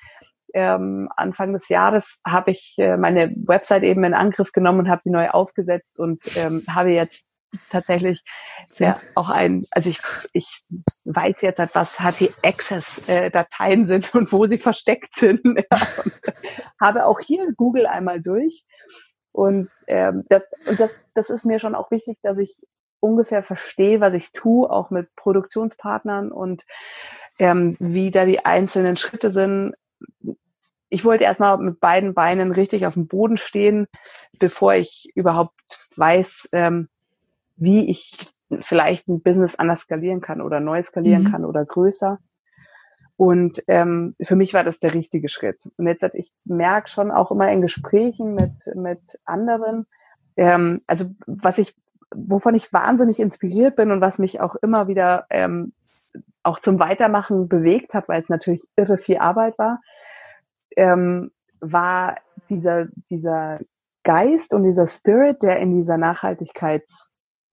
ähm, 0.55 1.09
Anfang 1.17 1.53
des 1.53 1.69
Jahres 1.69 2.21
habe 2.27 2.51
ich 2.51 2.75
äh, 2.79 2.97
meine 2.97 3.33
Website 3.37 3.83
eben 3.83 4.05
in 4.05 4.15
Angriff 4.15 4.53
genommen 4.53 4.81
und 4.81 4.88
habe 4.88 5.03
die 5.05 5.11
neu 5.11 5.29
aufgesetzt 5.31 5.99
und 5.99 6.21
ähm, 6.37 6.65
habe 6.69 6.91
jetzt 6.91 7.23
tatsächlich 7.71 8.23
sehr 8.69 8.99
auch 9.15 9.29
ein, 9.29 9.65
also 9.73 9.91
ich, 9.91 10.01
ich 10.33 10.62
weiß 11.05 11.43
jetzt, 11.43 11.59
was 11.75 11.99
HT-Access-Dateien 11.99 13.87
sind 13.87 14.15
und 14.15 14.33
wo 14.33 14.47
sie 14.47 14.59
versteckt 14.59 15.15
sind. 15.17 15.43
Ja, 15.71 15.79
habe 16.81 17.07
auch 17.07 17.21
hier 17.21 17.53
Google 17.57 17.87
einmal 17.87 18.21
durch. 18.21 18.65
Und, 19.33 19.71
ähm, 19.87 20.25
das, 20.29 20.43
und 20.67 20.79
das, 20.81 20.99
das 21.15 21.31
ist 21.31 21.45
mir 21.45 21.59
schon 21.59 21.75
auch 21.75 21.91
wichtig, 21.91 22.19
dass 22.23 22.38
ich 22.38 22.55
ungefähr 23.01 23.43
verstehe, 23.43 24.01
was 24.01 24.15
ich 24.15 24.33
tue, 24.33 24.71
auch 24.71 24.91
mit 24.91 25.15
Produktionspartnern 25.17 26.31
und 26.31 26.65
ähm, 27.38 27.77
wie 27.81 28.11
da 28.11 28.25
die 28.25 28.45
einzelnen 28.45 28.97
Schritte 28.97 29.31
sind. 29.31 29.75
Ich 30.92 31.07
wollte 31.07 31.24
erstmal 31.24 31.57
mit 31.57 31.81
beiden 31.81 32.12
Beinen 32.12 32.52
richtig 32.52 32.85
auf 32.85 32.92
dem 32.94 33.07
Boden 33.07 33.38
stehen, 33.38 33.88
bevor 34.38 34.74
ich 34.74 35.11
überhaupt 35.14 35.55
weiß, 35.96 36.50
ähm, 36.52 36.90
wie 37.57 37.90
ich 37.90 38.12
vielleicht 38.61 39.09
ein 39.09 39.22
Business 39.22 39.55
anders 39.55 39.81
skalieren 39.81 40.20
kann 40.20 40.42
oder 40.42 40.61
neu 40.61 40.83
skalieren 40.83 41.24
mhm. 41.24 41.31
kann 41.31 41.44
oder 41.46 41.64
größer. 41.64 42.18
Und 43.16 43.62
ähm, 43.68 44.14
für 44.20 44.37
mich 44.37 44.52
war 44.52 44.64
das 44.64 44.81
der 44.81 44.92
richtige 44.92 45.31
Schritt. 45.31 45.61
Und 45.78 45.87
jetzt, 45.87 46.05
ich 46.12 46.31
merke 46.44 46.90
schon 46.90 47.11
auch 47.11 47.31
immer 47.31 47.50
in 47.50 47.62
Gesprächen 47.62 48.35
mit, 48.35 48.52
mit 48.74 49.18
anderen, 49.24 49.87
ähm, 50.37 50.83
also 50.87 51.07
was 51.26 51.57
ich, 51.57 51.74
wovon 52.14 52.55
ich 52.55 52.70
wahnsinnig 52.70 53.18
inspiriert 53.18 53.76
bin 53.76 53.92
und 53.92 54.02
was 54.02 54.18
mich 54.18 54.42
auch 54.42 54.57
immer 54.57 54.88
wieder 54.88 55.24
ähm, 55.31 55.72
auch 56.42 56.59
zum 56.59 56.78
Weitermachen 56.78 57.48
bewegt 57.48 57.94
hat, 57.94 58.09
weil 58.09 58.20
es 58.20 58.28
natürlich 58.28 58.68
irre 58.76 58.98
viel 58.98 59.16
Arbeit 59.16 59.59
war, 59.59 59.81
ähm, 60.76 61.30
war 61.61 62.16
dieser, 62.48 62.87
dieser 63.11 63.61
Geist 64.04 64.52
und 64.52 64.64
dieser 64.64 64.87
Spirit, 64.87 65.42
der 65.42 65.58
in 65.61 65.76
dieser 65.76 65.96
Nachhaltigkeits 65.96 67.08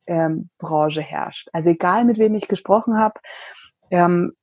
ähm, 0.08 0.50
herrscht. 0.60 1.50
Also 1.54 1.70
egal, 1.70 2.06
mit 2.06 2.18
wem 2.18 2.36
ich 2.36 2.48
gesprochen 2.48 2.98
habe, 2.98 3.20
ähm, 3.92 4.34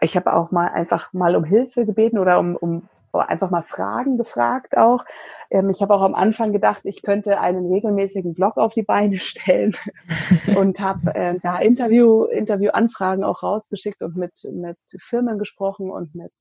ich 0.00 0.16
habe 0.16 0.32
auch 0.32 0.50
mal 0.50 0.68
einfach 0.68 1.12
mal 1.12 1.34
um 1.36 1.44
Hilfe 1.44 1.86
gebeten 1.86 2.18
oder 2.18 2.38
um, 2.38 2.56
um 2.56 2.88
einfach 3.12 3.50
mal 3.50 3.62
Fragen 3.62 4.16
gefragt 4.16 4.76
auch. 4.76 5.04
Ähm, 5.50 5.70
ich 5.70 5.82
habe 5.82 5.94
auch 5.94 6.02
am 6.02 6.14
Anfang 6.14 6.52
gedacht, 6.52 6.82
ich 6.84 7.02
könnte 7.02 7.40
einen 7.40 7.70
regelmäßigen 7.70 8.34
Blog 8.34 8.56
auf 8.56 8.74
die 8.74 8.82
Beine 8.82 9.18
stellen 9.18 9.74
und 10.56 10.80
habe 10.80 11.14
äh, 11.14 11.38
da 11.42 11.58
Interview, 11.58 12.24
Interviewanfragen 12.24 13.24
auch 13.24 13.42
rausgeschickt 13.42 14.02
und 14.02 14.16
mit, 14.16 14.32
mit 14.52 14.78
Firmen 14.98 15.38
gesprochen 15.38 15.90
und 15.90 16.14
mit 16.14 16.32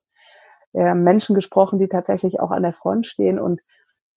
äh, 0.73 0.93
Menschen 0.93 1.35
gesprochen, 1.35 1.79
die 1.79 1.87
tatsächlich 1.87 2.39
auch 2.39 2.51
an 2.51 2.63
der 2.63 2.73
Front 2.73 3.05
stehen 3.05 3.39
und 3.39 3.61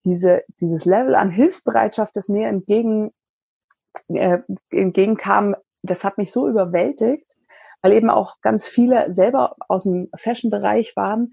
diese, 0.03 0.43
dieses 0.59 0.85
Level 0.85 1.15
an 1.15 1.31
Hilfsbereitschaft, 1.31 2.15
das 2.15 2.29
mir 2.29 2.47
entgegen 2.47 3.11
äh, 4.07 4.39
entgegenkam, 4.69 5.55
das 5.81 6.03
hat 6.03 6.17
mich 6.17 6.31
so 6.31 6.47
überwältigt, 6.47 7.25
weil 7.81 7.93
eben 7.93 8.09
auch 8.09 8.41
ganz 8.41 8.67
viele 8.67 9.13
selber 9.13 9.55
aus 9.67 9.83
dem 9.83 10.09
Fashion-Bereich 10.15 10.95
waren, 10.95 11.31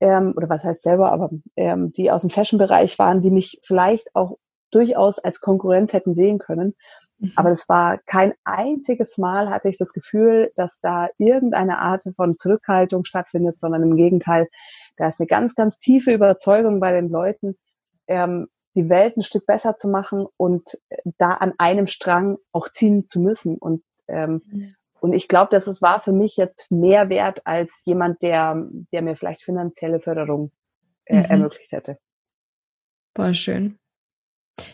ähm, 0.00 0.34
oder 0.36 0.48
was 0.48 0.64
heißt 0.64 0.82
selber, 0.82 1.12
aber 1.12 1.30
ähm, 1.56 1.92
die 1.92 2.10
aus 2.10 2.22
dem 2.22 2.30
Fashion-Bereich 2.30 2.98
waren, 2.98 3.22
die 3.22 3.30
mich 3.30 3.60
vielleicht 3.62 4.14
auch 4.14 4.38
durchaus 4.70 5.18
als 5.18 5.40
Konkurrenz 5.40 5.92
hätten 5.92 6.14
sehen 6.14 6.38
können. 6.38 6.74
Mhm. 7.22 7.32
Aber 7.36 7.50
es 7.50 7.68
war 7.68 7.98
kein 7.98 8.34
einziges 8.44 9.16
Mal 9.16 9.48
hatte 9.48 9.68
ich 9.68 9.78
das 9.78 9.92
Gefühl, 9.92 10.52
dass 10.56 10.80
da 10.80 11.08
irgendeine 11.18 11.78
Art 11.78 12.02
von 12.16 12.36
Zurückhaltung 12.36 13.04
stattfindet, 13.04 13.58
sondern 13.60 13.82
im 13.82 13.96
Gegenteil, 13.96 14.48
da 14.96 15.06
ist 15.06 15.20
eine 15.20 15.28
ganz, 15.28 15.54
ganz 15.54 15.78
tiefe 15.78 16.12
Überzeugung 16.12 16.80
bei 16.80 16.92
den 16.92 17.08
Leuten, 17.08 17.56
ähm, 18.08 18.48
die 18.74 18.88
Welt 18.88 19.16
ein 19.16 19.22
Stück 19.22 19.46
besser 19.46 19.76
zu 19.76 19.88
machen 19.88 20.26
und 20.36 20.78
äh, 20.88 20.96
da 21.18 21.34
an 21.34 21.52
einem 21.58 21.86
Strang 21.86 22.38
auch 22.50 22.68
ziehen 22.70 23.06
zu 23.06 23.20
müssen. 23.20 23.56
Und, 23.56 23.84
ähm, 24.08 24.42
mhm. 24.46 24.74
und 25.00 25.12
ich 25.12 25.28
glaube, 25.28 25.50
dass 25.52 25.68
es 25.68 25.80
war 25.80 26.00
für 26.00 26.12
mich 26.12 26.36
jetzt 26.36 26.70
mehr 26.70 27.08
wert 27.08 27.42
als 27.46 27.82
jemand, 27.84 28.22
der, 28.22 28.66
der 28.92 29.02
mir 29.02 29.14
vielleicht 29.14 29.42
finanzielle 29.42 30.00
Förderung 30.00 30.50
äh, 31.04 31.18
mhm. 31.18 31.24
ermöglicht 31.26 31.70
hätte. 31.70 31.98
Boah, 33.14 33.32
schön. 33.32 33.78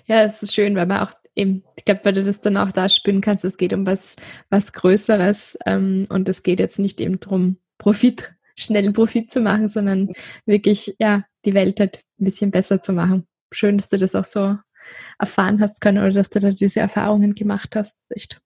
Ja, 0.07 0.23
es 0.23 0.43
ist 0.43 0.55
schön, 0.55 0.75
weil 0.77 0.87
man 0.87 1.01
auch 1.01 1.13
eben, 1.38 1.64
ich 1.77 1.85
glaube, 1.85 2.01
weil 2.05 2.12
du 2.12 2.24
das 2.24 2.40
dann 2.40 2.57
auch 2.57 2.72
da 2.72 2.88
spüren 2.88 3.20
kannst, 3.20 3.44
es 3.44 3.57
geht 3.57 3.72
um 3.72 3.87
was, 3.87 4.16
was 4.51 4.72
Größeres 4.72 5.59
ähm, 5.64 6.07
und 6.11 6.29
es 6.29 6.42
geht 6.42 6.61
jetzt 6.61 6.79
nicht 6.79 7.01
eben 7.01 7.20
darum, 7.20 7.59
Profit, 7.79 8.35
schnellen 8.57 8.92
Profit 8.92 9.31
zu 9.31 9.40
machen, 9.40 9.68
sondern 9.68 10.11
wirklich, 10.44 10.96
ja, 10.98 11.24
die 11.44 11.55
Welt 11.55 11.81
halt 11.81 12.03
ein 12.20 12.24
bisschen 12.24 12.51
besser 12.51 12.83
zu 12.83 12.92
machen 12.92 13.27
schön, 13.53 13.79
dass 13.79 13.88
du 13.88 13.98
das 13.98 14.14
auch 14.14 14.24
so 14.24 14.57
erfahren 15.18 15.61
hast 15.61 15.81
können 15.81 15.98
oder 15.98 16.12
dass 16.12 16.31
du 16.31 16.40
da 16.40 16.51
diese 16.51 16.81
Erfahrungen 16.81 17.35
gemacht 17.35 17.77
hast. 17.77 18.01
Echt 18.09 18.40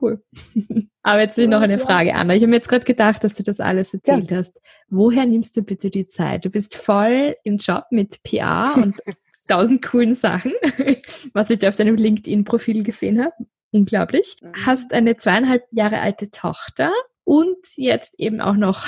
cool. 0.00 0.22
Aber 1.02 1.20
jetzt 1.20 1.36
will 1.36 1.44
ich 1.44 1.50
noch 1.50 1.62
eine 1.62 1.78
Frage, 1.78 2.14
Anna. 2.14 2.34
Ich 2.34 2.42
habe 2.42 2.50
mir 2.50 2.56
jetzt 2.56 2.68
gerade 2.68 2.84
gedacht, 2.84 3.24
dass 3.24 3.34
du 3.34 3.42
das 3.42 3.60
alles 3.60 3.94
erzählt 3.94 4.30
ja. 4.30 4.38
hast. 4.38 4.60
Woher 4.88 5.24
nimmst 5.24 5.56
du 5.56 5.62
bitte 5.62 5.90
die 5.90 6.06
Zeit? 6.06 6.44
Du 6.44 6.50
bist 6.50 6.74
voll 6.74 7.36
im 7.44 7.56
Job 7.56 7.84
mit 7.90 8.22
PR 8.22 8.74
und 8.76 8.96
tausend 9.48 9.82
coolen 9.82 10.14
Sachen, 10.14 10.52
was 11.32 11.50
ich 11.50 11.58
da 11.58 11.68
auf 11.68 11.76
deinem 11.76 11.96
LinkedIn-Profil 11.96 12.82
gesehen 12.82 13.22
habe. 13.22 13.34
Unglaublich. 13.70 14.36
Mhm. 14.40 14.66
Hast 14.66 14.92
eine 14.92 15.16
zweieinhalb 15.16 15.64
Jahre 15.72 16.00
alte 16.00 16.30
Tochter 16.30 16.92
und 17.24 17.58
jetzt 17.76 18.18
eben 18.18 18.40
auch 18.40 18.54
noch 18.54 18.86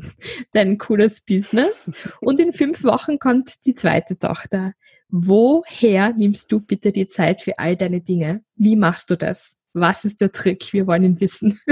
dein 0.52 0.78
cooles 0.78 1.20
Business. 1.20 1.92
Und 2.20 2.40
in 2.40 2.52
fünf 2.52 2.82
Wochen 2.82 3.18
kommt 3.18 3.66
die 3.66 3.74
zweite 3.74 4.18
Tochter. 4.18 4.72
Woher 5.08 6.12
nimmst 6.12 6.50
du 6.50 6.60
bitte 6.60 6.90
die 6.90 7.06
Zeit 7.06 7.42
für 7.42 7.60
all 7.60 7.76
deine 7.76 8.00
Dinge? 8.00 8.42
Wie 8.56 8.74
machst 8.74 9.10
du 9.10 9.16
das? 9.16 9.60
Was 9.72 10.04
ist 10.04 10.20
der 10.20 10.32
Trick? 10.32 10.72
Wir 10.72 10.88
wollen 10.88 11.04
ihn 11.04 11.20
wissen. 11.20 11.60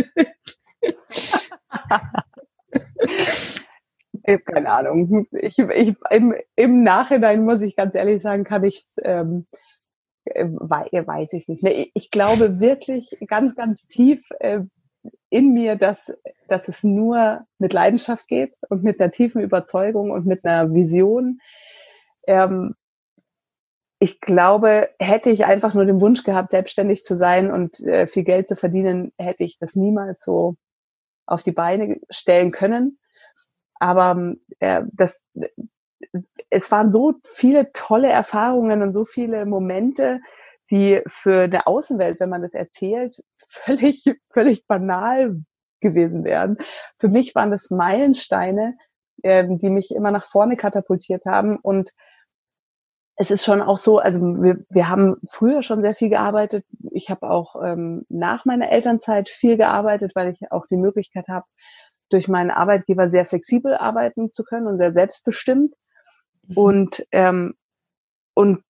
Ich 4.27 4.33
habe 4.33 4.43
keine 4.43 4.71
Ahnung. 4.71 5.27
Ich, 5.33 5.59
ich, 5.59 5.95
im, 6.11 6.35
Im 6.57 6.83
Nachhinein 6.83 7.45
muss 7.45 7.61
ich 7.61 7.77
ganz 7.77 7.95
ehrlich 7.95 8.23
sagen, 8.23 8.45
kann 8.45 8.65
ich 8.65 8.79
es, 8.79 8.97
ähm, 9.03 9.47
äh, 10.25 10.47
weiß 10.47 11.33
ich 11.35 11.47
nicht 11.49 11.63
mehr. 11.63 11.87
Ich 11.95 12.11
glaube 12.11 12.59
wirklich 12.59 13.19
ganz, 13.27 13.55
ganz 13.55 13.85
tief 13.87 14.27
äh, 14.41 14.61
in 15.29 15.53
mir, 15.53 15.77
dass, 15.77 16.11
dass 16.49 16.69
es 16.69 16.83
nur 16.83 17.47
mit 17.59 17.75
Leidenschaft 17.75 18.27
geht 18.27 18.57
und 18.71 18.83
mit 18.83 19.01
einer 19.01 19.13
tiefen 19.13 19.43
Überzeugung 19.43 20.11
und 20.11 20.25
mit 20.25 20.45
einer 20.45 20.73
Vision. 20.73 21.41
Ähm, 22.27 22.75
ich 23.99 24.21
glaube, 24.21 24.89
hätte 24.99 25.31
ich 25.31 25.45
einfach 25.45 25.75
nur 25.75 25.85
den 25.85 26.01
Wunsch 26.01 26.25
gehabt, 26.25 26.51
selbstständig 26.51 27.05
zu 27.05 27.17
sein 27.17 27.51
und 27.51 27.81
äh, 27.81 28.07
viel 28.07 28.25
Geld 28.25 28.49
zu 28.49 28.57
verdienen, 28.57 29.13
hätte 29.19 29.45
ich 29.45 29.59
das 29.59 29.75
niemals 29.75 30.25
so 30.25 30.57
auf 31.27 31.43
die 31.43 31.53
Beine 31.53 32.01
stellen 32.11 32.51
können. 32.51 32.99
Aber 33.85 34.35
äh, 34.61 34.83
das, 34.95 35.23
es 36.49 36.73
waren 36.73 36.91
so 36.91 37.17
viele 37.23 37.71
tolle 37.73 38.09
Erfahrungen 38.09 38.81
und 38.81 38.95
so 38.95 39.05
viele 39.05 39.45
Momente, 39.45 40.21
die 40.71 41.03
für 41.07 41.43
eine 41.43 41.67
Außenwelt, 41.67 42.19
wenn 42.19 42.31
man 42.31 42.41
das 42.41 42.55
erzählt, 42.55 43.23
völlig, 43.47 44.03
völlig 44.33 44.67
banal 44.67 45.37
gewesen 45.81 46.25
wären. 46.25 46.57
Für 46.99 47.09
mich 47.09 47.35
waren 47.35 47.51
das 47.51 47.69
Meilensteine, 47.69 48.79
ähm, 49.23 49.59
die 49.59 49.69
mich 49.69 49.95
immer 49.95 50.11
nach 50.11 50.25
vorne 50.25 50.57
katapultiert 50.57 51.27
haben 51.27 51.59
und 51.59 51.91
es 53.17 53.31
ist 53.31 53.45
schon 53.45 53.61
auch 53.61 53.77
so, 53.77 53.99
also 53.99 54.21
wir, 54.43 54.65
wir 54.71 54.89
haben 54.89 55.17
früher 55.29 55.63
schon 55.63 55.83
sehr 55.83 55.95
viel 55.95 56.09
gearbeitet. 56.09 56.65
Ich 56.91 57.11
habe 57.11 57.29
auch 57.29 57.55
ähm, 57.63 58.07
nach 58.09 58.47
meiner 58.47 58.73
Elternzeit 58.73 59.29
viel 59.29 59.59
gearbeitet, 59.59 60.13
weil 60.15 60.33
ich 60.33 60.51
auch 60.51 60.67
die 60.69 60.79
Möglichkeit 60.79 61.29
habe, 61.29 61.45
durch 62.11 62.29
meinen 62.29 62.51
Arbeitgeber 62.51 63.11
sehr 63.11 63.27
flexibel 63.27 63.75
arbeiten 63.75 64.33
zu 64.33 64.45
können 64.45 64.67
und 64.67 64.79
sehr 64.79 64.93
selbstbestimmt. 64.93 65.75
Mhm. 66.47 66.57
Und, 66.57 67.07
ähm, 67.13 67.55
und 68.35 68.63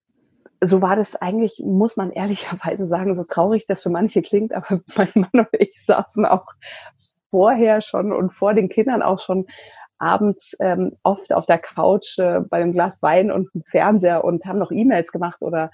so 0.61 0.80
war 0.80 0.97
das 0.97 1.16
eigentlich, 1.16 1.62
muss 1.64 1.97
man 1.97 2.11
ehrlicherweise 2.11 2.87
sagen, 2.87 3.14
so 3.14 3.24
traurig 3.24 3.66
das 3.66 3.82
für 3.82 3.91
manche 3.91 4.22
klingt, 4.22 4.53
aber 4.53 4.80
mein 4.97 5.11
Mann 5.14 5.30
und 5.32 5.49
ich 5.53 5.85
saßen 5.85 6.24
auch 6.24 6.47
vorher 7.30 7.82
schon 7.82 8.12
und 8.12 8.32
vor 8.32 8.55
den 8.55 8.68
Kindern 8.68 9.03
auch 9.03 9.18
schon 9.18 9.47
abends 9.99 10.55
ähm, 10.61 10.97
oft 11.03 11.32
auf 11.32 11.47
der 11.47 11.59
Couch 11.59 12.18
äh, 12.18 12.41
bei 12.41 12.59
einem 12.59 12.72
Glas 12.72 13.03
Wein 13.03 13.30
und 13.30 13.49
einem 13.55 13.64
Fernseher 13.64 14.24
und 14.24 14.45
haben 14.45 14.59
noch 14.59 14.70
E-Mails 14.70 15.12
gemacht 15.12 15.41
oder 15.41 15.70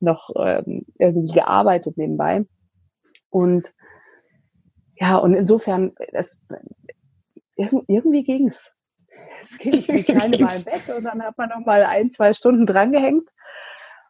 noch 0.00 0.30
ähm, 0.36 0.86
irgendwie 0.98 1.32
gearbeitet 1.32 1.96
nebenbei. 1.96 2.44
Und 3.30 3.72
ja, 4.96 5.16
und 5.16 5.34
insofern, 5.34 5.92
es, 7.58 7.72
irgendwie 7.86 8.24
ging's. 8.24 8.74
Es 9.42 9.58
ging, 9.58 9.72
die 9.86 10.04
Kleine 10.04 10.40
war 10.40 10.56
im 10.56 10.64
Bett 10.64 10.96
und 10.96 11.04
dann 11.04 11.22
hat 11.22 11.36
man 11.36 11.50
noch 11.50 11.66
mal 11.66 11.84
ein, 11.84 12.10
zwei 12.10 12.32
Stunden 12.32 12.66
drangehängt. 12.66 13.28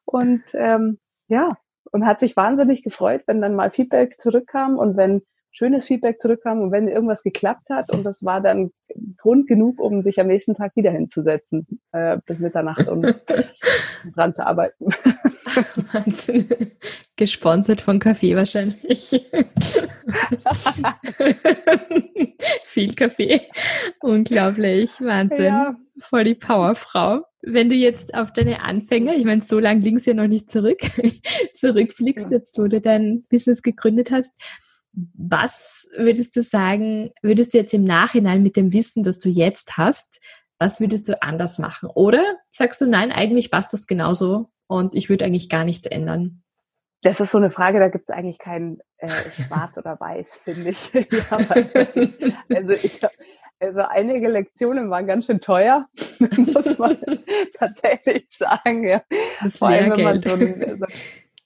Und 0.04 0.42
ähm, 0.54 0.98
ja, 1.28 1.56
und 1.90 2.06
hat 2.06 2.20
sich 2.20 2.36
wahnsinnig 2.36 2.82
gefreut, 2.82 3.22
wenn 3.26 3.40
dann 3.40 3.54
mal 3.54 3.70
Feedback 3.70 4.20
zurückkam 4.20 4.76
und 4.76 4.96
wenn 4.96 5.22
schönes 5.50 5.86
Feedback 5.86 6.20
zurückkam 6.20 6.60
und 6.60 6.72
wenn 6.72 6.88
irgendwas 6.88 7.22
geklappt 7.22 7.70
hat 7.70 7.90
und 7.90 8.04
das 8.04 8.24
war 8.24 8.40
dann 8.40 8.70
Grund 9.16 9.48
genug, 9.48 9.80
um 9.80 10.02
sich 10.02 10.20
am 10.20 10.26
nächsten 10.26 10.54
Tag 10.54 10.76
wieder 10.76 10.90
hinzusetzen 10.90 11.66
äh, 11.92 12.18
bis 12.26 12.38
Mitternacht 12.38 12.88
und 12.88 13.20
dran 14.14 14.34
zu 14.34 14.46
arbeiten. 14.46 14.88
Wahnsinn. 15.92 16.48
Gesponsert 17.16 17.80
von 17.80 17.98
Kaffee 17.98 18.36
wahrscheinlich. 18.36 19.10
Viel 22.62 22.94
Kaffee. 22.94 23.40
Unglaublich. 24.00 24.90
Wahnsinn. 25.00 25.44
Ja. 25.46 25.76
Voll 25.98 26.24
die 26.24 26.34
Powerfrau. 26.34 27.22
Wenn 27.42 27.68
du 27.68 27.74
jetzt 27.74 28.14
auf 28.14 28.32
deine 28.32 28.62
Anfänge, 28.62 29.14
ich 29.14 29.24
meine, 29.24 29.40
so 29.40 29.58
lange 29.58 29.80
liegst 29.80 30.06
ja 30.06 30.14
noch 30.14 30.26
nicht 30.26 30.50
zurück, 30.50 30.78
zurückfliegst, 31.52 32.30
jetzt 32.30 32.58
wo 32.58 32.66
du 32.66 32.80
dein 32.80 33.24
Business 33.28 33.62
gegründet 33.62 34.10
hast, 34.10 34.32
was 34.92 35.88
würdest 35.96 36.34
du 36.36 36.42
sagen, 36.42 37.10
würdest 37.22 37.54
du 37.54 37.58
jetzt 37.58 37.74
im 37.74 37.84
Nachhinein 37.84 38.42
mit 38.42 38.56
dem 38.56 38.72
Wissen, 38.72 39.02
das 39.02 39.18
du 39.18 39.28
jetzt 39.28 39.76
hast, 39.76 40.20
was 40.58 40.80
würdest 40.80 41.08
du 41.08 41.22
anders 41.22 41.58
machen? 41.58 41.88
Oder 41.94 42.24
sagst 42.50 42.80
du, 42.80 42.86
nein, 42.86 43.12
eigentlich 43.12 43.50
passt 43.50 43.72
das 43.72 43.86
genauso 43.86 44.50
und 44.68 44.94
ich 44.94 45.08
würde 45.08 45.24
eigentlich 45.24 45.48
gar 45.48 45.64
nichts 45.64 45.86
ändern? 45.86 46.42
Das 47.02 47.20
ist 47.20 47.32
so 47.32 47.38
eine 47.38 47.50
Frage, 47.50 47.78
da 47.78 47.88
gibt 47.88 48.08
es 48.08 48.14
eigentlich 48.14 48.38
kein 48.38 48.78
äh, 48.98 49.08
Schwarz 49.30 49.76
oder 49.78 49.98
Weiß, 50.00 50.36
finde 50.44 50.70
ich. 50.70 50.92
ja, 50.92 51.38
also, 52.54 52.72
ich 52.72 53.00
also 53.60 53.80
einige 53.80 54.28
Lektionen 54.28 54.90
waren 54.90 55.06
ganz 55.06 55.26
schön 55.26 55.40
teuer, 55.40 55.88
muss 56.18 56.78
man 56.78 56.96
tatsächlich 57.58 58.28
sagen. 58.30 58.86
Ja. 58.86 59.02
Das 59.42 59.58
Vor 59.58 59.68
allem, 59.68 59.96
wenn 59.96 60.04
man 60.04 60.22
so 60.22 60.32
ein, 60.34 60.78
so 60.78 60.86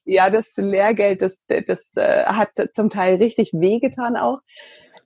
ja, 0.04 0.30
das 0.30 0.56
Lehrgeld, 0.56 1.22
das, 1.22 1.38
das 1.46 1.96
äh, 1.96 2.24
hat 2.24 2.50
zum 2.72 2.90
Teil 2.90 3.16
richtig 3.16 3.52
wehgetan 3.52 4.16
auch. 4.16 4.40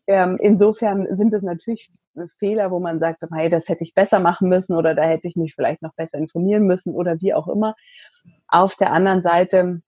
Ähm, 0.07 0.39
insofern 0.41 1.07
sind 1.17 1.35
es 1.35 1.43
natürlich 1.43 1.91
Fehler, 2.39 2.71
wo 2.71 2.81
man 2.81 2.99
sagt, 2.99 3.23
hey, 3.33 3.51
das 3.51 3.69
hätte 3.69 3.85
ich 3.85 3.95
besser 3.95 4.21
machen 4.21 4.49
müssen 4.49 4.75
oder 4.75 4.95
da 4.95 5.03
hätte 5.03 5.29
ich 5.29 5.37
mich 5.37 5.55
vielleicht 5.55 5.83
noch 5.83 5.95
besser 5.95 6.19
informieren 6.19 6.67
müssen 6.67 6.95
oder 6.95 7.21
wie 7.21 7.35
auch 7.35 7.49
immer. 7.49 7.75
Auf 8.49 8.77
der 8.77 8.93
anderen 8.93 9.23
Seite 9.23 9.83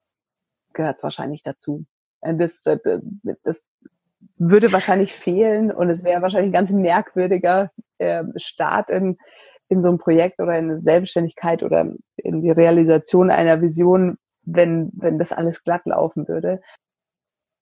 gehört 0.72 0.96
es 0.96 1.02
wahrscheinlich 1.02 1.42
dazu. 1.42 1.84
Äh, 2.20 2.34
das, 2.34 2.66
äh, 2.66 2.78
das 3.44 3.66
würde 4.36 4.72
wahrscheinlich 4.72 5.12
fehlen 5.12 5.70
und 5.70 5.90
es 5.90 6.04
wäre 6.04 6.22
wahrscheinlich 6.22 6.50
ein 6.50 6.52
ganz 6.52 6.70
merkwürdiger 6.70 7.70
äh, 7.98 8.24
Start 8.36 8.90
in, 8.90 9.18
in 9.68 9.80
so 9.80 9.90
ein 9.90 9.98
Projekt 9.98 10.40
oder 10.40 10.58
in 10.58 10.66
eine 10.66 10.78
Selbstständigkeit 10.78 11.62
oder 11.62 11.92
in 12.16 12.42
die 12.42 12.50
Realisation 12.50 13.30
einer 13.30 13.60
Vision, 13.60 14.18
wenn, 14.42 14.90
wenn 14.94 15.18
das 15.18 15.32
alles 15.32 15.62
glatt 15.62 15.86
laufen 15.86 16.26
würde. 16.26 16.60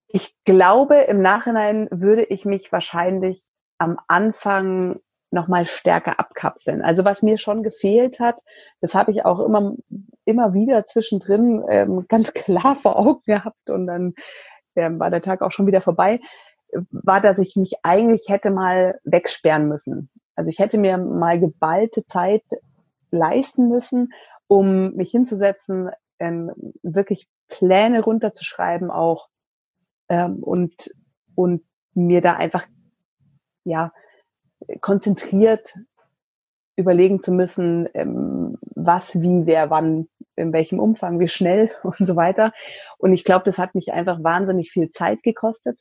Ich 0.08 0.34
glaube, 0.44 0.96
im 0.96 1.20
Nachhinein 1.20 1.88
würde 1.90 2.24
ich 2.24 2.44
mich 2.44 2.70
wahrscheinlich 2.72 3.42
am 3.78 3.98
Anfang 4.08 5.00
nochmal 5.30 5.66
stärker 5.66 6.18
abkapseln. 6.20 6.82
Also 6.82 7.04
was 7.04 7.22
mir 7.22 7.36
schon 7.38 7.62
gefehlt 7.62 8.20
hat, 8.20 8.40
das 8.80 8.94
habe 8.94 9.10
ich 9.10 9.24
auch 9.24 9.40
immer, 9.40 9.74
immer 10.24 10.54
wieder 10.54 10.84
zwischendrin 10.84 11.64
ähm, 11.68 12.06
ganz 12.08 12.32
klar 12.34 12.76
vor 12.76 12.98
Augen 12.98 13.22
gehabt 13.26 13.68
und 13.68 13.86
dann 13.86 14.14
ähm, 14.76 14.98
war 14.98 15.10
der 15.10 15.22
Tag 15.22 15.42
auch 15.42 15.50
schon 15.50 15.66
wieder 15.66 15.80
vorbei, 15.80 16.20
war, 16.90 17.20
dass 17.20 17.38
ich 17.38 17.56
mich 17.56 17.74
eigentlich 17.82 18.28
hätte 18.28 18.50
mal 18.50 18.98
wegsperren 19.04 19.68
müssen. 19.68 20.10
Also 20.34 20.50
ich 20.50 20.58
hätte 20.58 20.78
mir 20.78 20.98
mal 20.98 21.40
geballte 21.40 22.04
Zeit 22.06 22.44
leisten 23.10 23.68
müssen, 23.68 24.12
um 24.48 24.94
mich 24.94 25.10
hinzusetzen, 25.10 25.90
ähm, 26.18 26.52
wirklich 26.82 27.28
Pläne 27.48 28.02
runterzuschreiben 28.02 28.90
auch 28.90 29.28
ähm, 30.08 30.42
und, 30.42 30.90
und 31.34 31.62
mir 31.94 32.20
da 32.20 32.36
einfach 32.36 32.66
ja 33.64 33.92
konzentriert 34.80 35.74
überlegen 36.76 37.20
zu 37.20 37.32
müssen, 37.32 37.88
ähm, 37.94 38.58
was, 38.60 39.20
wie, 39.20 39.46
wer, 39.46 39.70
wann, 39.70 40.08
in 40.36 40.52
welchem 40.52 40.78
Umfang, 40.78 41.18
wie 41.18 41.28
schnell 41.28 41.70
und 41.82 42.06
so 42.06 42.16
weiter. 42.16 42.52
Und 42.98 43.12
ich 43.12 43.24
glaube, 43.24 43.44
das 43.44 43.58
hat 43.58 43.74
mich 43.74 43.92
einfach 43.92 44.22
wahnsinnig 44.22 44.70
viel 44.70 44.90
Zeit 44.90 45.22
gekostet, 45.22 45.78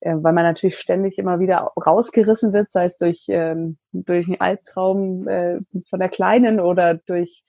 äh, 0.00 0.14
weil 0.14 0.34
man 0.34 0.44
natürlich 0.44 0.78
ständig 0.78 1.18
immer 1.18 1.40
wieder 1.40 1.72
rausgerissen 1.84 2.52
wird, 2.52 2.70
sei 2.70 2.84
es 2.84 2.98
durch, 2.98 3.24
ähm, 3.28 3.78
durch 3.92 4.26
einen 4.26 4.40
Albtraum 4.40 5.26
äh, 5.26 5.58
von 5.88 6.00
der 6.00 6.10
Kleinen 6.10 6.60
oder 6.60 6.94
durch 6.94 7.42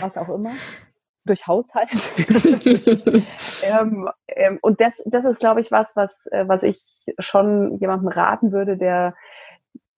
was 0.00 0.16
auch 0.16 0.28
immer 0.28 0.50
durch 1.28 1.46
Haushalt. 1.46 1.90
ähm, 3.62 4.08
ähm, 4.26 4.58
und 4.62 4.80
das, 4.80 5.02
das 5.06 5.24
ist, 5.24 5.40
glaube 5.40 5.60
ich, 5.60 5.70
was, 5.70 5.96
was, 5.96 6.26
äh, 6.26 6.48
was 6.48 6.62
ich 6.62 6.80
schon 7.18 7.78
jemandem 7.78 8.08
raten 8.08 8.52
würde, 8.52 8.76
der, 8.76 9.14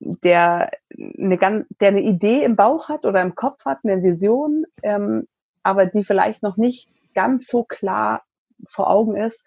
der 0.00 0.70
eine, 1.18 1.38
ganz, 1.38 1.66
der 1.80 1.88
eine 1.88 2.02
Idee 2.02 2.44
im 2.44 2.56
Bauch 2.56 2.88
hat 2.88 3.04
oder 3.04 3.20
im 3.22 3.34
Kopf 3.34 3.64
hat, 3.64 3.78
eine 3.84 4.02
Vision, 4.02 4.64
ähm, 4.82 5.26
aber 5.62 5.86
die 5.86 6.04
vielleicht 6.04 6.42
noch 6.42 6.56
nicht 6.56 6.88
ganz 7.14 7.46
so 7.46 7.64
klar 7.64 8.22
vor 8.68 8.90
Augen 8.90 9.16
ist, 9.16 9.44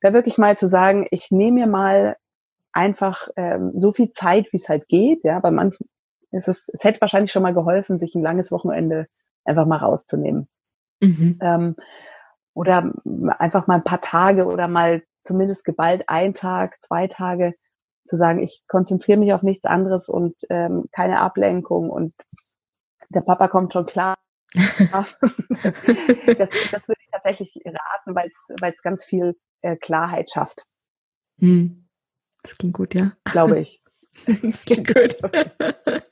da 0.00 0.12
wirklich 0.12 0.38
mal 0.38 0.56
zu 0.56 0.68
sagen, 0.68 1.06
ich 1.10 1.30
nehme 1.30 1.60
mir 1.60 1.66
mal 1.66 2.16
einfach 2.72 3.28
ähm, 3.36 3.72
so 3.74 3.92
viel 3.92 4.12
Zeit, 4.12 4.52
wie 4.52 4.58
es 4.58 4.68
halt 4.68 4.88
geht. 4.88 5.24
Ja, 5.24 5.40
bei 5.40 5.50
manchen 5.50 5.88
ist 6.30 6.48
es, 6.48 6.68
es 6.72 6.84
hätte 6.84 7.00
wahrscheinlich 7.00 7.32
schon 7.32 7.42
mal 7.42 7.54
geholfen, 7.54 7.98
sich 7.98 8.14
ein 8.14 8.22
langes 8.22 8.52
Wochenende 8.52 9.06
einfach 9.44 9.66
mal 9.66 9.78
rauszunehmen. 9.78 10.48
Mhm. 11.00 11.38
Ähm, 11.40 11.76
oder 12.54 12.92
einfach 13.38 13.66
mal 13.66 13.76
ein 13.76 13.84
paar 13.84 14.00
Tage 14.00 14.46
oder 14.46 14.68
mal 14.68 15.02
zumindest 15.22 15.64
geballt 15.64 16.04
ein 16.08 16.34
Tag, 16.34 16.76
zwei 16.82 17.06
Tage 17.06 17.54
zu 18.06 18.16
sagen, 18.16 18.42
ich 18.42 18.62
konzentriere 18.68 19.18
mich 19.18 19.32
auf 19.32 19.42
nichts 19.42 19.66
anderes 19.66 20.08
und 20.08 20.36
ähm, 20.48 20.84
keine 20.92 21.20
Ablenkung 21.20 21.90
und 21.90 22.14
der 23.08 23.20
Papa 23.20 23.48
kommt 23.48 23.72
schon 23.72 23.86
klar. 23.86 24.16
das, 24.54 25.16
das 26.70 26.88
würde 26.88 27.00
ich 27.00 27.10
tatsächlich 27.10 27.52
raten, 27.66 28.14
weil 28.14 28.30
es 28.72 28.82
ganz 28.82 29.04
viel 29.04 29.36
äh, 29.62 29.76
Klarheit 29.76 30.30
schafft. 30.30 30.64
Hm. 31.38 31.88
Das 32.42 32.56
klingt 32.56 32.74
gut, 32.74 32.94
ja. 32.94 33.12
Glaube 33.24 33.60
ich. 33.60 33.82
das 34.42 34.64
klingt 34.64 34.86
gut. 34.86 35.16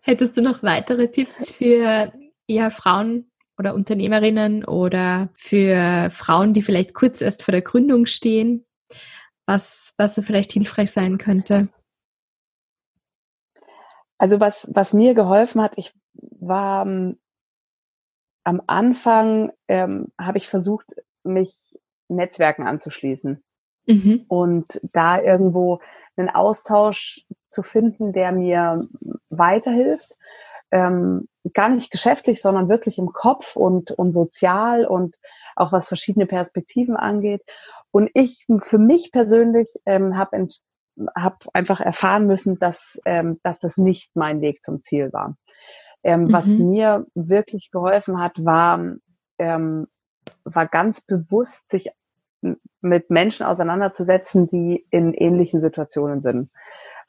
Hättest 0.00 0.36
du 0.36 0.42
noch 0.42 0.62
weitere 0.62 1.08
Tipps 1.10 1.50
für 1.50 2.12
ja, 2.46 2.70
Frauen, 2.70 3.30
oder 3.58 3.74
Unternehmerinnen 3.74 4.64
oder 4.64 5.30
für 5.34 6.10
Frauen, 6.10 6.54
die 6.54 6.62
vielleicht 6.62 6.94
kurz 6.94 7.20
erst 7.20 7.42
vor 7.42 7.52
der 7.52 7.62
Gründung 7.62 8.06
stehen, 8.06 8.64
was, 9.46 9.94
was 9.96 10.14
so 10.14 10.22
vielleicht 10.22 10.52
hilfreich 10.52 10.92
sein 10.92 11.18
könnte? 11.18 11.68
Also 14.18 14.40
was, 14.40 14.68
was 14.72 14.92
mir 14.92 15.14
geholfen 15.14 15.62
hat, 15.62 15.74
ich 15.76 15.92
war 16.14 16.86
ähm, 16.86 17.18
am 18.44 18.62
Anfang, 18.66 19.52
ähm, 19.68 20.08
habe 20.20 20.38
ich 20.38 20.48
versucht, 20.48 20.94
mich 21.22 21.54
Netzwerken 22.08 22.66
anzuschließen 22.66 23.42
mhm. 23.86 24.24
und 24.28 24.80
da 24.92 25.20
irgendwo 25.20 25.80
einen 26.16 26.30
Austausch 26.30 27.26
zu 27.48 27.62
finden, 27.62 28.12
der 28.12 28.32
mir 28.32 28.80
weiterhilft. 29.28 30.16
Ähm, 30.70 31.28
gar 31.54 31.70
nicht 31.70 31.90
geschäftlich, 31.90 32.42
sondern 32.42 32.68
wirklich 32.68 32.98
im 32.98 33.12
Kopf 33.12 33.56
und, 33.56 33.90
und 33.90 34.12
sozial 34.12 34.84
und 34.84 35.16
auch 35.56 35.72
was 35.72 35.88
verschiedene 35.88 36.26
Perspektiven 36.26 36.96
angeht. 36.96 37.42
Und 37.90 38.10
ich 38.14 38.44
für 38.60 38.78
mich 38.78 39.10
persönlich 39.12 39.68
ähm, 39.86 40.18
habe 40.18 40.48
hab 41.14 41.46
einfach 41.54 41.80
erfahren 41.80 42.26
müssen, 42.26 42.58
dass, 42.58 43.00
ähm, 43.04 43.40
dass 43.42 43.58
das 43.60 43.76
nicht 43.76 44.14
mein 44.14 44.40
Weg 44.40 44.64
zum 44.64 44.82
Ziel 44.82 45.12
war. 45.12 45.36
Ähm, 46.02 46.24
mhm. 46.24 46.32
Was 46.32 46.46
mir 46.46 47.06
wirklich 47.14 47.70
geholfen 47.70 48.20
hat, 48.20 48.44
war, 48.44 48.96
ähm, 49.38 49.86
war 50.44 50.66
ganz 50.66 51.00
bewusst, 51.00 51.70
sich 51.70 51.90
mit 52.80 53.10
Menschen 53.10 53.46
auseinanderzusetzen, 53.46 54.48
die 54.48 54.86
in 54.90 55.12
ähnlichen 55.14 55.60
Situationen 55.60 56.20
sind. 56.20 56.50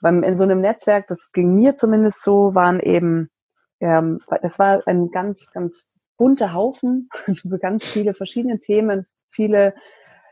Weil 0.02 0.24
in 0.24 0.38
so 0.38 0.44
einem 0.44 0.62
Netzwerk, 0.62 1.08
das 1.08 1.32
ging 1.32 1.54
mir 1.56 1.76
zumindest 1.76 2.24
so, 2.24 2.56
waren 2.56 2.80
eben, 2.80 3.30
ähm, 3.80 4.20
das 4.42 4.60
war 4.60 4.88
ein 4.88 5.12
ganz, 5.12 5.52
ganz 5.52 5.86
bunter 6.18 6.54
Haufen 6.54 7.10
über 7.44 7.58
ganz 7.58 7.86
viele 7.86 8.14
verschiedene 8.14 8.60
Themen, 8.60 9.08
viele 9.32 9.74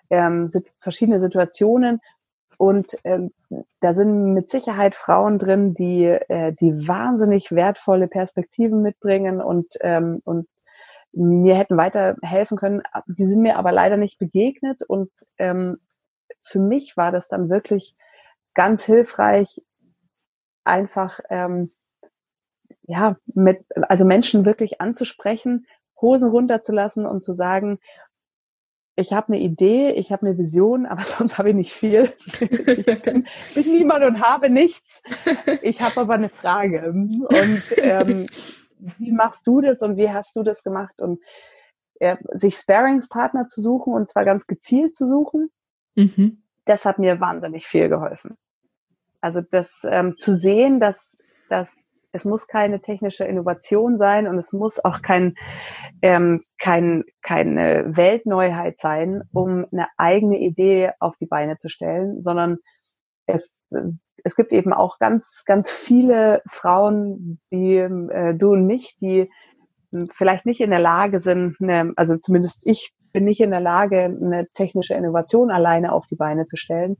ähm, 0.09 0.51
verschiedene 0.77 1.19
Situationen. 1.19 2.01
Und 2.57 2.97
ähm, 3.03 3.31
da 3.79 3.93
sind 3.93 4.33
mit 4.33 4.49
Sicherheit 4.49 4.95
Frauen 4.95 5.37
drin, 5.37 5.73
die, 5.73 6.05
äh, 6.05 6.53
die 6.53 6.87
wahnsinnig 6.87 7.51
wertvolle 7.51 8.07
Perspektiven 8.07 8.81
mitbringen 8.81 9.41
und, 9.41 9.77
ähm, 9.81 10.21
und 10.23 10.47
mir 11.11 11.55
hätten 11.55 11.77
weiterhelfen 11.77 12.57
können. 12.57 12.81
Die 13.07 13.25
sind 13.25 13.41
mir 13.41 13.57
aber 13.57 13.71
leider 13.71 13.97
nicht 13.97 14.17
begegnet. 14.17 14.83
Und 14.83 15.11
ähm, 15.37 15.77
für 16.41 16.59
mich 16.59 16.97
war 16.97 17.11
das 17.11 17.27
dann 17.27 17.49
wirklich 17.49 17.95
ganz 18.53 18.83
hilfreich, 18.83 19.61
einfach 20.63 21.19
ähm, 21.29 21.71
ja 22.87 23.17
mit 23.27 23.63
also 23.89 24.05
Menschen 24.05 24.45
wirklich 24.45 24.81
anzusprechen, 24.81 25.67
Hosen 26.01 26.29
runterzulassen 26.29 27.05
und 27.05 27.23
zu 27.23 27.33
sagen, 27.33 27.79
ich 28.95 29.13
habe 29.13 29.27
eine 29.27 29.39
Idee, 29.39 29.91
ich 29.91 30.11
habe 30.11 30.25
eine 30.25 30.37
Vision, 30.37 30.87
aber 30.87 31.03
sonst 31.03 31.37
habe 31.37 31.49
ich 31.49 31.55
nicht 31.55 31.73
viel. 31.73 32.11
Ich 32.39 33.01
bin, 33.03 33.27
bin 33.53 33.71
niemand 33.71 34.03
und 34.03 34.21
habe 34.21 34.49
nichts. 34.49 35.03
Ich 35.61 35.81
habe 35.81 36.01
aber 36.01 36.15
eine 36.15 36.29
Frage. 36.29 36.89
Und 36.89 37.63
ähm, 37.77 38.25
wie 38.97 39.11
machst 39.11 39.45
du 39.45 39.61
das 39.61 39.81
und 39.81 39.97
wie 39.97 40.09
hast 40.09 40.35
du 40.35 40.43
das 40.43 40.63
gemacht? 40.63 40.99
Und 40.99 41.21
äh, 41.99 42.17
sich 42.31 42.57
Sparingspartner 42.57 43.47
zu 43.47 43.61
suchen 43.61 43.93
und 43.93 44.07
zwar 44.09 44.25
ganz 44.25 44.47
gezielt 44.47 44.95
zu 44.95 45.07
suchen, 45.07 45.49
mhm. 45.95 46.41
das 46.65 46.85
hat 46.85 46.99
mir 46.99 47.19
wahnsinnig 47.19 47.67
viel 47.67 47.89
geholfen. 47.89 48.37
Also 49.21 49.41
das 49.41 49.81
ähm, 49.83 50.15
zu 50.17 50.35
sehen, 50.35 50.79
dass, 50.79 51.17
dass 51.49 51.86
es 52.17 52.25
muss 52.25 52.47
keine 52.47 52.81
technische 52.81 53.25
Innovation 53.25 53.97
sein 53.97 54.27
und 54.27 54.37
es 54.37 54.51
muss 54.51 54.83
auch 54.83 55.01
kein, 55.01 55.35
ähm, 56.01 56.41
kein, 56.59 57.03
keine 57.21 57.95
Weltneuheit 57.95 58.79
sein, 58.79 59.21
um 59.31 59.65
eine 59.71 59.87
eigene 59.97 60.39
Idee 60.39 60.91
auf 60.99 61.15
die 61.17 61.27
Beine 61.27 61.57
zu 61.57 61.69
stellen, 61.69 62.23
sondern 62.23 62.57
es, 63.27 63.61
es 64.23 64.35
gibt 64.35 64.51
eben 64.51 64.73
auch 64.73 64.97
ganz, 64.97 65.43
ganz 65.45 65.69
viele 65.69 66.41
Frauen 66.49 67.39
wie 67.51 67.77
äh, 67.77 68.33
du 68.33 68.53
und 68.53 68.65
mich, 68.65 68.97
die 68.99 69.29
vielleicht 70.11 70.45
nicht 70.45 70.59
in 70.59 70.71
der 70.71 70.79
Lage 70.79 71.21
sind, 71.21 71.55
eine, 71.61 71.93
also 71.95 72.17
zumindest 72.17 72.65
ich 72.65 72.93
bin 73.13 73.25
nicht 73.25 73.41
in 73.41 73.51
der 73.51 73.61
Lage, 73.61 74.05
eine 74.05 74.47
technische 74.53 74.95
Innovation 74.95 75.51
alleine 75.51 75.91
auf 75.91 76.07
die 76.07 76.15
Beine 76.15 76.45
zu 76.45 76.57
stellen. 76.57 76.97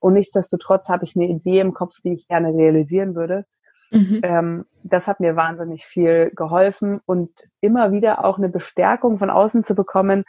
Und 0.00 0.14
nichtsdestotrotz 0.14 0.88
habe 0.88 1.04
ich 1.04 1.14
eine 1.16 1.26
Idee 1.26 1.60
im 1.60 1.74
Kopf, 1.74 1.96
die 2.02 2.12
ich 2.12 2.26
gerne 2.28 2.54
realisieren 2.54 3.14
würde. 3.14 3.44
Mhm. 3.90 4.20
Ähm, 4.22 4.66
das 4.82 5.06
hat 5.06 5.20
mir 5.20 5.36
wahnsinnig 5.36 5.84
viel 5.84 6.30
geholfen 6.34 7.00
und 7.06 7.30
immer 7.60 7.92
wieder 7.92 8.24
auch 8.24 8.38
eine 8.38 8.48
Bestärkung 8.48 9.18
von 9.18 9.30
außen 9.30 9.64
zu 9.64 9.74
bekommen, 9.74 10.24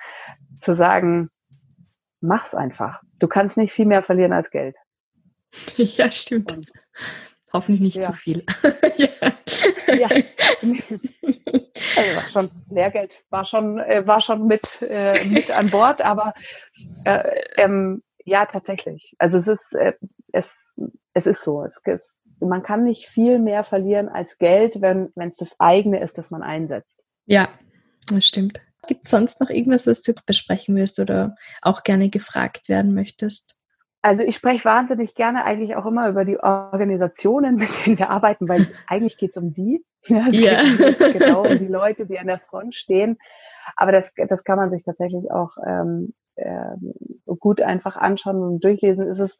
zu 0.55 0.75
sagen, 0.75 1.29
mach's 2.19 2.53
einfach. 2.53 3.01
Du 3.19 3.27
kannst 3.27 3.57
nicht 3.57 3.71
viel 3.71 3.85
mehr 3.85 4.03
verlieren 4.03 4.33
als 4.33 4.51
Geld. 4.51 4.75
Ja, 5.77 6.11
stimmt. 6.11 6.53
Und, 6.53 6.67
Hoffentlich 7.53 7.81
nicht 7.81 7.97
ja. 7.97 8.03
zu 8.03 8.13
viel. 8.13 8.45
ja. 8.97 9.09
ja. 9.93 10.09
Also 11.97 12.15
war 12.15 12.29
schon 12.29 12.51
Lehrgeld 12.69 13.23
war 13.29 13.43
schon 13.43 13.79
äh, 13.79 14.07
war 14.07 14.21
schon 14.21 14.47
mit 14.47 14.81
äh, 14.81 15.25
mit 15.25 15.51
an 15.51 15.69
Bord, 15.69 16.01
aber 16.01 16.33
äh, 17.03 17.41
ähm, 17.57 18.01
ja 18.23 18.45
tatsächlich. 18.45 19.15
Also 19.17 19.37
es 19.37 19.47
ist 19.47 19.73
äh, 19.73 19.93
es 20.31 20.53
es 21.13 21.25
ist 21.25 21.43
so. 21.43 21.63
Es, 21.63 21.81
es, 21.83 22.20
man 22.41 22.63
kann 22.63 22.83
nicht 22.83 23.07
viel 23.07 23.39
mehr 23.39 23.63
verlieren 23.63 24.09
als 24.09 24.37
Geld, 24.37 24.81
wenn 24.81 25.11
es 25.15 25.37
das 25.37 25.55
eigene 25.59 26.01
ist, 26.01 26.17
das 26.17 26.31
man 26.31 26.43
einsetzt. 26.43 27.01
Ja, 27.25 27.49
das 28.09 28.25
stimmt. 28.25 28.59
Gibt 28.87 29.05
es 29.05 29.11
sonst 29.11 29.39
noch 29.41 29.49
irgendwas, 29.49 29.87
was 29.87 30.01
du 30.01 30.13
besprechen 30.25 30.75
willst 30.75 30.99
oder 30.99 31.35
auch 31.61 31.83
gerne 31.83 32.09
gefragt 32.09 32.67
werden 32.67 32.93
möchtest? 32.93 33.57
Also 34.01 34.23
ich 34.23 34.35
spreche 34.35 34.65
wahnsinnig 34.65 35.13
gerne 35.13 35.45
eigentlich 35.45 35.75
auch 35.75 35.85
immer 35.85 36.09
über 36.09 36.25
die 36.25 36.39
Organisationen, 36.39 37.55
mit 37.55 37.69
denen 37.85 37.99
wir 37.99 38.09
arbeiten, 38.09 38.49
weil 38.49 38.67
eigentlich 38.87 39.17
geht 39.17 39.31
es 39.31 39.37
um 39.37 39.53
die. 39.53 39.85
Ja, 40.07 40.27
ja. 40.29 40.63
genau 41.13 41.43
um 41.43 41.59
die 41.59 41.67
Leute, 41.67 42.07
die 42.07 42.17
an 42.17 42.25
der 42.25 42.39
Front 42.39 42.73
stehen. 42.73 43.19
Aber 43.75 43.91
das, 43.91 44.13
das 44.27 44.43
kann 44.43 44.57
man 44.57 44.71
sich 44.71 44.83
tatsächlich 44.83 45.29
auch 45.31 45.51
ähm, 45.63 46.13
äh, 46.35 46.75
gut 47.25 47.61
einfach 47.61 47.95
anschauen 47.95 48.41
und 48.41 48.63
durchlesen. 48.63 49.07
Es 49.07 49.19
ist 49.19 49.39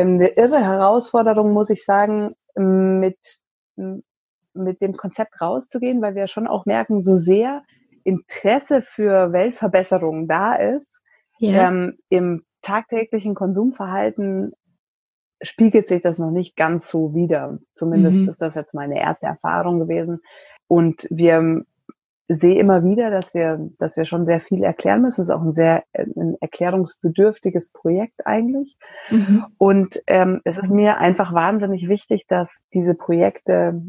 eine 0.00 0.28
irre 0.28 0.62
Herausforderung, 0.62 1.52
muss 1.52 1.70
ich 1.70 1.84
sagen, 1.84 2.34
mit, 2.56 3.18
mit 3.76 4.80
dem 4.80 4.96
Konzept 4.96 5.40
rauszugehen, 5.40 6.02
weil 6.02 6.14
wir 6.14 6.26
schon 6.28 6.46
auch 6.46 6.66
merken, 6.66 7.00
so 7.00 7.16
sehr 7.16 7.62
Interesse 8.04 8.82
für 8.82 9.32
Weltverbesserung 9.32 10.28
da 10.28 10.54
ist, 10.54 11.00
ja. 11.38 11.68
ähm, 11.68 11.98
im 12.08 12.44
tagtäglichen 12.62 13.34
Konsumverhalten 13.34 14.52
spiegelt 15.42 15.88
sich 15.88 16.02
das 16.02 16.18
noch 16.18 16.30
nicht 16.30 16.56
ganz 16.56 16.88
so 16.90 17.14
wider. 17.14 17.58
Zumindest 17.74 18.16
mhm. 18.16 18.28
ist 18.28 18.40
das 18.40 18.54
jetzt 18.54 18.74
meine 18.74 18.98
erste 18.98 19.26
Erfahrung 19.26 19.78
gewesen. 19.78 20.20
Und 20.66 21.06
wir 21.10 21.64
sehen 22.28 22.58
immer 22.58 22.82
wieder, 22.84 23.10
dass 23.10 23.34
wir, 23.34 23.70
dass 23.78 23.96
wir 23.96 24.06
schon 24.06 24.24
sehr 24.24 24.40
viel 24.40 24.62
erklären 24.62 25.02
müssen. 25.02 25.22
Es 25.22 25.28
ist 25.28 25.34
auch 25.34 25.42
ein 25.42 25.54
sehr 25.54 25.84
ein 25.92 26.36
erklärungsbedürftiges 26.40 27.70
Projekt 27.72 28.26
eigentlich. 28.26 28.76
Mhm. 29.10 29.46
Und 29.58 30.02
ähm, 30.06 30.40
es 30.44 30.56
ist 30.58 30.70
mir 30.70 30.98
einfach 30.98 31.34
wahnsinnig 31.34 31.88
wichtig, 31.88 32.24
dass 32.28 32.50
diese 32.72 32.94
Projekte 32.94 33.82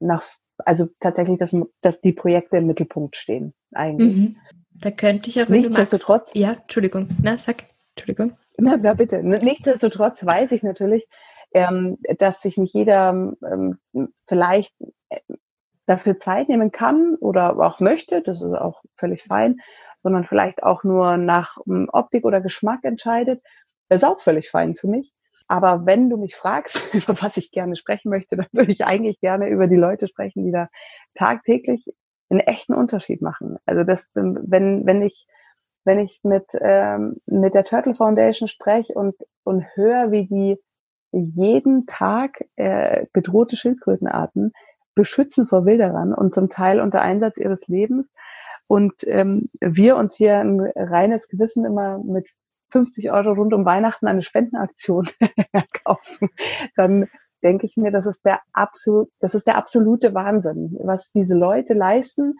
nach, 0.00 0.24
also 0.58 0.88
tatsächlich, 1.00 1.38
dass, 1.38 1.56
dass 1.80 2.00
die 2.00 2.12
Projekte 2.12 2.56
im 2.56 2.66
Mittelpunkt 2.66 3.16
stehen 3.16 3.54
eigentlich. 3.72 4.16
Mhm. 4.16 4.36
Da 4.72 4.90
könnte 4.90 5.30
ich 5.30 5.40
auch 5.40 5.48
Nichtsdestotrotz. 5.48 6.30
Ja, 6.34 6.54
Entschuldigung. 6.54 7.08
Na, 7.22 7.38
sag. 7.38 7.64
Entschuldigung. 7.94 8.36
Na, 8.58 8.76
na 8.76 8.94
bitte. 8.94 9.22
Nichtsdestotrotz 9.22 10.26
weiß 10.26 10.52
ich 10.52 10.62
natürlich, 10.62 11.06
ähm, 11.52 11.98
dass 12.18 12.42
sich 12.42 12.58
nicht 12.58 12.74
jeder 12.74 13.10
ähm, 13.10 13.78
vielleicht 14.26 14.74
dafür 15.86 16.18
Zeit 16.18 16.48
nehmen 16.48 16.72
kann 16.72 17.14
oder 17.16 17.58
auch 17.58 17.80
möchte, 17.80 18.22
das 18.22 18.42
ist 18.42 18.54
auch 18.54 18.82
völlig 18.96 19.22
fein, 19.22 19.60
sondern 20.02 20.24
vielleicht 20.24 20.62
auch 20.62 20.84
nur 20.84 21.16
nach 21.16 21.58
ähm, 21.66 21.88
Optik 21.92 22.24
oder 22.24 22.40
Geschmack 22.40 22.84
entscheidet, 22.84 23.42
ist 23.88 24.04
auch 24.04 24.20
völlig 24.20 24.50
fein 24.50 24.74
für 24.74 24.88
mich. 24.88 25.12
Aber 25.48 25.86
wenn 25.86 26.10
du 26.10 26.16
mich 26.16 26.34
fragst, 26.34 26.76
über 26.92 27.20
was 27.22 27.36
ich 27.36 27.52
gerne 27.52 27.76
sprechen 27.76 28.10
möchte, 28.10 28.36
dann 28.36 28.46
würde 28.52 28.72
ich 28.72 28.84
eigentlich 28.84 29.20
gerne 29.20 29.48
über 29.48 29.66
die 29.68 29.76
Leute 29.76 30.08
sprechen, 30.08 30.44
die 30.44 30.52
da 30.52 30.68
tagtäglich 31.14 31.86
einen 32.28 32.40
echten 32.40 32.74
Unterschied 32.74 33.22
machen. 33.22 33.56
Also 33.64 33.84
das, 33.84 34.08
ähm, 34.16 34.38
wenn, 34.42 34.84
wenn 34.86 35.02
ich 35.02 35.26
wenn 35.86 36.00
ich 36.00 36.20
mit, 36.24 36.46
ähm, 36.60 37.20
mit 37.26 37.54
der 37.54 37.64
Turtle 37.64 37.94
Foundation 37.94 38.48
spreche 38.48 38.92
und, 38.92 39.14
und 39.44 39.64
höre, 39.76 40.10
wie 40.10 40.26
die 40.26 40.56
jeden 41.12 41.86
Tag 41.86 42.44
äh, 42.56 43.06
bedrohte 43.12 43.56
Schildkrötenarten 43.56 44.52
beschützen 44.96 45.46
vor 45.46 45.64
Wilderern 45.64 46.12
und 46.12 46.34
zum 46.34 46.48
Teil 46.48 46.80
unter 46.80 47.02
Einsatz 47.02 47.38
ihres 47.38 47.68
Lebens. 47.68 48.08
Und 48.66 48.94
ähm, 49.06 49.48
wir 49.60 49.96
uns 49.96 50.16
hier 50.16 50.38
ein 50.38 50.60
reines 50.74 51.28
Gewissen 51.28 51.64
immer 51.64 51.98
mit 51.98 52.28
50 52.70 53.12
Euro 53.12 53.34
rund 53.34 53.54
um 53.54 53.64
Weihnachten 53.64 54.08
eine 54.08 54.24
Spendenaktion 54.24 55.08
kaufen, 55.84 56.30
dann 56.74 57.06
denke 57.44 57.66
ich 57.66 57.76
mir, 57.76 57.92
das 57.92 58.06
ist 58.06 58.24
der 58.24 58.40
absolut, 58.52 59.08
das 59.20 59.34
ist 59.34 59.46
der 59.46 59.56
absolute 59.56 60.14
Wahnsinn, 60.14 60.76
was 60.82 61.12
diese 61.12 61.36
Leute 61.36 61.74
leisten. 61.74 62.34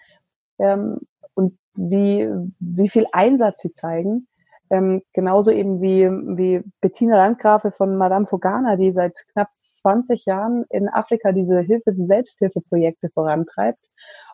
Ähm, 0.58 0.98
und 1.34 1.58
wie, 1.74 2.28
wie 2.58 2.88
viel 2.88 3.06
Einsatz 3.12 3.60
sie 3.60 3.74
zeigen. 3.74 4.26
Ähm, 4.70 5.02
genauso 5.12 5.50
eben 5.50 5.80
wie, 5.80 6.04
wie 6.36 6.62
Bettina 6.80 7.16
Landgrafe 7.16 7.70
von 7.70 7.96
Madame 7.96 8.26
Fogana, 8.26 8.76
die 8.76 8.92
seit 8.92 9.26
knapp 9.32 9.48
20 9.56 10.24
Jahren 10.24 10.64
in 10.70 10.88
Afrika 10.88 11.32
diese 11.32 11.60
Hilfe, 11.60 11.94
Selbsthilfeprojekte 11.94 13.10
vorantreibt, 13.10 13.78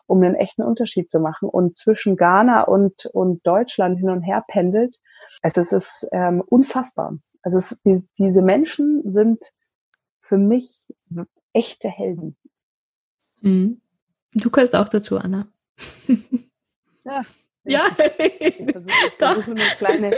um 0.07 0.23
einen 0.23 0.35
echten 0.35 0.63
Unterschied 0.63 1.09
zu 1.09 1.19
machen 1.19 1.49
und 1.49 1.77
zwischen 1.77 2.17
Ghana 2.17 2.63
und, 2.63 3.05
und 3.07 3.45
Deutschland 3.45 3.99
hin 3.99 4.09
und 4.09 4.21
her 4.23 4.43
pendelt. 4.47 4.99
Also 5.41 5.61
es 5.61 5.71
ist 5.71 6.07
ähm, 6.11 6.41
unfassbar. 6.41 7.17
Also 7.43 7.57
es, 7.57 7.79
die, 7.85 8.03
diese 8.17 8.41
Menschen 8.41 9.03
sind 9.11 9.43
für 10.21 10.37
mich 10.37 10.87
echte 11.53 11.89
Helden. 11.89 12.35
Mhm. 13.41 13.81
Du 14.33 14.49
kannst 14.49 14.75
auch 14.75 14.89
dazu, 14.89 15.17
Anna. 15.17 15.47
Ja. 17.05 17.21
Ja, 17.65 17.85
Ich 18.19 18.71
versuche, 18.71 19.51
eine 19.51 19.61
kleine. 19.77 20.15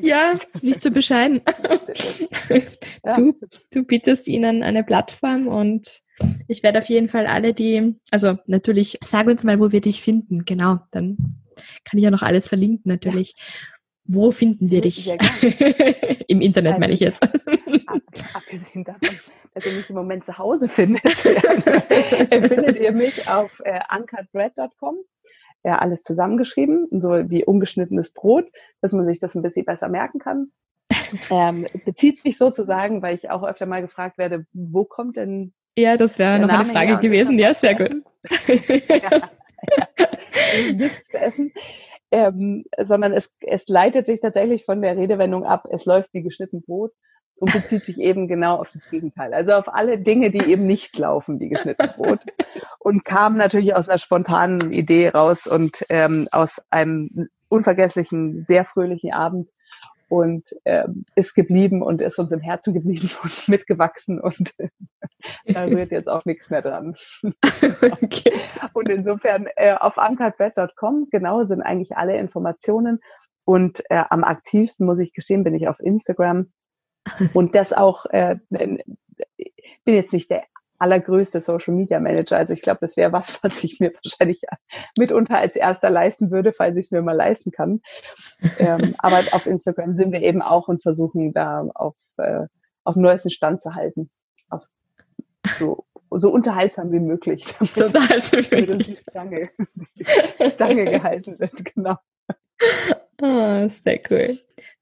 ja, 0.00 0.38
nicht 0.62 0.80
zu 0.80 0.90
bescheiden. 0.90 1.40
Ja. 3.04 3.16
Du, 3.16 3.34
du 3.72 3.82
bietest 3.84 4.28
ihnen 4.28 4.62
eine 4.62 4.84
Plattform 4.84 5.48
und 5.48 6.00
ich 6.48 6.62
werde 6.62 6.78
auf 6.78 6.88
jeden 6.88 7.08
Fall 7.08 7.26
alle, 7.26 7.54
die, 7.54 7.94
also 8.10 8.38
natürlich, 8.46 8.98
sag 9.04 9.26
uns 9.26 9.44
mal, 9.44 9.60
wo 9.60 9.72
wir 9.72 9.80
dich 9.80 10.00
finden. 10.00 10.44
Genau, 10.44 10.78
dann 10.92 11.16
kann 11.84 11.98
ich 11.98 12.04
ja 12.04 12.10
noch 12.10 12.22
alles 12.22 12.48
verlinken, 12.48 12.90
natürlich. 12.90 13.34
Wo 14.04 14.30
finden 14.30 14.70
wir 14.70 14.80
dich? 14.82 15.08
Im 16.28 16.40
Internet 16.40 16.78
meine 16.78 16.92
ich 16.92 17.00
jetzt. 17.00 17.22
Ab, 17.24 18.00
abgesehen 18.34 18.84
davon, 18.84 19.18
dass 19.54 19.66
ihr 19.66 19.72
mich 19.72 19.90
im 19.90 19.96
Moment 19.96 20.24
zu 20.24 20.38
Hause 20.38 20.68
findet, 20.68 21.02
findet 21.12 22.78
ihr 22.78 22.92
mich 22.92 23.28
auf 23.28 23.60
äh, 23.64 23.80
uncutbread.com. 23.96 24.96
Ja, 25.66 25.78
alles 25.80 26.04
zusammengeschrieben, 26.04 26.86
so 26.92 27.10
wie 27.28 27.44
ungeschnittenes 27.44 28.12
Brot, 28.12 28.46
dass 28.82 28.92
man 28.92 29.04
sich 29.04 29.18
das 29.18 29.34
ein 29.34 29.42
bisschen 29.42 29.64
besser 29.64 29.88
merken 29.88 30.20
kann. 30.20 30.52
Ähm, 31.30 31.66
bezieht 31.84 32.18
sich 32.20 32.36
sozusagen, 32.36 33.00
weil 33.00 33.14
ich 33.14 33.30
auch 33.30 33.44
öfter 33.44 33.66
mal 33.66 33.80
gefragt 33.80 34.18
werde, 34.18 34.44
wo 34.52 34.84
kommt 34.84 35.16
denn 35.16 35.54
Ja, 35.76 35.96
das 35.96 36.18
wäre 36.18 36.38
noch 36.38 36.48
eine 36.48 36.58
Name 36.58 36.72
Frage 36.72 36.88
her? 36.88 36.96
Gewesen. 36.96 37.38
Ja, 37.38 37.54
sehr 37.54 37.74
gut. 37.76 38.02
ja, 38.48 38.96
ja. 38.98 39.30
Nichts 40.72 41.08
zu 41.08 41.18
essen, 41.18 41.52
ähm, 42.10 42.64
sondern 42.76 43.12
es, 43.12 43.36
es 43.40 43.68
leitet 43.68 44.06
sich 44.06 44.20
tatsächlich 44.20 44.64
von 44.64 44.82
der 44.82 44.96
Redewendung 44.96 45.44
ab, 45.44 45.66
es 45.70 45.84
läuft 45.84 46.12
wie 46.12 46.22
geschnitten 46.22 46.62
Brot 46.62 46.92
und 47.38 47.52
bezieht 47.52 47.84
sich 47.84 47.98
eben 47.98 48.28
genau 48.28 48.56
auf 48.56 48.70
das 48.70 48.88
Gegenteil. 48.88 49.34
Also 49.34 49.52
auf 49.52 49.72
alle 49.72 49.98
Dinge, 49.98 50.30
die 50.30 50.50
eben 50.50 50.66
nicht 50.66 50.96
laufen 50.98 51.38
wie 51.38 51.48
geschnitten 51.48 51.88
Brot. 51.96 52.20
Und 52.78 53.04
kam 53.04 53.36
natürlich 53.36 53.74
aus 53.74 53.88
einer 53.88 53.98
spontanen 53.98 54.72
Idee 54.72 55.10
raus 55.10 55.46
und 55.46 55.84
ähm, 55.90 56.28
aus 56.32 56.60
einem 56.70 57.28
unvergesslichen, 57.48 58.44
sehr 58.44 58.64
fröhlichen 58.64 59.12
Abend 59.12 59.50
und 60.08 60.54
ähm, 60.64 61.04
ist 61.14 61.34
geblieben 61.34 61.82
und 61.82 62.00
ist 62.00 62.18
uns 62.18 62.32
im 62.32 62.40
Herzen 62.40 62.74
geblieben 62.74 63.10
und 63.22 63.48
mitgewachsen 63.48 64.20
und 64.20 64.54
da 65.46 65.64
rührt 65.64 65.90
jetzt 65.90 66.08
auch 66.08 66.24
nichts 66.24 66.50
mehr 66.50 66.62
dran. 66.62 66.94
okay. 67.62 68.32
Und 68.72 68.88
insofern 68.88 69.46
äh, 69.56 69.74
auf 69.74 69.98
ankertbett.com 69.98 71.08
genau 71.10 71.44
sind 71.44 71.62
eigentlich 71.62 71.96
alle 71.96 72.16
Informationen. 72.16 73.00
Und 73.44 73.82
äh, 73.90 74.02
am 74.10 74.24
aktivsten, 74.24 74.86
muss 74.86 74.98
ich 74.98 75.12
gestehen, 75.12 75.44
bin 75.44 75.54
ich 75.54 75.68
auf 75.68 75.78
Instagram. 75.80 76.52
Und 77.34 77.54
das 77.54 77.72
auch, 77.72 78.06
äh, 78.06 78.36
ich 79.36 79.80
bin 79.84 79.94
jetzt 79.94 80.12
nicht 80.12 80.30
der 80.30 80.44
allergrößte 80.78 81.40
Social 81.40 81.74
Media 81.74 82.00
Manager. 82.00 82.36
Also 82.36 82.52
ich 82.52 82.62
glaube, 82.62 82.78
das 82.80 82.96
wäre 82.96 83.12
was, 83.12 83.38
was 83.42 83.62
ich 83.64 83.80
mir 83.80 83.92
wahrscheinlich 84.02 84.42
mitunter 84.98 85.38
als 85.38 85.56
erster 85.56 85.90
leisten 85.90 86.30
würde, 86.30 86.52
falls 86.52 86.76
ich 86.76 86.86
es 86.86 86.90
mir 86.90 87.02
mal 87.02 87.16
leisten 87.16 87.50
kann. 87.50 87.80
ähm, 88.58 88.94
aber 88.98 89.22
auf 89.32 89.46
Instagram 89.46 89.94
sind 89.94 90.12
wir 90.12 90.22
eben 90.22 90.42
auch 90.42 90.68
und 90.68 90.82
versuchen 90.82 91.32
da 91.32 91.66
auf, 91.74 91.96
äh, 92.18 92.46
auf 92.84 92.94
dem 92.94 93.02
neuesten 93.02 93.30
Stand 93.30 93.62
zu 93.62 93.74
halten. 93.74 94.10
Auf 94.50 94.66
so, 95.58 95.84
so 96.10 96.30
unterhaltsam 96.30 96.92
wie 96.92 97.00
möglich. 97.00 97.46
So, 97.72 97.88
damit 97.88 98.70
uns 98.70 98.86
die 98.86 98.96
Stange, 98.96 99.50
Stange 100.50 100.84
gehalten 100.84 101.38
wird, 101.38 101.64
genau. 101.74 101.96
Ah, 103.20 103.68
sehr 103.68 104.00
cool. 104.10 104.38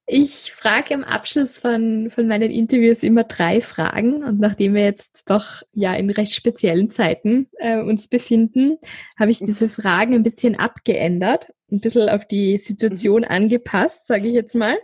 Ich 0.06 0.52
frage 0.52 0.94
am 0.94 1.02
Abschluss 1.02 1.58
von, 1.58 2.10
von 2.10 2.28
meinen 2.28 2.50
Interviews 2.50 3.02
immer 3.02 3.24
drei 3.24 3.62
Fragen 3.62 4.22
und 4.22 4.38
nachdem 4.38 4.74
wir 4.74 4.82
jetzt 4.82 5.30
doch 5.30 5.62
ja 5.72 5.94
in 5.94 6.10
recht 6.10 6.34
speziellen 6.34 6.90
Zeiten 6.90 7.48
äh, 7.58 7.78
uns 7.78 8.08
befinden, 8.08 8.76
habe 9.18 9.30
ich 9.30 9.38
diese 9.38 9.70
Fragen 9.70 10.14
ein 10.14 10.22
bisschen 10.22 10.58
abgeändert, 10.58 11.54
ein 11.72 11.80
bisschen 11.80 12.10
auf 12.10 12.26
die 12.26 12.58
Situation 12.58 13.24
angepasst, 13.24 14.06
sage 14.06 14.28
ich 14.28 14.34
jetzt 14.34 14.54
mal. 14.54 14.76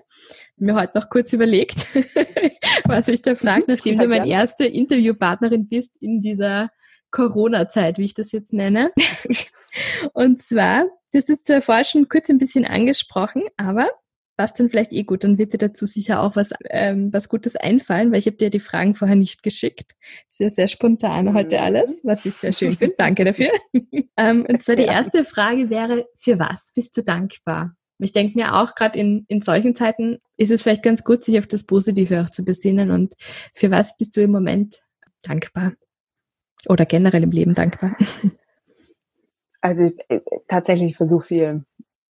Mir 0.57 0.75
heute 0.75 0.99
noch 0.99 1.11
kurz 1.11 1.35
überlegt, 1.35 1.87
was 2.85 3.09
ich 3.09 3.21
da 3.21 3.35
frage, 3.35 3.65
nachdem 3.69 3.97
Ja, 3.97 4.05
du 4.05 4.09
meine 4.09 4.29
erste 4.29 4.65
Interviewpartnerin 4.65 5.69
bist 5.69 6.01
in 6.01 6.23
dieser 6.23 6.71
Corona-Zeit, 7.11 7.99
wie 7.99 8.07
ich 8.07 8.15
das 8.15 8.33
jetzt 8.33 8.55
nenne. 8.55 8.91
Und 10.15 10.41
zwar, 10.41 10.85
du 10.85 11.19
hast 11.19 11.29
es 11.29 11.43
zwar 11.43 11.61
vorher 11.61 11.85
schon 11.85 12.09
kurz 12.09 12.31
ein 12.31 12.39
bisschen 12.39 12.65
angesprochen, 12.65 13.43
aber 13.59 13.91
passt 14.41 14.59
dann 14.59 14.71
vielleicht 14.71 14.95
eh 14.95 15.03
gut. 15.03 15.23
Dann 15.23 15.37
wird 15.37 15.53
dir 15.53 15.59
dazu 15.59 15.85
sicher 15.85 16.23
auch 16.23 16.35
was, 16.35 16.49
ähm, 16.71 17.13
was 17.13 17.29
Gutes 17.29 17.57
einfallen, 17.57 18.11
weil 18.11 18.21
ich 18.21 18.27
habe 18.27 18.39
dir 18.39 18.49
die 18.49 18.59
Fragen 18.59 18.95
vorher 18.95 19.15
nicht 19.15 19.43
geschickt. 19.43 19.93
Sehr, 20.29 20.51
sehr 20.51 20.67
spontan 20.67 21.27
Mhm. 21.27 21.35
heute 21.35 21.61
alles, 21.61 22.01
was 22.05 22.25
ich 22.25 22.37
sehr 22.37 22.55
schön 22.55 22.75
finde. 22.75 22.95
Danke 22.97 23.27
dafür. 23.27 23.51
ähm, 24.17 24.47
und 24.49 24.63
zwar 24.63 24.77
die 24.77 24.85
Ja. 24.85 24.93
erste 24.93 25.25
Frage 25.25 25.69
wäre, 25.69 26.07
für 26.17 26.39
was 26.39 26.73
bist 26.75 26.97
du 26.97 27.03
dankbar? 27.03 27.77
Ich 27.99 28.13
denke 28.15 28.39
mir 28.39 28.55
auch, 28.55 28.75
gerade 28.75 28.99
in, 28.99 29.27
in 29.29 29.43
solchen 29.43 29.75
Zeiten 29.75 30.21
ist 30.39 30.51
es 30.51 30.63
vielleicht 30.63 30.85
ganz 30.85 31.05
gut, 31.05 31.23
sich 31.23 31.39
auf 31.39 31.47
das 31.47 31.67
Positive 31.67 32.23
auch 32.23 32.31
zu 32.31 32.43
besinnen. 32.43 32.91
Und 32.93 33.17
für 33.55 33.71
was 33.71 33.99
bist 33.99 34.17
du 34.17 34.23
im 34.23 34.31
Moment 34.31 34.77
dankbar? 35.23 35.75
Oder 36.67 36.87
generell 36.87 37.25
im 37.25 37.31
Leben 37.31 37.53
dankbar? 37.55 37.95
Also 39.63 39.85
ich, 39.85 40.01
äh, 40.09 40.21
tatsächlich 40.49 40.97
für 40.97 41.05
so 41.05 41.21
viel. 41.21 41.67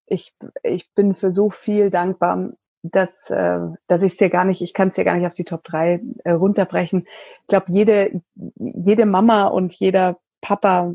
Ich, 0.09 0.33
ich 0.63 0.93
bin 0.93 1.13
für 1.13 1.31
so 1.31 1.49
viel 1.49 1.89
dankbar, 1.89 2.51
dass, 2.81 3.09
äh, 3.29 3.59
dass 3.87 4.01
ich 4.01 4.13
es 4.13 4.17
dir 4.17 4.29
gar 4.29 4.45
nicht, 4.45 4.61
ich 4.61 4.73
kann 4.73 4.89
es 4.89 4.95
dir 4.95 5.03
gar 5.05 5.15
nicht 5.15 5.25
auf 5.25 5.33
die 5.33 5.43
Top 5.43 5.63
3 5.63 6.01
äh, 6.23 6.31
runterbrechen. 6.31 7.07
Ich 7.41 7.47
glaube, 7.47 7.65
jede, 7.69 8.21
jede 8.55 9.05
Mama 9.05 9.45
und 9.45 9.73
jeder 9.73 10.17
Papa 10.41 10.93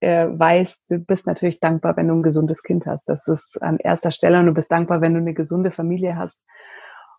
äh, 0.00 0.26
weiß, 0.28 0.80
du 0.88 0.98
bist 0.98 1.26
natürlich 1.26 1.60
dankbar, 1.60 1.96
wenn 1.96 2.08
du 2.08 2.14
ein 2.14 2.22
gesundes 2.22 2.62
Kind 2.62 2.86
hast. 2.86 3.08
Das 3.08 3.28
ist 3.28 3.60
an 3.62 3.78
erster 3.78 4.10
Stelle 4.10 4.38
und 4.38 4.46
du 4.46 4.54
bist 4.54 4.70
dankbar, 4.70 5.00
wenn 5.00 5.14
du 5.14 5.20
eine 5.20 5.34
gesunde 5.34 5.70
Familie 5.70 6.16
hast 6.16 6.42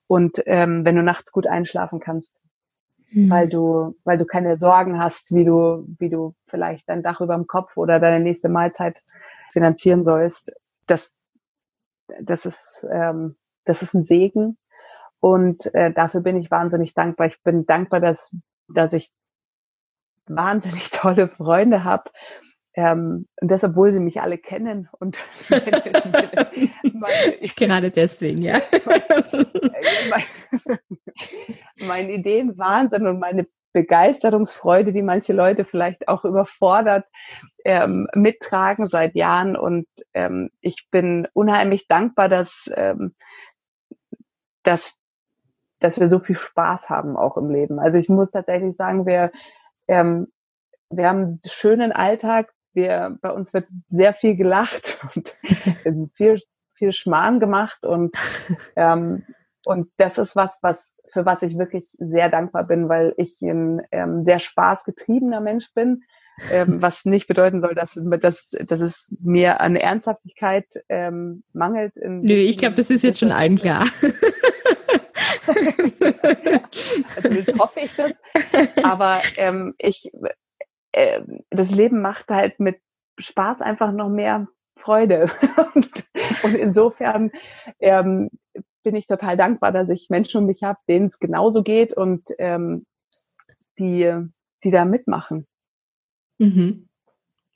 und 0.08 0.42
ähm, 0.46 0.84
wenn 0.84 0.96
du 0.96 1.04
nachts 1.04 1.32
gut 1.32 1.48
einschlafen 1.48 2.00
kannst 2.00 2.42
weil 3.14 3.48
du, 3.48 3.96
weil 4.04 4.18
du 4.18 4.26
keine 4.26 4.58
Sorgen 4.58 5.00
hast, 5.00 5.34
wie 5.34 5.46
du, 5.46 5.86
wie 6.00 6.10
du 6.10 6.36
vielleicht 6.48 6.90
dein 6.90 7.04
Dach 7.04 7.22
über 7.22 7.36
dem 7.36 7.48
Kopf 7.48 7.78
oder 7.78 8.00
deine 8.00 8.24
nächste 8.24 8.50
Mahlzeit 8.50 9.02
finanzieren 9.52 10.04
sollst. 10.04 10.52
Das, 10.88 11.17
das 12.22 12.46
ist, 12.46 12.86
ähm, 12.92 13.36
das 13.66 13.82
ist 13.82 13.94
ein 13.94 14.06
Segen 14.06 14.58
und 15.20 15.74
äh, 15.74 15.92
dafür 15.94 16.22
bin 16.22 16.38
ich 16.38 16.52
wahnsinnig 16.52 16.94
dankbar. 16.94 17.28
Ich 17.28 17.42
bin 17.44 17.66
dankbar, 17.66 18.00
dass, 18.00 18.36
dass 18.68 18.94
ich 18.94 19.12
wahnsinnig 20.28 20.90
tolle 20.92 21.30
Freunde 21.30 21.84
habe. 21.84 22.10
Ähm, 22.74 23.28
und 23.42 23.50
das, 23.50 23.64
obwohl 23.64 23.92
sie 23.92 24.00
mich 24.00 24.22
alle 24.22 24.38
kennen 24.38 24.88
und 25.00 25.18
meine, 25.50 27.36
ich, 27.40 27.56
Gerade 27.56 27.90
deswegen, 27.90 28.44
ja. 28.44 28.62
mein, 30.12 30.24
mein 31.78 32.10
Ideenwahnsinn 32.12 33.08
und 33.08 33.18
meine 33.18 33.48
Begeisterungsfreude, 33.74 34.92
die 34.92 35.02
manche 35.02 35.34
Leute 35.34 35.66
vielleicht 35.66 36.08
auch 36.08 36.26
überfordert, 36.26 37.06
ähm, 37.66 38.08
mittragen 38.14 38.88
seit 38.88 39.16
Jahren. 39.16 39.56
Und 39.56 39.88
ähm, 40.14 40.50
ich 40.62 40.88
bin 40.90 41.28
unheimlich 41.34 41.88
dankbar, 41.88 42.30
dass, 42.30 42.70
ähm, 42.74 43.14
dass, 44.64 44.96
dass 45.80 46.00
wir 46.00 46.08
so 46.08 46.20
viel 46.20 46.38
Spaß 46.38 46.90
haben 46.90 47.18
auch 47.18 47.38
im 47.38 47.50
Leben. 47.50 47.80
Also 47.80 47.98
ich 47.98 48.10
muss 48.10 48.32
tatsächlich 48.32 48.76
sagen, 48.76 49.06
wir, 49.06 49.32
ähm, 49.88 50.28
wir 50.90 51.08
haben 51.08 51.24
einen 51.24 51.42
schönen 51.46 51.92
Alltag. 51.92 52.54
Wir, 52.74 53.18
bei 53.22 53.32
uns 53.32 53.54
wird 53.54 53.68
sehr 53.90 54.14
viel 54.14 54.36
gelacht 54.36 55.00
und 55.86 56.12
viel, 56.16 56.42
viel 56.74 56.94
Schmarrn 56.94 57.40
gemacht 57.40 57.86
und, 57.86 58.16
ähm, 58.76 59.26
und 59.66 59.92
das 59.98 60.18
ist 60.18 60.36
was, 60.36 60.60
was, 60.62 60.80
für 61.12 61.26
was 61.26 61.42
ich 61.42 61.58
wirklich 61.58 61.86
sehr 61.98 62.30
dankbar 62.30 62.66
bin, 62.66 62.90
weil 62.90 63.14
ich 63.18 63.42
ein 63.42 63.82
ähm, 63.92 64.24
sehr 64.26 64.40
spaßgetriebener 64.40 65.42
Mensch 65.42 65.74
bin, 65.74 66.04
ähm, 66.52 66.82
was 66.82 67.06
nicht 67.06 67.28
bedeuten 67.28 67.62
soll, 67.62 67.76
dass, 67.76 67.94
dass, 67.96 68.50
dass 68.50 68.82
es 68.82 69.22
mir 69.24 69.62
an 69.62 69.76
Ernsthaftigkeit 69.76 70.68
ähm, 70.90 71.42
mangelt. 71.54 71.98
In 71.98 72.22
Nö, 72.22 72.34
ich 72.34 72.58
glaube, 72.58 72.76
das 72.76 72.90
ist 72.90 73.04
jetzt 73.04 73.20
schon 73.20 73.32
allen 73.32 73.58
klar. 73.58 73.86
also 77.16 77.30
jetzt 77.30 77.60
hoffe 77.60 77.80
ich 77.82 77.96
das. 77.96 78.12
Aber 78.84 79.22
ähm, 79.38 79.76
ich, 79.78 80.12
äh, 80.92 81.22
das 81.50 81.72
Leben 81.72 82.02
macht 82.02 82.30
halt 82.30 82.60
mit 82.60 82.80
Spaß 83.20 83.62
einfach 83.62 83.92
noch 83.92 84.10
mehr 84.10 84.48
Freude. 84.78 85.30
und, 85.76 86.06
und 86.44 86.56
insofern 86.56 87.32
ähm, 87.80 88.30
bin 88.88 88.96
ich 88.96 89.06
total 89.06 89.36
dankbar, 89.36 89.74
dass 89.74 89.90
ich 89.90 90.10
Menschen 90.10 90.38
um 90.38 90.46
mich 90.46 90.64
habe, 90.64 90.80
denen 90.88 91.08
es 91.08 91.20
genauso 91.20 91.62
geht 91.62 91.94
und 91.94 92.24
ähm, 92.40 92.86
die, 93.78 94.10
die 94.64 94.72
da 94.72 94.86
mitmachen. 94.86 95.46
Mhm. 96.38 96.88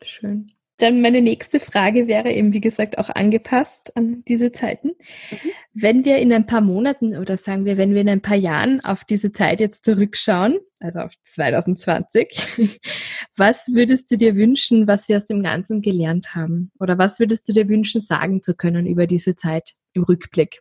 Schön. 0.03 0.51
dann 0.77 0.99
meine 0.99 1.21
nächste 1.21 1.61
Frage 1.61 2.07
wäre 2.07 2.33
eben, 2.33 2.51
wie 2.51 2.59
gesagt, 2.59 2.97
auch 2.97 3.07
angepasst 3.07 3.95
an 3.95 4.25
diese 4.27 4.51
Zeiten. 4.51 4.89
Mhm. 4.89 5.49
Wenn 5.73 6.03
wir 6.03 6.17
in 6.17 6.33
ein 6.33 6.47
paar 6.47 6.59
Monaten 6.59 7.15
oder 7.15 7.37
sagen 7.37 7.63
wir, 7.63 7.77
wenn 7.77 7.93
wir 7.93 8.01
in 8.01 8.09
ein 8.09 8.21
paar 8.21 8.35
Jahren 8.35 8.83
auf 8.83 9.05
diese 9.05 9.31
Zeit 9.31 9.61
jetzt 9.61 9.85
zurückschauen, 9.85 10.59
also 10.81 10.99
auf 10.99 11.13
2020, 11.23 12.81
was 13.37 13.69
würdest 13.69 14.11
du 14.11 14.17
dir 14.17 14.35
wünschen, 14.35 14.85
was 14.85 15.07
wir 15.07 15.15
aus 15.15 15.27
dem 15.27 15.43
Ganzen 15.43 15.81
gelernt 15.81 16.35
haben? 16.35 16.71
Oder 16.77 16.97
was 16.97 17.19
würdest 17.19 17.47
du 17.47 17.53
dir 17.53 17.69
wünschen, 17.69 18.01
sagen 18.01 18.43
zu 18.43 18.53
können 18.53 18.85
über 18.85 19.07
diese 19.07 19.37
Zeit 19.37 19.75
im 19.93 20.03
Rückblick? 20.03 20.59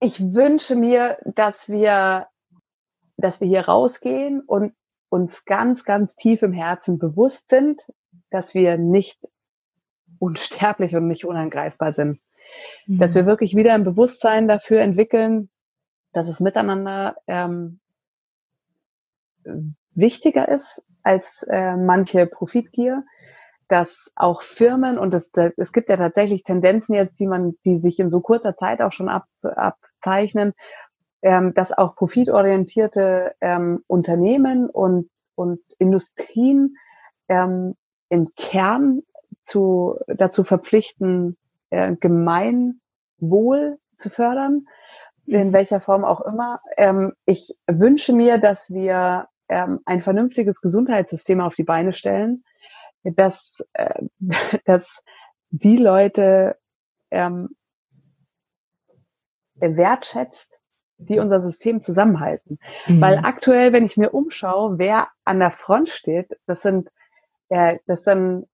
Ich 0.00 0.34
wünsche 0.34 0.76
mir, 0.76 1.18
dass 1.26 1.68
wir, 1.68 2.26
dass 3.18 3.40
wir 3.40 3.48
hier 3.48 3.68
rausgehen 3.68 4.40
und 4.40 4.74
uns 5.10 5.44
ganz, 5.44 5.84
ganz 5.84 6.14
tief 6.14 6.42
im 6.42 6.54
Herzen 6.54 6.98
bewusst 6.98 7.50
sind, 7.50 7.82
dass 8.30 8.54
wir 8.54 8.78
nicht 8.78 9.28
unsterblich 10.18 10.96
und 10.96 11.06
nicht 11.06 11.26
unangreifbar 11.26 11.92
sind. 11.92 12.20
Mhm. 12.86 12.98
Dass 12.98 13.14
wir 13.14 13.26
wirklich 13.26 13.54
wieder 13.54 13.74
ein 13.74 13.84
Bewusstsein 13.84 14.48
dafür 14.48 14.80
entwickeln, 14.80 15.50
dass 16.12 16.28
es 16.28 16.40
miteinander 16.40 17.16
ähm, 17.26 17.80
wichtiger 19.92 20.48
ist 20.48 20.82
als 21.02 21.44
äh, 21.50 21.76
manche 21.76 22.26
Profitgier, 22.26 23.04
dass 23.68 24.12
auch 24.16 24.42
Firmen 24.42 24.98
und 24.98 25.14
es, 25.14 25.30
es 25.56 25.72
gibt 25.72 25.88
ja 25.88 25.96
tatsächlich 25.96 26.42
Tendenzen 26.42 26.94
jetzt, 26.94 27.20
die 27.20 27.26
man, 27.26 27.54
die 27.64 27.78
sich 27.78 27.98
in 28.00 28.10
so 28.10 28.20
kurzer 28.20 28.56
Zeit 28.56 28.80
auch 28.80 28.92
schon 28.92 29.08
ab, 29.08 29.26
abzeichnen, 30.00 30.54
ähm, 31.22 31.52
dass 31.54 31.76
auch 31.76 31.94
profitorientierte 31.94 33.34
ähm, 33.40 33.84
Unternehmen 33.86 34.70
und, 34.70 35.10
und 35.34 35.60
Industrien 35.78 36.76
ähm, 37.28 37.74
im 38.08 38.30
Kern 38.36 39.02
zu, 39.42 39.98
dazu 40.06 40.44
verpflichten, 40.44 41.36
äh, 41.70 41.94
Gemeinwohl 41.96 43.78
zu 43.96 44.10
fördern, 44.10 44.66
in 45.26 45.48
mhm. 45.48 45.52
welcher 45.52 45.80
Form 45.80 46.04
auch 46.04 46.22
immer. 46.22 46.60
Ähm, 46.76 47.12
ich 47.26 47.54
wünsche 47.66 48.14
mir, 48.14 48.38
dass 48.38 48.70
wir 48.70 49.28
ähm, 49.48 49.80
ein 49.84 50.00
vernünftiges 50.00 50.60
Gesundheitssystem 50.60 51.40
auf 51.40 51.54
die 51.54 51.64
Beine 51.64 51.92
stellen, 51.92 52.44
dass, 53.04 53.62
äh, 53.74 54.02
dass 54.64 55.02
die 55.50 55.76
Leute 55.76 56.56
ähm, 57.10 57.50
wertschätzt, 59.60 60.58
die 60.98 61.18
unser 61.18 61.40
System 61.40 61.80
zusammenhalten. 61.80 62.58
Mhm. 62.86 63.00
Weil 63.00 63.18
aktuell, 63.22 63.72
wenn 63.72 63.86
ich 63.86 63.96
mir 63.96 64.10
umschaue, 64.10 64.78
wer 64.78 65.08
an 65.24 65.38
der 65.38 65.50
Front 65.50 65.88
steht, 65.88 66.38
das 66.46 66.62
sind 66.62 66.90
äh, 67.48 67.78
das 67.86 68.04
sind 68.04 68.46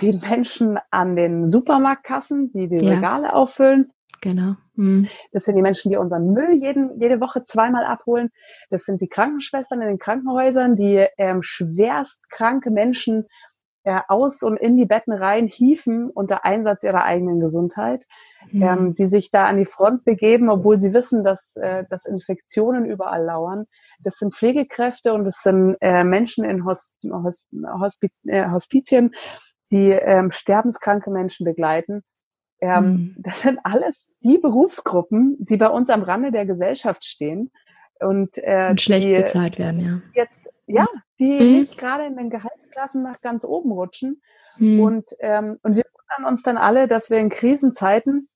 die 0.00 0.12
Menschen 0.22 0.78
an 0.90 1.16
den 1.16 1.50
Supermarktkassen, 1.50 2.52
die 2.52 2.68
die 2.68 2.84
ja. 2.84 2.94
Regale 2.94 3.32
auffüllen. 3.32 3.90
Genau. 4.20 4.54
Mhm. 4.74 5.08
Das 5.32 5.44
sind 5.44 5.56
die 5.56 5.62
Menschen, 5.62 5.90
die 5.90 5.96
unseren 5.96 6.32
Müll 6.32 6.54
jeden, 6.54 6.98
jede 7.00 7.20
Woche 7.20 7.44
zweimal 7.44 7.84
abholen. 7.84 8.30
Das 8.70 8.84
sind 8.84 9.02
die 9.02 9.08
Krankenschwestern 9.08 9.82
in 9.82 9.88
den 9.88 9.98
Krankenhäusern, 9.98 10.76
die 10.76 11.06
ähm, 11.18 11.42
schwerst 11.42 12.18
kranke 12.30 12.70
Menschen 12.70 13.26
äh, 13.84 14.00
aus 14.08 14.42
und 14.42 14.56
in 14.56 14.76
die 14.76 14.86
Betten 14.86 15.12
rein 15.12 15.46
hieven 15.46 16.10
unter 16.10 16.44
Einsatz 16.44 16.82
ihrer 16.82 17.04
eigenen 17.04 17.38
Gesundheit, 17.40 18.06
mhm. 18.50 18.62
ähm, 18.62 18.94
die 18.94 19.06
sich 19.06 19.30
da 19.30 19.44
an 19.44 19.58
die 19.58 19.66
Front 19.66 20.04
begeben, 20.04 20.48
obwohl 20.48 20.80
sie 20.80 20.94
wissen, 20.94 21.22
dass, 21.22 21.54
äh, 21.56 21.84
dass 21.88 22.06
Infektionen 22.06 22.86
überall 22.86 23.24
lauern. 23.24 23.66
Das 24.00 24.16
sind 24.16 24.34
Pflegekräfte 24.34 25.12
und 25.12 25.24
das 25.24 25.42
sind 25.42 25.76
äh, 25.80 26.02
Menschen 26.02 26.44
in 26.44 26.64
Hosp 26.64 26.92
Hosp 27.04 28.04
äh, 28.26 28.50
Hospizien, 28.50 29.14
die 29.70 29.90
ähm, 29.90 30.32
sterbenskranke 30.32 31.10
Menschen 31.10 31.44
begleiten. 31.44 32.02
Ähm, 32.60 32.84
mhm. 32.84 33.16
Das 33.18 33.42
sind 33.42 33.60
alles 33.64 34.14
die 34.20 34.38
Berufsgruppen, 34.38 35.36
die 35.40 35.58
bei 35.58 35.68
uns 35.68 35.90
am 35.90 36.02
Rande 36.02 36.32
der 36.32 36.46
Gesellschaft 36.46 37.04
stehen 37.04 37.50
und, 38.04 38.38
äh, 38.38 38.68
und 38.70 38.80
schlecht 38.80 39.08
die, 39.08 39.14
bezahlt 39.14 39.58
werden, 39.58 39.80
ja. 39.80 40.02
Jetzt, 40.14 40.48
ja, 40.66 40.86
die 41.18 41.40
mhm. 41.40 41.52
nicht 41.60 41.78
gerade 41.78 42.06
in 42.06 42.16
den 42.16 42.30
Gehaltsklassen 42.30 43.02
nach 43.02 43.20
ganz 43.20 43.44
oben 43.44 43.72
rutschen. 43.72 44.22
Mhm. 44.58 44.80
Und, 44.80 45.04
ähm, 45.20 45.58
und 45.62 45.76
wir 45.76 45.84
wundern 45.84 46.32
uns 46.32 46.42
dann 46.42 46.56
alle, 46.56 46.88
dass 46.88 47.10
wir 47.10 47.18
in 47.18 47.30
Krisenzeiten 47.30 48.28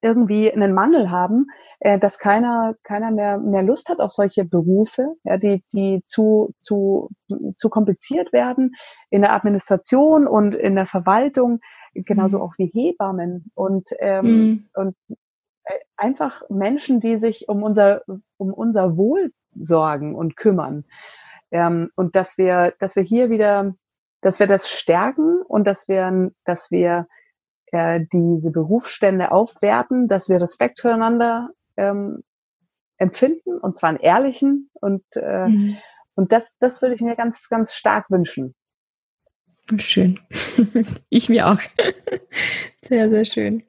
irgendwie 0.00 0.52
einen 0.52 0.74
Mangel 0.74 1.10
haben, 1.10 1.46
äh, 1.80 1.98
dass 1.98 2.18
keiner, 2.18 2.76
keiner 2.84 3.10
mehr, 3.10 3.38
mehr 3.38 3.62
Lust 3.62 3.88
hat 3.88 3.98
auf 3.98 4.12
solche 4.12 4.44
Berufe, 4.44 5.14
ja, 5.24 5.36
die, 5.36 5.64
die 5.72 6.02
zu, 6.06 6.54
zu, 6.60 7.10
zu 7.56 7.68
kompliziert 7.68 8.32
werden 8.32 8.74
in 9.10 9.22
der 9.22 9.32
Administration 9.32 10.28
und 10.28 10.54
in 10.54 10.76
der 10.76 10.86
Verwaltung, 10.86 11.60
genauso 11.94 12.38
mhm. 12.38 12.44
auch 12.44 12.54
wie 12.58 12.70
Hebammen 12.72 13.50
und, 13.54 13.90
ähm, 13.98 14.26
mhm. 14.26 14.68
und 14.74 14.96
einfach 15.96 16.42
Menschen, 16.48 17.00
die 17.00 17.16
sich 17.16 17.48
um 17.48 17.62
unser, 17.62 18.02
um 18.36 18.52
unser 18.52 18.96
Wohl 18.96 19.32
sorgen 19.54 20.14
und 20.14 20.36
kümmern. 20.36 20.84
Ähm, 21.50 21.90
und 21.94 22.16
dass 22.16 22.38
wir, 22.38 22.74
dass 22.78 22.96
wir 22.96 23.02
hier 23.02 23.30
wieder, 23.30 23.74
dass 24.20 24.38
wir 24.38 24.46
das 24.46 24.70
stärken 24.70 25.42
und 25.42 25.64
dass 25.64 25.88
wir, 25.88 26.30
dass 26.44 26.70
wir 26.70 27.06
äh, 27.72 28.00
diese 28.12 28.50
Berufsstände 28.50 29.32
aufwerten, 29.32 30.08
dass 30.08 30.28
wir 30.28 30.40
Respekt 30.40 30.80
füreinander 30.80 31.50
ähm, 31.76 32.22
empfinden 32.96 33.58
und 33.58 33.78
zwar 33.78 33.90
einen 33.90 34.00
ehrlichen 34.00 34.70
und 34.74 35.04
äh, 35.14 35.48
mhm. 35.48 35.76
und 36.14 36.32
das 36.32 36.56
das 36.58 36.82
würde 36.82 36.94
ich 36.94 37.00
mir 37.00 37.14
ganz 37.14 37.48
ganz 37.48 37.74
stark 37.74 38.10
wünschen. 38.10 38.54
Schön. 39.76 40.18
ich 41.08 41.28
mir 41.28 41.46
auch. 41.46 41.60
Sehr 42.82 43.08
sehr 43.08 43.24
schön. 43.24 43.67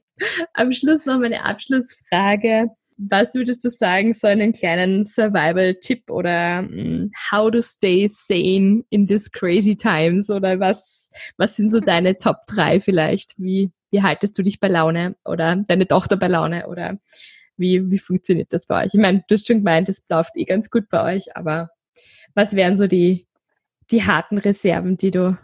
Am 0.53 0.71
Schluss 0.71 1.05
noch 1.05 1.19
meine 1.19 1.45
Abschlussfrage. 1.45 2.67
Was 2.97 3.33
würdest 3.33 3.63
du 3.63 3.69
sagen, 3.69 4.13
so 4.13 4.27
einen 4.27 4.51
kleinen 4.51 5.05
Survival-Tipp 5.05 6.09
oder 6.09 6.59
um, 6.59 7.11
how 7.31 7.49
to 7.49 7.61
stay 7.61 8.07
sane 8.09 8.83
in 8.89 9.07
these 9.07 9.29
crazy 9.31 9.75
times? 9.75 10.29
Oder 10.29 10.59
was, 10.59 11.09
was 11.37 11.55
sind 11.55 11.71
so 11.71 11.79
deine 11.79 12.17
Top 12.17 12.45
3 12.47 12.81
vielleicht? 12.81 13.35
Wie, 13.37 13.71
wie 13.91 14.03
haltest 14.03 14.37
du 14.37 14.43
dich 14.43 14.59
bei 14.59 14.67
Laune 14.67 15.15
oder 15.23 15.55
deine 15.67 15.87
Tochter 15.87 16.17
bei 16.17 16.27
Laune 16.27 16.67
oder 16.67 16.97
wie, 17.55 17.89
wie 17.89 17.99
funktioniert 17.99 18.51
das 18.51 18.65
bei 18.65 18.83
euch? 18.83 18.93
Ich 18.93 18.99
meine, 18.99 19.23
du 19.27 19.35
hast 19.35 19.47
schon 19.47 19.57
gemeint, 19.57 19.87
es 19.87 20.05
läuft 20.09 20.35
eh 20.35 20.45
ganz 20.45 20.69
gut 20.69 20.89
bei 20.89 21.15
euch, 21.15 21.35
aber 21.37 21.69
was 22.33 22.53
wären 22.53 22.77
so 22.77 22.87
die, 22.87 23.27
die 23.91 24.03
harten 24.03 24.37
Reserven, 24.37 24.97
die 24.97 25.11
du 25.11 25.37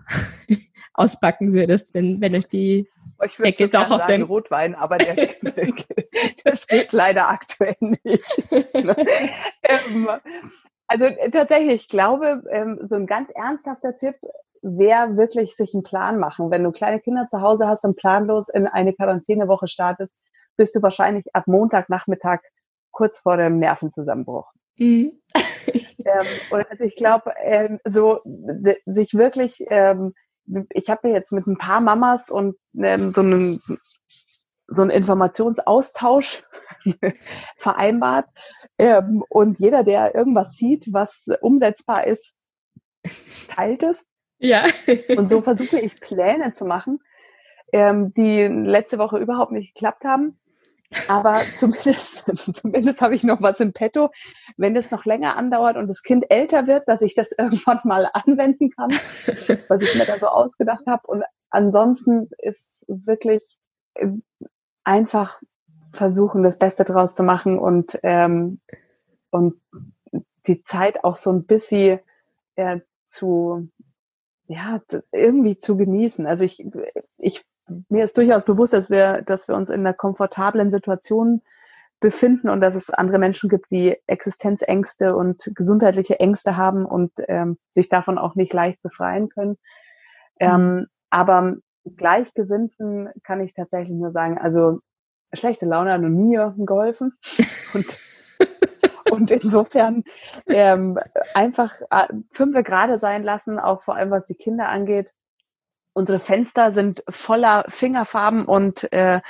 auspacken 0.93 1.53
würdest, 1.53 1.93
wenn, 1.93 2.21
wenn 2.21 2.35
euch 2.35 2.47
die 2.47 2.87
ich 3.23 3.39
würde 3.39 3.69
doch 3.69 3.91
auf 3.91 4.05
den 4.05 4.23
Rotwein, 4.23 4.75
aber 4.75 4.97
der, 4.97 5.15
das 6.43 6.67
geht 6.67 6.91
leider 6.91 7.29
aktuell 7.29 7.75
nicht. 7.79 8.23
ähm, 8.51 10.09
also 10.87 11.05
äh, 11.05 11.29
tatsächlich, 11.31 11.83
ich 11.83 11.87
glaube, 11.87 12.43
ähm, 12.49 12.79
so 12.83 12.95
ein 12.95 13.07
ganz 13.07 13.29
ernsthafter 13.33 13.95
Tipp 13.95 14.15
wäre 14.61 15.15
wirklich 15.17 15.55
sich 15.55 15.73
einen 15.73 15.83
Plan 15.83 16.19
machen. 16.19 16.51
Wenn 16.51 16.63
du 16.63 16.71
kleine 16.71 16.99
Kinder 16.99 17.27
zu 17.29 17.41
Hause 17.41 17.67
hast 17.67 17.83
und 17.83 17.95
planlos 17.95 18.49
in 18.49 18.67
eine 18.67 18.93
Quarantänewoche 18.93 19.67
startest, 19.67 20.15
bist 20.57 20.75
du 20.75 20.81
wahrscheinlich 20.81 21.25
ab 21.33 21.47
Montagnachmittag 21.47 22.39
kurz 22.91 23.19
vor 23.19 23.37
dem 23.37 23.59
Nervenzusammenbruch. 23.59 24.51
Mhm. 24.77 25.21
ähm, 26.05 26.25
und 26.51 26.69
also 26.69 26.83
ich 26.83 26.95
glaube, 26.95 27.33
ähm, 27.43 27.79
so 27.85 28.21
sich 28.85 29.13
wirklich 29.13 29.63
ähm, 29.69 30.13
ich 30.69 30.89
habe 30.89 31.09
jetzt 31.09 31.31
mit 31.31 31.45
ein 31.47 31.57
paar 31.57 31.81
Mamas 31.81 32.29
und 32.29 32.55
ähm, 32.77 33.11
so 33.11 33.21
einen 33.21 33.59
so 34.67 34.81
einen 34.81 34.91
Informationsaustausch 34.91 36.43
vereinbart. 37.57 38.27
Ähm, 38.77 39.23
und 39.29 39.59
jeder, 39.59 39.83
der 39.83 40.15
irgendwas 40.15 40.53
sieht, 40.53 40.91
was 40.91 41.27
umsetzbar 41.41 42.07
ist, 42.07 42.33
teilt 43.47 43.83
es. 43.83 44.05
Ja. 44.37 44.65
und 45.15 45.29
so 45.29 45.41
versuche 45.41 45.79
ich 45.79 45.95
Pläne 45.95 46.53
zu 46.53 46.65
machen, 46.65 46.99
ähm, 47.71 48.13
die 48.13 48.43
letzte 48.43 48.97
Woche 48.97 49.17
überhaupt 49.17 49.51
nicht 49.51 49.73
geklappt 49.73 50.03
haben. 50.03 50.39
Aber 51.07 51.41
zumindest, 51.57 52.25
zumindest 52.53 53.01
habe 53.01 53.15
ich 53.15 53.23
noch 53.23 53.41
was 53.41 53.59
im 53.59 53.73
Petto, 53.73 54.09
wenn 54.57 54.75
es 54.75 54.91
noch 54.91 55.05
länger 55.05 55.35
andauert 55.37 55.77
und 55.77 55.87
das 55.87 56.03
Kind 56.03 56.25
älter 56.29 56.67
wird, 56.67 56.87
dass 56.87 57.01
ich 57.01 57.15
das 57.15 57.31
irgendwann 57.37 57.79
mal 57.83 58.09
anwenden 58.13 58.69
kann, 58.71 58.91
was 59.67 59.81
ich 59.81 59.95
mir 59.95 60.05
da 60.05 60.19
so 60.19 60.27
ausgedacht 60.27 60.85
habe. 60.87 61.07
Und 61.07 61.23
ansonsten 61.49 62.29
ist 62.37 62.85
wirklich 62.87 63.57
äh, 63.95 64.07
einfach 64.83 65.41
versuchen, 65.91 66.43
das 66.43 66.59
Beste 66.59 66.83
draus 66.83 67.15
zu 67.15 67.23
machen 67.23 67.57
und, 67.57 67.99
ähm, 68.03 68.59
und 69.31 69.55
die 70.45 70.63
Zeit 70.63 71.03
auch 71.03 71.15
so 71.15 71.31
ein 71.31 71.45
bisschen 71.45 71.99
äh, 72.55 72.81
zu, 73.05 73.69
ja, 74.47 74.81
irgendwie 75.11 75.57
zu 75.57 75.77
genießen. 75.77 76.27
Also 76.27 76.43
ich, 76.43 76.65
ich 77.17 77.43
mir 77.89 78.03
ist 78.03 78.17
durchaus 78.17 78.45
bewusst, 78.45 78.73
dass 78.73 78.89
wir, 78.89 79.21
dass 79.21 79.47
wir 79.47 79.55
uns 79.55 79.69
in 79.69 79.81
einer 79.81 79.93
komfortablen 79.93 80.69
Situation 80.69 81.41
befinden 81.99 82.49
und 82.49 82.61
dass 82.61 82.75
es 82.75 82.89
andere 82.89 83.17
Menschen 83.17 83.49
gibt, 83.49 83.71
die 83.71 83.97
Existenzängste 84.07 85.15
und 85.15 85.51
gesundheitliche 85.55 86.19
Ängste 86.19 86.57
haben 86.57 86.85
und 86.85 87.11
ähm, 87.27 87.57
sich 87.69 87.89
davon 87.89 88.17
auch 88.17 88.35
nicht 88.35 88.53
leicht 88.53 88.81
befreien 88.81 89.29
können. 89.29 89.57
Ähm, 90.39 90.75
mhm. 90.75 90.87
aber 91.09 91.55
Gleichgesinnten 91.85 93.09
kann 93.23 93.41
ich 93.41 93.53
tatsächlich 93.53 93.95
nur 93.95 94.11
sagen, 94.11 94.37
also 94.37 94.79
schlechte 95.33 95.65
Laune 95.65 95.93
hat 95.93 96.01
noch 96.01 96.09
nie 96.09 96.37
geholfen. 96.65 97.13
Und, 97.73 97.97
und 99.11 99.31
insofern 99.31 100.03
ähm, 100.47 100.97
einfach 101.33 101.73
äh, 101.89 102.07
fünf 102.31 102.55
gerade 102.63 102.97
sein 102.97 103.23
lassen, 103.23 103.59
auch 103.59 103.81
vor 103.81 103.95
allem 103.95 104.11
was 104.11 104.25
die 104.25 104.35
Kinder 104.35 104.69
angeht. 104.69 105.13
Unsere 105.97 106.19
Fenster 106.19 106.73
sind 106.73 107.03
voller 107.07 107.63
Fingerfarben 107.69 108.45
und 108.45 108.91
äh, 108.91 109.21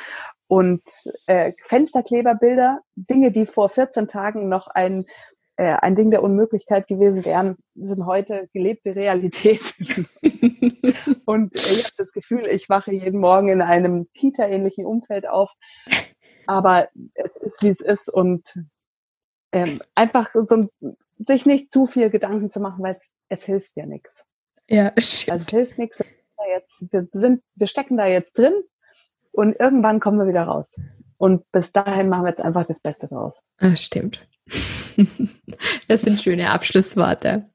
und 0.48 0.84
äh, 1.26 1.54
Fensterkleberbilder, 1.64 2.80
Dinge, 2.96 3.32
die 3.32 3.46
vor 3.46 3.70
14 3.70 4.08
Tagen 4.08 4.50
noch 4.50 4.68
ein 4.68 5.06
äh, 5.58 5.76
ein 5.80 5.96
Ding 5.96 6.12
der 6.12 6.24
Unmöglichkeit 6.24 6.88
gewesen 6.88 7.24
wären, 7.24 7.56
sind 7.76 8.06
heute 8.06 8.50
gelebte 8.52 8.96
Realität. 8.96 9.62
und 11.26 11.56
ich 11.56 11.84
habe 11.84 11.94
das 11.98 12.12
Gefühl, 12.12 12.48
ich 12.48 12.68
wache 12.68 12.92
jeden 12.92 13.20
Morgen 13.20 13.50
in 13.50 13.62
einem 13.62 14.08
Kita-ähnlichen 14.14 14.86
Umfeld 14.86 15.28
auf. 15.28 15.54
Aber 16.48 16.90
es 17.14 17.38
ist, 17.38 17.64
wie 17.64 17.70
es 17.70 17.80
ist. 17.80 18.10
Und 18.10 18.60
ähm, 19.52 19.82
einfach 19.94 20.32
so, 20.34 20.70
sich 21.20 21.46
nicht 21.46 21.72
zu 21.72 21.88
viel 21.88 22.10
Gedanken 22.10 22.52
zu 22.52 22.60
machen, 22.60 22.84
weil 22.84 22.96
es, 22.96 23.10
es 23.30 23.46
hilft 23.46 23.78
ja 23.78 23.86
nichts. 23.86 24.26
Ja. 24.68 24.92
Also 24.96 25.36
es 25.36 25.50
hilft 25.50 25.78
nichts. 25.78 26.04
Wir, 26.38 26.64
wir, 26.92 27.08
sind, 27.12 27.44
wir 27.56 27.68
stecken 27.68 27.98
da 27.98 28.06
jetzt 28.06 28.38
drin 28.38 28.54
und 29.32 29.56
irgendwann 29.60 30.00
kommen 30.00 30.20
wir 30.20 30.28
wieder 30.28 30.44
raus. 30.44 30.76
Und 31.18 31.50
bis 31.52 31.72
dahin 31.72 32.10
machen 32.10 32.24
wir 32.24 32.30
jetzt 32.30 32.42
einfach 32.42 32.66
das 32.66 32.82
Beste 32.82 33.08
draus. 33.08 33.42
Ah, 33.58 33.76
stimmt. 33.76 34.28
Das 35.88 36.02
sind 36.02 36.22
schöne 36.22 36.52
Abschlussworte. 36.52 37.50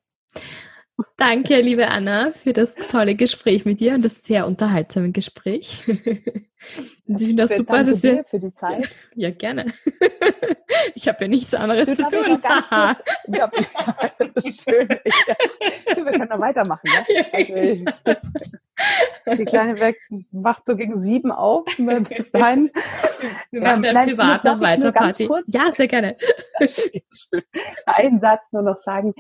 Danke, 1.17 1.61
liebe 1.61 1.89
Anna, 1.89 2.33
für 2.33 2.53
das 2.53 2.75
tolle 2.91 3.15
Gespräch 3.15 3.65
mit 3.65 3.81
dir 3.81 3.95
und 3.95 4.03
das 4.03 4.23
sehr 4.23 4.47
unterhaltsame 4.47 5.13
Gespräch. 5.13 5.83
Und 5.87 5.97
ich 7.07 7.27
finde 7.27 7.47
das 7.47 7.57
super, 7.57 7.85
dass 7.85 8.05
ihr 8.05 8.25
für 8.25 8.39
die 8.39 8.55
Zeit. 8.55 8.89
Ja, 9.15 9.31
gerne. 9.31 9.67
Ich 10.95 11.09
habe 11.09 11.25
ja 11.25 11.29
nichts 11.29 11.55
anderes 11.55 11.89
du, 11.89 11.97
zu 11.97 12.03
tun. 12.09 12.41
Ganz 12.41 12.69
kurz, 12.71 13.03
ja, 13.27 13.51
schön. 14.45 14.89
wir 14.89 16.05
können 16.05 16.29
noch 16.29 16.41
weitermachen. 16.41 16.89
Ja? 16.93 17.05
Also, 19.25 19.43
die 19.43 19.45
Kleine 19.45 19.79
weg 19.81 19.99
wacht 20.31 20.65
so 20.67 20.77
gegen 20.77 21.01
sieben 21.01 21.33
auf. 21.33 21.65
Bis 21.77 22.31
dahin. 22.31 22.71
Wir 23.51 23.61
machen 23.61 23.85
ähm, 23.85 23.95
privat 23.95 24.45
noch 24.45 24.61
weiter 24.61 24.93
Party. 24.93 25.29
Ja, 25.47 25.73
sehr 25.73 25.89
gerne. 25.89 26.17
Einen 27.87 28.21
Satz 28.21 28.43
nur 28.53 28.63
noch 28.63 28.79
sagen. 28.79 29.15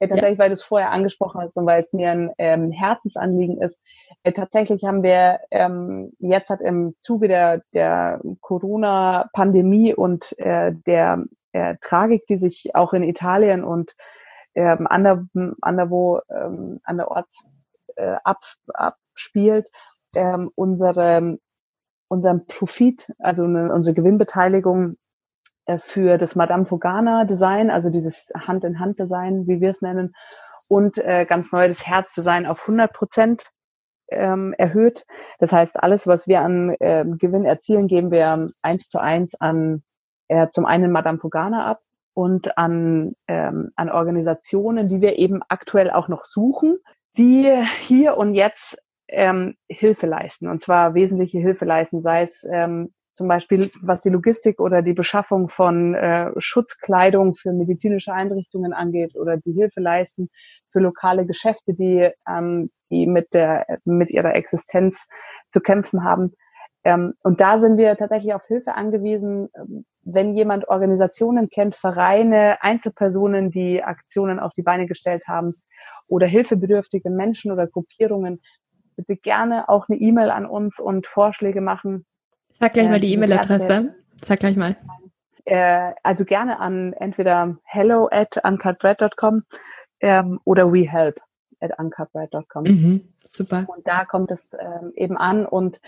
Äh, 0.00 0.08
tatsächlich, 0.08 0.38
ja. 0.38 0.44
weil 0.44 0.48
du 0.50 0.54
es 0.54 0.64
vorher 0.64 0.90
angesprochen 0.90 1.40
hast 1.40 1.56
und 1.56 1.66
weil 1.66 1.80
es 1.80 1.92
mir 1.92 2.10
ein 2.10 2.32
ähm, 2.38 2.70
Herzensanliegen 2.70 3.60
ist. 3.60 3.80
Äh, 4.22 4.32
tatsächlich 4.32 4.84
haben 4.84 5.02
wir 5.02 5.40
ähm, 5.50 6.12
jetzt 6.18 6.50
hat 6.50 6.60
im 6.60 6.96
Zuge 7.00 7.28
der, 7.28 7.62
der 7.72 8.20
Corona-Pandemie 8.40 9.94
und 9.94 10.36
äh, 10.38 10.72
der 10.86 11.24
äh, 11.52 11.76
Tragik, 11.80 12.26
die 12.26 12.36
sich 12.36 12.74
auch 12.74 12.92
in 12.92 13.04
Italien 13.04 13.62
und 13.62 13.94
ähm, 14.54 14.86
ander, 14.88 15.26
anderwo 15.60 16.20
ähm, 16.28 16.80
anderorts 16.84 17.44
äh, 17.96 18.16
ab, 18.24 18.40
abspielt, 18.72 19.68
ähm, 20.16 20.50
unsere, 20.54 21.38
unseren 22.08 22.46
Profit, 22.46 23.12
also 23.18 23.44
eine, 23.44 23.72
unsere 23.72 23.94
Gewinnbeteiligung 23.94 24.96
für 25.78 26.18
das 26.18 26.36
Madame 26.36 26.66
Fogana 26.66 27.24
Design, 27.24 27.70
also 27.70 27.90
dieses 27.90 28.30
Hand-in-Hand-Design, 28.36 29.46
wie 29.46 29.60
wir 29.60 29.70
es 29.70 29.82
nennen, 29.82 30.14
und 30.68 30.98
äh, 30.98 31.24
ganz 31.26 31.52
neu 31.52 31.68
das 31.68 31.86
Herzdesign 31.86 32.46
auf 32.46 32.60
100 32.62 32.92
Prozent 32.92 33.44
ähm, 34.10 34.54
erhöht. 34.56 35.04
Das 35.38 35.52
heißt, 35.52 35.82
alles, 35.82 36.06
was 36.06 36.28
wir 36.28 36.40
an 36.40 36.70
äh, 36.80 37.04
Gewinn 37.06 37.44
erzielen, 37.44 37.86
geben 37.86 38.10
wir 38.10 38.46
eins 38.62 38.88
zu 38.88 39.00
eins 39.00 39.34
an 39.34 39.82
äh, 40.28 40.48
zum 40.48 40.66
einen 40.66 40.92
Madame 40.92 41.18
Fogana 41.18 41.66
ab 41.66 41.80
und 42.14 42.56
an, 42.56 43.14
ähm, 43.28 43.72
an 43.76 43.90
Organisationen, 43.90 44.88
die 44.88 45.00
wir 45.00 45.18
eben 45.18 45.42
aktuell 45.48 45.90
auch 45.90 46.08
noch 46.08 46.26
suchen, 46.26 46.78
die 47.16 47.50
hier 47.82 48.16
und 48.16 48.34
jetzt 48.34 48.78
ähm, 49.08 49.56
Hilfe 49.68 50.06
leisten. 50.06 50.48
Und 50.48 50.62
zwar 50.62 50.94
wesentliche 50.94 51.38
Hilfe 51.38 51.64
leisten, 51.64 52.02
sei 52.02 52.22
es 52.22 52.46
ähm, 52.50 52.92
zum 53.14 53.28
Beispiel 53.28 53.70
was 53.80 54.02
die 54.02 54.10
Logistik 54.10 54.60
oder 54.60 54.82
die 54.82 54.92
Beschaffung 54.92 55.48
von 55.48 55.94
äh, 55.94 56.30
Schutzkleidung 56.36 57.36
für 57.36 57.52
medizinische 57.52 58.12
Einrichtungen 58.12 58.72
angeht 58.72 59.16
oder 59.16 59.36
die 59.36 59.52
Hilfe 59.52 59.80
leisten 59.80 60.28
für 60.70 60.80
lokale 60.80 61.24
Geschäfte, 61.24 61.74
die, 61.74 62.10
ähm, 62.28 62.70
die 62.90 63.06
mit, 63.06 63.32
der, 63.32 63.66
mit 63.84 64.10
ihrer 64.10 64.34
Existenz 64.34 65.06
zu 65.50 65.60
kämpfen 65.60 66.04
haben. 66.04 66.34
Ähm, 66.82 67.14
und 67.22 67.40
da 67.40 67.58
sind 67.60 67.78
wir 67.78 67.96
tatsächlich 67.96 68.34
auf 68.34 68.46
Hilfe 68.46 68.74
angewiesen, 68.74 69.48
ähm, 69.56 69.86
wenn 70.02 70.34
jemand 70.34 70.68
Organisationen 70.68 71.48
kennt, 71.48 71.76
Vereine, 71.76 72.62
Einzelpersonen, 72.62 73.50
die 73.50 73.82
Aktionen 73.82 74.38
auf 74.38 74.52
die 74.54 74.62
Beine 74.62 74.86
gestellt 74.86 75.26
haben 75.26 75.54
oder 76.08 76.26
hilfebedürftige 76.26 77.10
Menschen 77.10 77.52
oder 77.52 77.66
Gruppierungen, 77.66 78.42
bitte 78.96 79.16
gerne 79.16 79.68
auch 79.68 79.88
eine 79.88 79.98
E-Mail 79.98 80.30
an 80.30 80.46
uns 80.46 80.78
und 80.78 81.06
Vorschläge 81.06 81.60
machen, 81.60 82.04
Sag 82.54 82.72
gleich 82.72 82.88
mal 82.88 83.00
die 83.00 83.12
E-Mail-Adresse. 83.12 83.94
Sag 84.22 84.40
gleich 84.40 84.56
mal. 84.56 84.76
Äh, 85.44 85.92
also 86.02 86.24
gerne 86.24 86.60
an 86.60 86.94
entweder 86.94 87.58
hello 87.64 88.08
at 88.10 88.42
uncutbread.com 88.42 89.42
ähm, 90.00 90.40
oder 90.44 90.72
wehelp 90.72 91.20
at 91.60 91.78
uncutbread.com. 91.78 92.64
Mhm, 92.64 93.08
super. 93.22 93.66
Und 93.68 93.86
da 93.86 94.04
kommt 94.04 94.30
es 94.30 94.52
ähm, 94.58 94.92
eben 94.96 95.16
an 95.18 95.44
und 95.44 95.80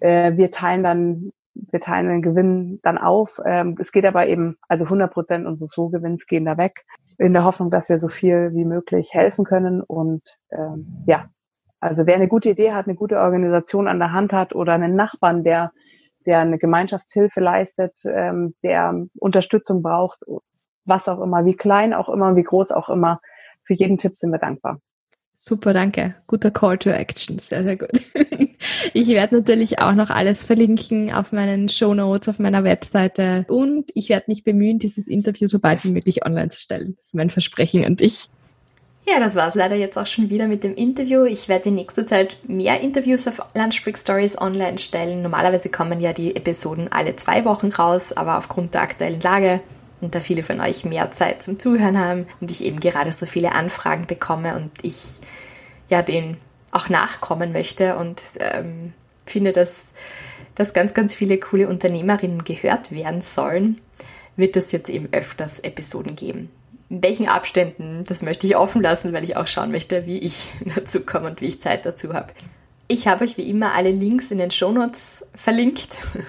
äh, 0.00 0.36
wir 0.36 0.50
teilen 0.50 0.82
dann 0.82 1.32
wir 1.54 1.80
teilen 1.80 2.08
den 2.08 2.22
Gewinn 2.22 2.80
dann 2.82 2.98
auf. 2.98 3.40
Ähm, 3.44 3.76
es 3.78 3.92
geht 3.92 4.04
aber 4.04 4.26
eben, 4.26 4.56
also 4.68 4.84
100 4.84 5.12
Prozent 5.12 5.46
unseres 5.46 5.78
Rohgewinns 5.78 6.26
gehen 6.26 6.44
da 6.44 6.58
weg, 6.58 6.84
in 7.18 7.32
der 7.32 7.44
Hoffnung, 7.44 7.70
dass 7.70 7.88
wir 7.88 7.98
so 7.98 8.08
viel 8.08 8.52
wie 8.54 8.64
möglich 8.64 9.10
helfen 9.12 9.44
können. 9.44 9.80
Und 9.80 10.22
ähm, 10.50 11.04
ja, 11.06 11.28
also 11.80 12.06
wer 12.06 12.16
eine 12.16 12.28
gute 12.28 12.50
Idee 12.50 12.72
hat, 12.72 12.86
eine 12.86 12.96
gute 12.96 13.18
Organisation 13.20 13.86
an 13.86 14.00
der 14.00 14.12
Hand 14.12 14.32
hat 14.32 14.54
oder 14.54 14.72
einen 14.72 14.96
Nachbarn, 14.96 15.44
der 15.44 15.72
der 16.26 16.40
eine 16.40 16.58
Gemeinschaftshilfe 16.58 17.40
leistet, 17.40 17.98
ähm, 18.04 18.54
der 18.62 19.06
Unterstützung 19.18 19.82
braucht, 19.82 20.20
was 20.84 21.08
auch 21.08 21.20
immer, 21.20 21.44
wie 21.44 21.56
klein 21.56 21.94
auch 21.94 22.08
immer, 22.08 22.36
wie 22.36 22.42
groß 22.42 22.72
auch 22.72 22.88
immer. 22.88 23.20
Für 23.62 23.74
jeden 23.74 23.98
Tipp 23.98 24.14
sind 24.14 24.30
wir 24.32 24.38
dankbar. 24.38 24.80
Super, 25.32 25.74
danke. 25.74 26.14
Guter 26.26 26.50
Call 26.50 26.78
to 26.78 26.90
Action. 26.90 27.38
Sehr, 27.38 27.64
sehr 27.64 27.76
gut. 27.76 27.90
Ich 28.94 29.08
werde 29.08 29.36
natürlich 29.36 29.78
auch 29.78 29.92
noch 29.92 30.10
alles 30.10 30.42
verlinken 30.42 31.12
auf 31.12 31.32
meinen 31.32 31.68
Show 31.68 31.92
Notes, 31.92 32.28
auf 32.28 32.38
meiner 32.38 32.64
Webseite 32.64 33.44
und 33.48 33.90
ich 33.94 34.08
werde 34.08 34.24
mich 34.28 34.42
bemühen, 34.42 34.78
dieses 34.78 35.06
Interview 35.06 35.48
so 35.48 35.58
bald 35.58 35.84
wie 35.84 35.90
möglich 35.90 36.24
online 36.24 36.48
zu 36.48 36.60
stellen. 36.60 36.94
Das 36.96 37.06
ist 37.06 37.14
mein 37.14 37.28
Versprechen 37.28 37.84
an 37.84 37.96
dich. 37.96 38.28
Ja, 39.06 39.20
das 39.20 39.34
war 39.34 39.48
es 39.48 39.54
leider 39.54 39.76
jetzt 39.76 39.98
auch 39.98 40.06
schon 40.06 40.30
wieder 40.30 40.48
mit 40.48 40.64
dem 40.64 40.74
Interview. 40.74 41.24
Ich 41.24 41.46
werde 41.48 41.68
in 41.68 41.74
nächster 41.74 42.06
Zeit 42.06 42.38
mehr 42.44 42.80
Interviews 42.80 43.28
auf 43.28 43.42
Lunchbreak 43.54 43.98
Stories 43.98 44.40
online 44.40 44.78
stellen. 44.78 45.20
Normalerweise 45.20 45.68
kommen 45.68 46.00
ja 46.00 46.14
die 46.14 46.34
Episoden 46.34 46.90
alle 46.90 47.14
zwei 47.16 47.44
Wochen 47.44 47.68
raus, 47.68 48.14
aber 48.14 48.38
aufgrund 48.38 48.72
der 48.72 48.80
aktuellen 48.80 49.20
Lage 49.20 49.60
und 50.00 50.14
da 50.14 50.20
viele 50.20 50.42
von 50.42 50.58
euch 50.60 50.86
mehr 50.86 51.10
Zeit 51.10 51.42
zum 51.42 51.58
Zuhören 51.58 51.98
haben 51.98 52.26
und 52.40 52.50
ich 52.50 52.64
eben 52.64 52.80
gerade 52.80 53.12
so 53.12 53.26
viele 53.26 53.52
Anfragen 53.52 54.06
bekomme 54.06 54.56
und 54.56 54.70
ich 54.80 55.20
ja 55.90 56.00
den 56.00 56.38
auch 56.72 56.88
nachkommen 56.88 57.52
möchte 57.52 57.96
und 57.96 58.22
ähm, 58.40 58.94
finde, 59.26 59.52
dass, 59.52 59.92
dass 60.54 60.72
ganz, 60.72 60.94
ganz 60.94 61.14
viele 61.14 61.38
coole 61.38 61.68
Unternehmerinnen 61.68 62.42
gehört 62.42 62.90
werden 62.90 63.20
sollen, 63.20 63.76
wird 64.36 64.56
es 64.56 64.72
jetzt 64.72 64.88
eben 64.88 65.10
öfters 65.12 65.60
Episoden 65.60 66.16
geben 66.16 66.50
in 66.94 67.02
welchen 67.02 67.26
Abständen, 67.26 68.04
das 68.06 68.22
möchte 68.22 68.46
ich 68.46 68.56
offen 68.56 68.80
lassen, 68.80 69.12
weil 69.12 69.24
ich 69.24 69.36
auch 69.36 69.48
schauen 69.48 69.72
möchte, 69.72 70.06
wie 70.06 70.18
ich 70.18 70.46
dazu 70.76 71.00
komme 71.00 71.26
und 71.26 71.40
wie 71.40 71.46
ich 71.46 71.60
Zeit 71.60 71.84
dazu 71.84 72.14
habe. 72.14 72.32
Ich 72.86 73.08
habe 73.08 73.24
euch 73.24 73.36
wie 73.36 73.50
immer 73.50 73.74
alle 73.74 73.90
Links 73.90 74.30
in 74.30 74.38
den 74.38 74.50
Shownotes 74.50 75.26
verlinkt. 75.34 75.96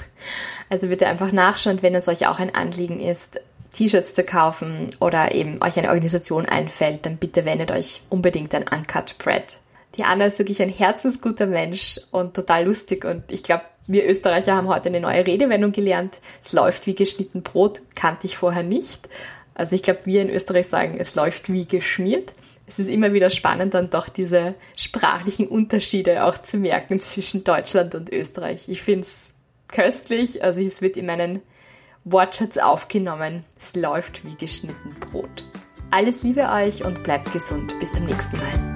Also 0.67 0.87
bitte 0.87 1.05
einfach 1.05 1.31
nachschauen, 1.31 1.83
wenn 1.83 1.93
es 1.93 2.07
euch 2.07 2.25
auch 2.25 2.39
ein 2.39 2.55
Anliegen 2.55 2.99
ist, 2.99 3.39
T-Shirts 3.71 4.15
zu 4.15 4.23
kaufen 4.23 4.87
oder 4.99 5.35
eben 5.35 5.61
euch 5.61 5.77
eine 5.77 5.89
Organisation 5.89 6.47
einfällt, 6.47 7.05
dann 7.05 7.17
bitte 7.17 7.45
wendet 7.45 7.69
euch 7.69 8.01
unbedingt 8.09 8.55
an 8.55 8.65
Uncut 8.75 9.15
Bread. 9.19 9.57
Die 9.95 10.03
Anna 10.03 10.25
ist 10.25 10.39
wirklich 10.39 10.63
ein 10.63 10.69
herzensguter 10.69 11.45
Mensch 11.45 11.99
und 12.09 12.33
total 12.33 12.65
lustig 12.65 13.05
und 13.05 13.31
ich 13.31 13.43
glaube, 13.43 13.61
wir 13.85 14.09
Österreicher 14.09 14.55
haben 14.55 14.69
heute 14.69 14.89
eine 14.89 15.01
neue 15.01 15.27
Redewendung 15.27 15.71
gelernt. 15.71 16.19
Es 16.43 16.51
läuft 16.51 16.87
wie 16.87 16.95
geschnitten 16.95 17.43
Brot, 17.43 17.83
kannte 17.93 18.25
ich 18.25 18.37
vorher 18.37 18.63
nicht. 18.63 19.07
Also 19.55 19.73
ich 19.73 19.81
glaube, 19.81 20.01
wir 20.05 20.21
in 20.21 20.29
Österreich 20.29 20.67
sagen, 20.67 20.97
es 20.99 21.15
läuft 21.15 21.51
wie 21.51 21.65
geschmiert. 21.65 22.33
Es 22.67 22.77
ist 22.77 22.89
immer 22.89 23.13
wieder 23.13 23.29
spannend, 23.29 23.73
dann 23.73 23.89
doch 23.89 24.09
diese 24.09 24.55
sprachlichen 24.75 25.47
Unterschiede 25.47 26.25
auch 26.25 26.37
zu 26.37 26.57
merken 26.57 26.99
zwischen 26.99 27.43
Deutschland 27.43 27.95
und 27.95 28.11
Österreich. 28.11 28.67
Ich 28.67 28.81
finde 28.81 29.01
es 29.01 29.29
köstlich, 29.67 30.43
also 30.43 30.61
es 30.61 30.81
wird 30.81 30.97
in 30.97 31.05
meinen 31.05 31.41
Wortschatz 32.03 32.57
aufgenommen. 32.57 33.45
Es 33.59 33.75
läuft 33.75 34.23
wie 34.25 34.35
geschnitten 34.35 34.95
Brot. 34.99 35.45
Alles 35.91 36.23
Liebe 36.23 36.49
euch 36.49 36.83
und 36.83 37.03
bleibt 37.03 37.31
gesund. 37.31 37.73
Bis 37.79 37.93
zum 37.93 38.05
nächsten 38.05 38.37
Mal. 38.37 38.74